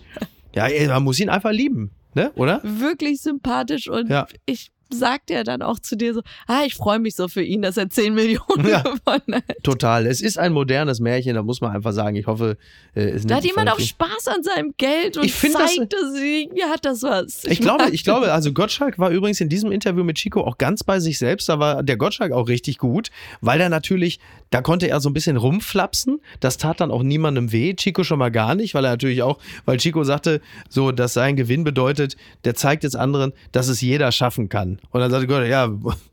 Ja, 0.54 0.68
man 0.88 1.04
muss 1.04 1.20
ihn 1.20 1.28
einfach 1.28 1.52
lieben, 1.52 1.90
ne? 2.14 2.32
Oder? 2.34 2.60
Wirklich 2.64 3.20
sympathisch 3.22 3.88
und 3.88 4.10
Ja. 4.10 4.26
ich 4.46 4.70
sagte 4.90 5.34
ja 5.34 5.44
dann 5.44 5.62
auch 5.62 5.78
zu 5.78 5.96
dir 5.96 6.14
so, 6.14 6.22
ah, 6.46 6.62
ich 6.66 6.74
freue 6.74 6.98
mich 6.98 7.14
so 7.14 7.28
für 7.28 7.42
ihn, 7.42 7.62
dass 7.62 7.76
er 7.76 7.90
10 7.90 8.14
Millionen 8.14 8.66
Ja. 8.68 8.82
gewonnen 8.82 9.34
hat. 9.36 9.56
Total. 9.62 10.06
Es 10.06 10.20
ist 10.20 10.38
ein 10.38 10.52
modernes 10.52 11.00
Märchen, 11.00 11.34
da 11.34 11.42
muss 11.42 11.60
man 11.60 11.72
einfach 11.74 11.92
sagen. 11.92 12.16
Ich 12.16 12.26
hoffe, 12.26 12.56
äh, 12.94 13.00
es 13.10 13.26
Da 13.26 13.36
hat 13.36 13.44
jemand 13.44 13.70
auch 13.70 13.78
Spaß 13.80 14.28
an 14.28 14.42
seinem 14.42 14.74
Geld 14.78 15.16
und 15.16 15.24
Ich 15.24 15.34
find 15.34 15.54
das- 15.54 15.74
zeigt 15.76 15.94
es, 15.94 16.20
irgendwie 16.20 16.64
hat 16.64 16.84
das 16.84 17.02
was. 17.02 17.44
Ich 17.44 17.60
glaube, 17.60 17.84
mag 17.84 17.92
ich 17.94 18.04
glaube, 18.04 18.32
also 18.32 18.52
Gottschalk 18.52 18.98
war 18.98 19.10
übrigens 19.10 19.40
in 19.40 19.48
diesem 19.48 19.72
Interview 19.72 20.04
mit 20.04 20.16
Chico 20.16 20.42
auch 20.42 20.58
ganz 20.58 20.84
bei 20.84 21.00
sich 21.00 21.18
selbst. 21.18 21.48
Da 21.48 21.58
war 21.58 21.82
der 21.82 21.96
Gottschalk 21.96 22.32
auch 22.32 22.48
richtig 22.48 22.78
gut, 22.78 23.10
weil 23.40 23.60
er 23.60 23.68
natürlich, 23.68 24.18
da 24.50 24.62
konnte 24.62 24.88
er 24.88 25.00
so 25.00 25.08
ein 25.08 25.14
bisschen 25.14 25.36
rumflapsen. 25.36 26.20
Das 26.40 26.56
tat 26.56 26.80
dann 26.80 26.90
auch 26.90 27.02
niemandem 27.02 27.52
weh. 27.52 27.74
Chico 27.74 28.04
schon 28.04 28.18
mal 28.18 28.30
gar 28.30 28.54
nicht, 28.54 28.74
weil 28.74 28.84
er 28.84 28.92
natürlich 28.92 29.22
auch, 29.22 29.38
weil 29.64 29.78
Chico 29.78 30.04
sagte, 30.04 30.40
so, 30.68 30.92
dass 30.92 31.14
sein 31.14 31.36
Gewinn 31.36 31.64
bedeutet, 31.64 32.16
der 32.44 32.54
zeigt 32.54 32.84
jetzt 32.84 32.96
anderen, 32.96 33.32
dass 33.52 33.68
es 33.68 33.80
jeder 33.80 34.12
schaffen 34.12 34.48
kann. 34.48 34.78
Und 34.90 35.00
dann 35.00 35.10
sagte 35.10 35.26
Gott, 35.26 35.46
ja, 35.46 35.70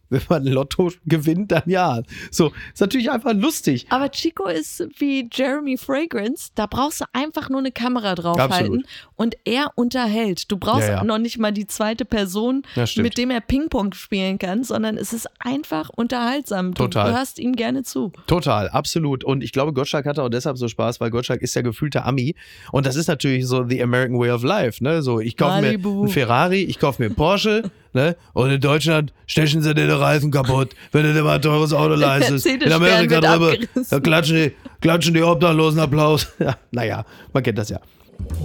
wenn 0.09 0.21
man 0.29 0.45
Lotto 0.45 0.91
gewinnt, 1.05 1.51
dann 1.51 1.63
ja. 1.65 2.01
So, 2.31 2.51
ist 2.73 2.81
natürlich 2.81 3.11
einfach 3.11 3.33
lustig. 3.33 3.85
Aber 3.89 4.09
Chico 4.09 4.47
ist 4.47 4.87
wie 4.97 5.29
Jeremy 5.31 5.77
Fragrance, 5.77 6.49
da 6.55 6.65
brauchst 6.67 7.01
du 7.01 7.05
einfach 7.13 7.49
nur 7.49 7.59
eine 7.59 7.71
Kamera 7.71 8.15
draufhalten 8.15 8.51
Absolut. 8.51 8.85
und 9.15 9.35
er 9.45 9.71
unterhält. 9.75 10.51
Du 10.51 10.57
brauchst 10.57 10.87
Ja, 10.87 10.95
ja. 10.95 11.03
noch 11.03 11.17
nicht 11.17 11.37
mal 11.37 11.51
die 11.51 11.67
zweite 11.67 12.05
Person, 12.05 12.63
Ja, 12.75 12.85
mit 12.97 13.17
dem 13.17 13.31
er 13.31 13.41
Ping-Pong 13.41 13.93
spielen 13.93 14.37
kann, 14.37 14.63
sondern 14.63 14.97
es 14.97 15.13
ist 15.13 15.27
einfach 15.39 15.89
unterhaltsam. 15.89 16.73
Total. 16.73 17.11
Du 17.11 17.17
hörst 17.17 17.39
ihm 17.39 17.53
gerne 17.53 17.83
zu. 17.83 18.11
Total, 18.27 18.69
absolut. 18.69 19.23
Und 19.23 19.43
ich 19.43 19.51
glaube, 19.51 19.73
Gottschalk 19.73 20.05
hatte 20.05 20.23
auch 20.23 20.29
deshalb 20.29 20.57
so 20.57 20.67
Spaß, 20.67 20.99
weil 20.99 21.09
Gottschalk 21.09 21.41
ist 21.41 21.55
ja 21.55 21.61
gefühlter 21.61 22.05
Ami. 22.05 22.35
Und 22.71 22.85
das 22.85 22.95
ist 22.95 23.07
natürlich 23.07 23.47
so 23.47 23.65
the 23.67 23.81
American 23.81 24.19
way 24.19 24.31
of 24.31 24.43
life. 24.43 24.83
Ne? 24.83 25.01
So, 25.01 25.19
ich 25.19 25.37
kaufe 25.37 25.61
mir 25.61 25.69
einen 25.69 26.07
Ferrari, 26.09 26.63
ich 26.63 26.79
kaufe 26.79 27.01
mir 27.01 27.07
einen 27.07 27.15
Porsche. 27.15 27.71
Ne? 27.95 28.17
Und 28.33 28.51
in 28.51 28.59
Deutschland 28.59 29.13
stechen 29.25 29.61
sie 29.61 29.73
dir 29.73 29.87
den 29.87 29.97
Reifen 29.97 30.29
kaputt, 30.29 30.75
wenn 30.91 31.03
du 31.03 31.13
dir 31.13 31.23
mal 31.23 31.35
ein 31.35 31.41
teures 31.41 31.71
Auto 31.71 31.95
leistest. 31.95 32.45
In 32.45 32.71
Amerika 32.71 33.21
drüber, 33.21 33.55
da 33.89 33.99
klatschen 34.01 34.35
die, 34.35 34.51
klatschen 34.81 35.13
die 35.13 35.23
Obdachlosen 35.23 35.79
Applaus. 35.79 36.27
Ja, 36.39 36.57
naja, 36.71 37.05
man 37.31 37.41
kennt 37.41 37.57
das 37.57 37.69
ja. 37.69 37.79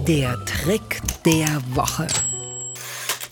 Der 0.07 0.37
Trick 0.45 1.01
der 1.25 1.61
Woche. 1.75 2.07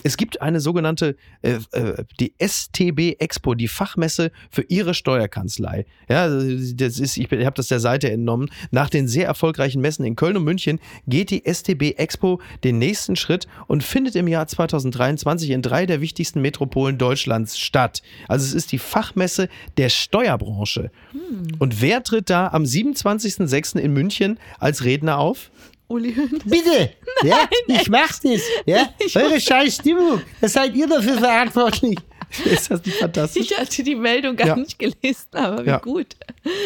Es 0.02 0.16
gibt 0.16 0.40
eine 0.42 0.60
sogenannte, 0.60 1.16
äh, 1.42 1.58
äh, 1.72 2.04
die 2.18 2.34
STB 2.38 3.16
Expo, 3.18 3.54
die 3.54 3.68
Fachmesse 3.68 4.30
für 4.50 4.62
Ihre 4.62 4.94
Steuerkanzlei. 4.94 5.86
Ja, 6.08 6.28
das 6.28 6.98
ist, 6.98 7.16
ich, 7.16 7.30
habe 7.30 7.54
das 7.54 7.68
der 7.68 7.80
Seite 7.80 8.10
entnommen. 8.10 8.50
Nach 8.70 8.90
den 8.90 9.08
sehr 9.08 9.26
erfolgreichen 9.26 9.80
Messen 9.80 10.04
in 10.04 10.16
Köln 10.16 10.36
und 10.36 10.44
München 10.44 10.80
geht 11.06 11.30
die 11.30 11.42
STB 11.44 11.98
Expo 11.98 12.40
den 12.64 12.78
nächsten 12.78 13.16
Schritt 13.16 13.46
und 13.66 13.82
findet 13.82 14.16
im 14.16 14.28
Jahr 14.28 14.46
2023 14.46 15.50
in 15.50 15.62
drei 15.62 15.86
der 15.86 16.00
wichtigsten 16.00 16.40
Metropolen 16.40 16.98
Deutschlands 16.98 17.58
statt. 17.58 18.02
Also 18.28 18.46
es 18.46 18.54
ist 18.54 18.72
die 18.72 18.78
Fachmesse 18.78 19.48
der 19.76 19.88
Steuerbranche. 19.88 20.90
Und 21.58 21.80
wer 21.80 22.02
tritt 22.02 22.30
da 22.30 22.48
am 22.48 22.64
27.06. 22.64 23.78
in 23.78 23.92
München 23.92 24.38
als 24.58 24.84
Redner 24.84 25.18
auf? 25.18 25.50
Uli 25.90 26.14
Hoeneß. 26.14 26.42
Bitte, 26.44 26.92
ja, 27.24 27.48
ich 27.66 27.88
mach's 27.88 28.20
das. 28.20 28.42
Ja, 28.64 28.88
eure 29.16 29.40
scheiß 29.40 29.74
Stimmung, 29.74 30.22
das 30.40 30.52
seid 30.52 30.74
ihr 30.74 30.86
dafür 30.86 31.18
verantwortlich. 31.18 31.98
Ist 32.44 32.70
das 32.70 32.84
nicht 32.84 32.98
fantastisch? 32.98 33.50
Ich 33.50 33.58
hatte 33.58 33.82
die 33.82 33.94
Meldung 33.94 34.36
gar 34.36 34.46
Ja. 34.48 34.56
nicht 34.56 34.78
gelesen, 34.78 35.26
aber 35.32 35.64
wie 35.64 35.68
Ja. 35.70 35.78
gut. 35.78 36.16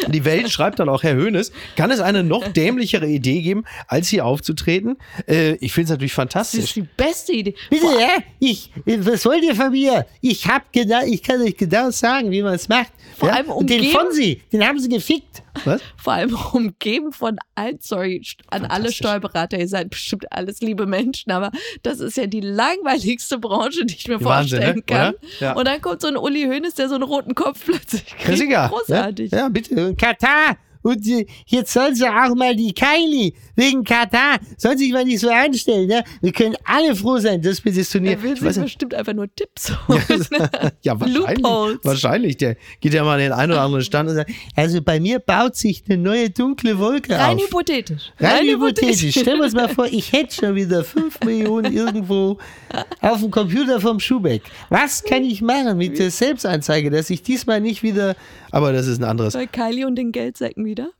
Die 0.07 0.23
Welt 0.25 0.49
schreibt 0.51 0.79
dann 0.79 0.89
auch, 0.89 1.03
Herr 1.03 1.15
Höhnes, 1.15 1.51
kann 1.75 1.91
es 1.91 1.99
eine 1.99 2.23
noch 2.23 2.47
dämlichere 2.47 3.07
Idee 3.07 3.41
geben, 3.41 3.63
als 3.87 4.07
hier 4.09 4.25
aufzutreten? 4.25 4.97
Äh, 5.27 5.53
ich 5.55 5.73
finde 5.73 5.85
es 5.85 5.89
natürlich 5.91 6.11
Das 6.11 6.15
fantastisch. 6.15 6.63
ist 6.65 6.75
die 6.75 6.81
beste 6.83 7.33
Idee. 7.33 7.55
Bitte, 7.69 7.85
ja, 7.99 8.09
ich, 8.39 8.71
was 8.85 9.25
wollt 9.25 9.43
ihr 9.43 9.55
von 9.55 9.71
mir? 9.71 10.05
Ich 10.21 10.47
hab 10.47 10.71
genau, 10.71 11.01
ich 11.05 11.21
kann 11.23 11.41
euch 11.41 11.57
genau 11.57 11.89
sagen, 11.91 12.31
wie 12.31 12.41
man 12.43 12.53
es 12.53 12.69
macht. 12.69 12.91
Vor 13.17 13.29
ja? 13.29 13.35
allem 13.35 13.49
Und 13.49 13.69
den 13.69 13.79
umgeben- 13.81 13.97
Fonsi, 13.99 14.41
den 14.51 14.67
haben 14.67 14.79
sie 14.79 14.89
gefickt. 14.89 15.41
Was? 15.63 15.81
Vor 15.95 16.13
allem 16.13 16.35
umgeben 16.51 17.13
von 17.13 17.37
allen, 17.55 17.77
sorry, 17.79 18.21
an 18.49 18.65
alle. 18.65 18.91
Steuerberater, 18.91 19.57
ihr 19.57 19.67
seid 19.69 19.89
bestimmt 19.89 20.29
alles 20.31 20.59
liebe 20.61 20.85
Menschen, 20.85 21.31
aber 21.31 21.49
das 21.81 22.01
ist 22.01 22.17
ja 22.17 22.27
die 22.27 22.41
langweiligste 22.41 23.39
Branche, 23.39 23.85
die 23.85 23.95
ich 23.95 24.07
mir 24.07 24.21
Wahnsinn, 24.23 24.59
vorstellen 24.59 24.75
ne? 24.77 24.81
kann. 24.83 25.13
Oder? 25.39 25.54
Ja. 25.55 25.59
Und 25.59 25.67
dann 25.67 25.81
kommt 25.81 26.01
so 26.01 26.07
ein 26.07 26.17
Uli 26.17 26.43
Hoeneß, 26.43 26.75
der 26.75 26.89
so 26.89 26.95
einen 26.95 27.03
roten 27.03 27.33
Kopf 27.35 27.65
plötzlich 27.65 28.05
kriegt. 28.05 28.27
Jessica, 28.27 28.67
Großartig. 28.67 29.31
Ja, 29.31 29.37
ja, 29.39 29.49
bitte. 29.49 29.95
Katar. 29.95 30.57
Und 30.85 31.07
äh, 31.07 31.25
jetzt 31.47 31.73
sollen 31.73 31.95
sie 31.95 32.05
auch 32.07 32.35
mal 32.35 32.55
die 32.55 32.71
Kylie 32.71 33.33
wegen 33.55 33.83
Katar, 33.83 34.37
sollen 34.55 34.77
sich 34.77 34.91
mal 34.91 35.03
nicht 35.03 35.19
so 35.19 35.29
anstellen. 35.31 35.87
Ne? 35.87 36.03
Wir 36.21 36.31
können 36.31 36.55
alle 36.63 36.95
froh 36.95 37.17
sein, 37.17 37.41
dass 37.41 37.65
wir 37.65 37.73
das 37.73 37.89
Turnier. 37.89 38.11
Er 38.11 38.21
will 38.21 38.33
Ich 38.33 38.39
sich 38.39 38.61
bestimmt 38.61 38.93
einfach 38.93 39.13
nur 39.13 39.27
Tipps 39.35 39.71
holen. 39.87 39.99
Ja, 40.83 40.99
wahrscheinlich. 40.99 41.39
Loopholes. 41.39 41.77
Wahrscheinlich. 41.81 42.37
Der 42.37 42.55
geht 42.81 42.93
ja 42.93 43.03
mal 43.03 43.15
in 43.19 43.25
den 43.25 43.31
einen 43.31 43.51
oder 43.53 43.61
anderen 43.61 43.83
Stand 43.83 44.09
und 44.09 44.15
sagt, 44.15 44.29
Also 44.55 44.79
bei 44.79 44.99
mir 44.99 45.17
baut 45.17 45.55
sich 45.55 45.83
eine 45.89 45.97
neue 45.97 46.29
dunkle 46.29 46.77
Wolke 46.77 47.17
Rein 47.17 47.37
auf. 47.37 47.43
hypothetisch. 47.45 48.11
Rein 48.19 48.45
hypothetisch. 48.45 49.09
Stellen 49.19 49.39
wir 49.39 49.45
uns 49.45 49.53
mal 49.55 49.69
vor, 49.69 49.87
ich 49.87 50.11
hätte 50.11 50.35
schon 50.35 50.53
wieder 50.53 50.83
5 50.83 51.21
Millionen 51.21 51.73
irgendwo 51.73 52.37
auf 53.01 53.21
dem 53.21 53.31
Computer 53.31 53.81
vom 53.81 53.99
Schubeck. 53.99 54.43
Was 54.69 55.03
kann 55.03 55.23
ich 55.23 55.41
machen 55.41 55.79
mit 55.79 55.97
der 55.97 56.11
Selbstanzeige, 56.11 56.91
dass 56.91 57.09
ich 57.09 57.23
diesmal 57.23 57.59
nicht 57.59 57.81
wieder. 57.81 58.15
Aber 58.55 58.71
das 58.71 58.87
ist 58.87 58.99
ein 58.99 59.03
anderes. 59.03 59.33
Bei 59.33 59.47
Kylie 59.47 59.85
und 59.85 59.97
den 59.97 60.13
Geldsäcken 60.13 60.63
wieder. 60.63 60.91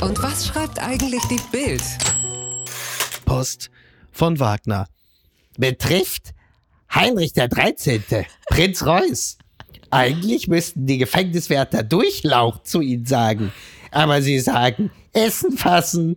Und 0.00 0.22
was 0.22 0.46
schreibt 0.46 0.80
eigentlich 0.80 1.22
die 1.24 1.40
Bild? 1.50 1.82
Post 3.24 3.72
von 4.12 4.38
Wagner. 4.38 4.86
betrifft 5.58 6.30
Heinrich 6.94 7.32
der 7.32 7.48
13., 7.48 8.04
Prinz 8.48 8.86
Reuß. 8.86 9.38
Eigentlich 9.90 10.46
müssten 10.46 10.86
die 10.86 10.98
Gefängniswärter 10.98 11.82
Durchlauch 11.82 12.62
zu 12.62 12.80
ihnen 12.80 13.06
sagen. 13.06 13.52
Aber 13.90 14.22
sie 14.22 14.38
sagen, 14.38 14.92
Essen 15.12 15.58
fassen. 15.58 16.16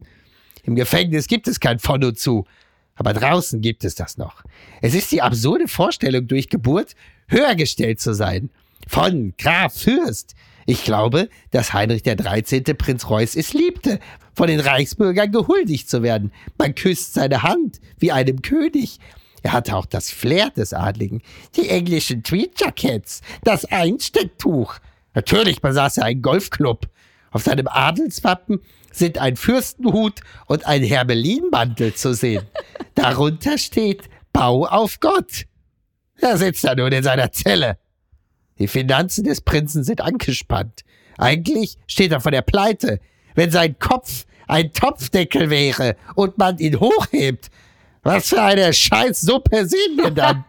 Im 0.62 0.76
Gefängnis 0.76 1.26
gibt 1.26 1.48
es 1.48 1.60
kein 1.60 1.80
von 1.80 2.04
und 2.04 2.20
zu. 2.20 2.46
Aber 2.94 3.14
draußen 3.14 3.62
gibt 3.62 3.84
es 3.84 3.96
das 3.96 4.20
noch. 4.20 4.44
Es 4.84 4.94
ist 4.94 5.12
die 5.12 5.24
absurde 5.24 5.68
Vorstellung, 5.68 6.28
durch 6.28 6.50
Geburt 6.50 6.94
höher 7.28 7.56
gestellt 7.56 8.00
zu 8.00 8.14
sein. 8.14 8.52
Von 8.88 9.34
Graf 9.40 9.74
Fürst. 9.74 10.36
Ich 10.70 10.84
glaube, 10.84 11.30
dass 11.52 11.72
Heinrich 11.72 12.04
der 12.04 12.18
13. 12.18 12.66
Prinz 12.78 13.10
Reuß 13.10 13.38
es 13.38 13.54
liebte, 13.54 14.00
von 14.36 14.48
den 14.48 14.60
Reichsbürgern 14.60 15.32
gehuldigt 15.32 15.90
zu 15.90 16.04
werden. 16.04 16.34
Man 16.58 16.76
küsst 16.76 17.14
seine 17.14 17.42
Hand 17.42 17.80
wie 17.98 18.12
einem 18.12 18.42
König. 18.42 19.00
Er 19.44 19.54
hatte 19.54 19.78
auch 19.78 19.86
das 19.86 20.12
Flair 20.12 20.50
des 20.50 20.74
Adligen, 20.74 21.22
die 21.56 21.70
englischen 21.70 22.22
Tweedjackets, 22.22 23.22
das 23.46 23.64
Einstecktuch. 23.64 24.76
Natürlich 25.14 25.62
besaß 25.62 26.00
er 26.00 26.04
einen 26.04 26.22
Golfclub. 26.22 26.90
Auf 27.32 27.44
seinem 27.44 27.70
Adelswappen 27.70 28.60
sind 28.92 29.20
ein 29.20 29.38
Fürstenhut 29.38 30.20
und 30.48 30.68
ein 30.68 30.84
Hermelinmantel 30.84 31.94
zu 31.94 32.14
sehen. 32.14 32.46
Darunter 32.94 33.58
steht 33.58 34.10
Bau 34.34 34.66
auf 34.66 35.00
Gott. 35.00 35.46
Er 36.18 36.38
sitzt 36.38 36.66
da 36.66 36.76
nun 36.76 36.92
in 36.92 37.04
seiner 37.04 37.32
Zelle. 37.32 37.78
Die 38.60 38.68
Finanzen 38.68 39.24
des 39.24 39.42
Prinzen 39.42 39.84
sind 39.84 40.02
angespannt. 40.02 40.84
Eigentlich 41.18 41.78
steht 41.88 42.12
er 42.12 42.22
vor 42.22 42.32
der 42.32 42.42
Pleite. 42.42 43.00
Wenn 43.36 43.52
sein 43.52 43.78
Kopf 43.80 44.26
ein 44.48 44.72
Topfdeckel 44.72 45.50
wäre 45.50 45.96
und 46.16 46.38
man 46.38 46.58
ihn 46.58 46.80
hochhebt, 46.80 47.50
was 48.04 48.30
für 48.30 48.42
eine 48.42 48.72
Scheißsuppe 48.72 49.68
sehen 49.68 49.98
wir 49.98 50.12
dann? 50.12 50.46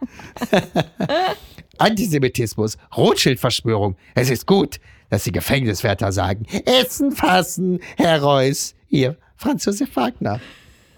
Antisemitismus, 1.77 2.77
Rothschild-Verschwörung. 2.95 3.95
Es 4.15 4.29
ist 4.29 4.45
gut, 4.45 4.79
dass 5.09 5.23
die 5.23 5.31
Gefängniswärter 5.31 6.11
sagen, 6.11 6.45
Essen 6.65 7.11
fassen, 7.11 7.79
Herr 7.97 8.21
Reuss. 8.21 8.75
Ihr 8.89 9.17
Franz 9.35 9.65
Josef 9.65 9.95
Wagner. 9.95 10.39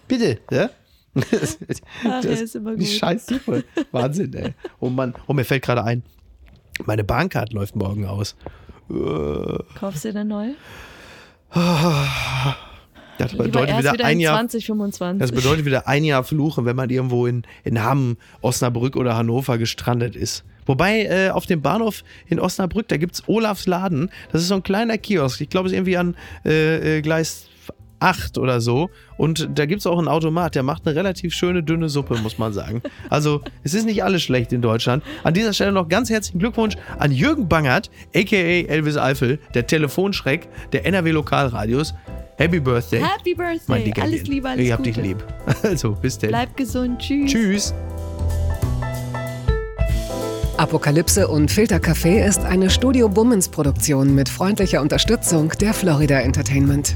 Bitte, 0.07 0.39
ja? 0.49 0.69
Das, 1.13 1.57
Ach, 2.05 2.23
er 2.23 2.41
ist 2.41 2.55
immer 2.55 2.75
die 2.75 2.85
gut. 2.85 2.93
Scheißsuppe. 2.93 3.65
Wahnsinn, 3.91 4.33
ey. 4.33 4.53
Oh 4.79 4.89
Mann, 4.89 5.13
oh, 5.27 5.33
mir 5.33 5.43
fällt 5.43 5.63
gerade 5.63 5.83
ein, 5.83 6.03
meine 6.85 7.03
Bahncard 7.03 7.53
läuft 7.53 7.75
morgen 7.75 8.05
aus. 8.05 8.35
Kaufst 9.75 10.05
du 10.05 10.13
denn 10.13 10.27
neu? 10.27 10.49
Das 13.17 13.33
bedeutet 13.33 13.77
wieder 13.77 13.93
wieder 13.93 14.05
ein 14.05 14.13
in 14.13 14.19
Jahr. 14.21 14.35
2025. 14.35 15.19
Das 15.19 15.31
bedeutet 15.31 15.65
wieder 15.65 15.87
ein 15.87 16.03
Jahr 16.03 16.23
fluchen, 16.23 16.65
wenn 16.65 16.75
man 16.75 16.89
irgendwo 16.89 17.27
in, 17.27 17.43
in 17.63 17.83
Hamm, 17.83 18.17
Osnabrück 18.41 18.95
oder 18.95 19.15
Hannover 19.15 19.57
gestrandet 19.57 20.15
ist. 20.15 20.43
Wobei 20.65 21.05
äh, 21.05 21.29
auf 21.29 21.45
dem 21.45 21.61
Bahnhof 21.61 22.03
in 22.27 22.39
Osnabrück, 22.39 22.87
da 22.87 22.97
gibt's 22.97 23.23
Olafs 23.27 23.67
Laden. 23.67 24.09
Das 24.31 24.41
ist 24.41 24.47
so 24.47 24.55
ein 24.55 24.63
kleiner 24.63 24.97
Kiosk. 24.97 25.41
Ich 25.41 25.49
glaube, 25.49 25.67
es 25.67 25.73
ist 25.73 25.77
irgendwie 25.77 25.97
an 25.97 26.15
äh, 26.45 26.97
äh, 26.97 27.01
Gleis 27.01 27.47
8 28.01 28.37
oder 28.37 28.61
so. 28.61 28.89
Und 29.17 29.49
da 29.55 29.65
gibt's 29.65 29.85
auch 29.85 29.97
einen 29.97 30.07
Automat, 30.07 30.55
der 30.55 30.63
macht 30.63 30.85
eine 30.85 30.95
relativ 30.95 31.33
schöne, 31.33 31.63
dünne 31.63 31.87
Suppe, 31.89 32.17
muss 32.17 32.37
man 32.37 32.51
sagen. 32.53 32.81
Also, 33.09 33.41
es 33.63 33.73
ist 33.73 33.85
nicht 33.85 34.03
alles 34.03 34.23
schlecht 34.23 34.51
in 34.51 34.61
Deutschland. 34.61 35.03
An 35.23 35.33
dieser 35.33 35.53
Stelle 35.53 35.71
noch 35.71 35.87
ganz 35.87 36.09
herzlichen 36.09 36.39
Glückwunsch 36.39 36.75
an 36.97 37.11
Jürgen 37.11 37.47
Bangert, 37.47 37.89
a.k.a. 38.15 38.67
Elvis 38.67 38.97
Eifel, 38.97 39.39
der 39.53 39.67
Telefonschreck 39.67 40.47
der 40.73 40.85
NRW 40.85 41.11
Lokalradios. 41.11 41.93
Happy 42.37 42.59
Birthday. 42.59 43.01
Happy 43.01 43.35
mein 43.37 43.57
Birthday. 43.57 43.83
dicker 43.83 44.01
Alles 44.03 44.21
Lieb. 44.23 44.27
Liebe, 44.29 44.49
alles 44.49 44.65
Ich 44.65 44.71
hab 44.71 44.79
Gute. 44.79 44.91
dich 44.91 45.01
lieb. 45.03 45.23
Also, 45.63 45.91
bis 45.91 46.17
denn. 46.17 46.29
Bleib 46.31 46.57
gesund. 46.57 46.99
Tschüss. 46.99 47.31
Tschüss. 47.31 47.73
Apokalypse 50.57 51.27
und 51.27 51.51
Filtercafé 51.51 52.23
ist 52.25 52.41
eine 52.45 52.69
Studio 52.69 53.09
Bummens 53.09 53.49
Produktion 53.49 54.13
mit 54.13 54.29
freundlicher 54.29 54.81
Unterstützung 54.81 55.51
der 55.59 55.73
Florida 55.73 56.19
Entertainment. 56.19 56.95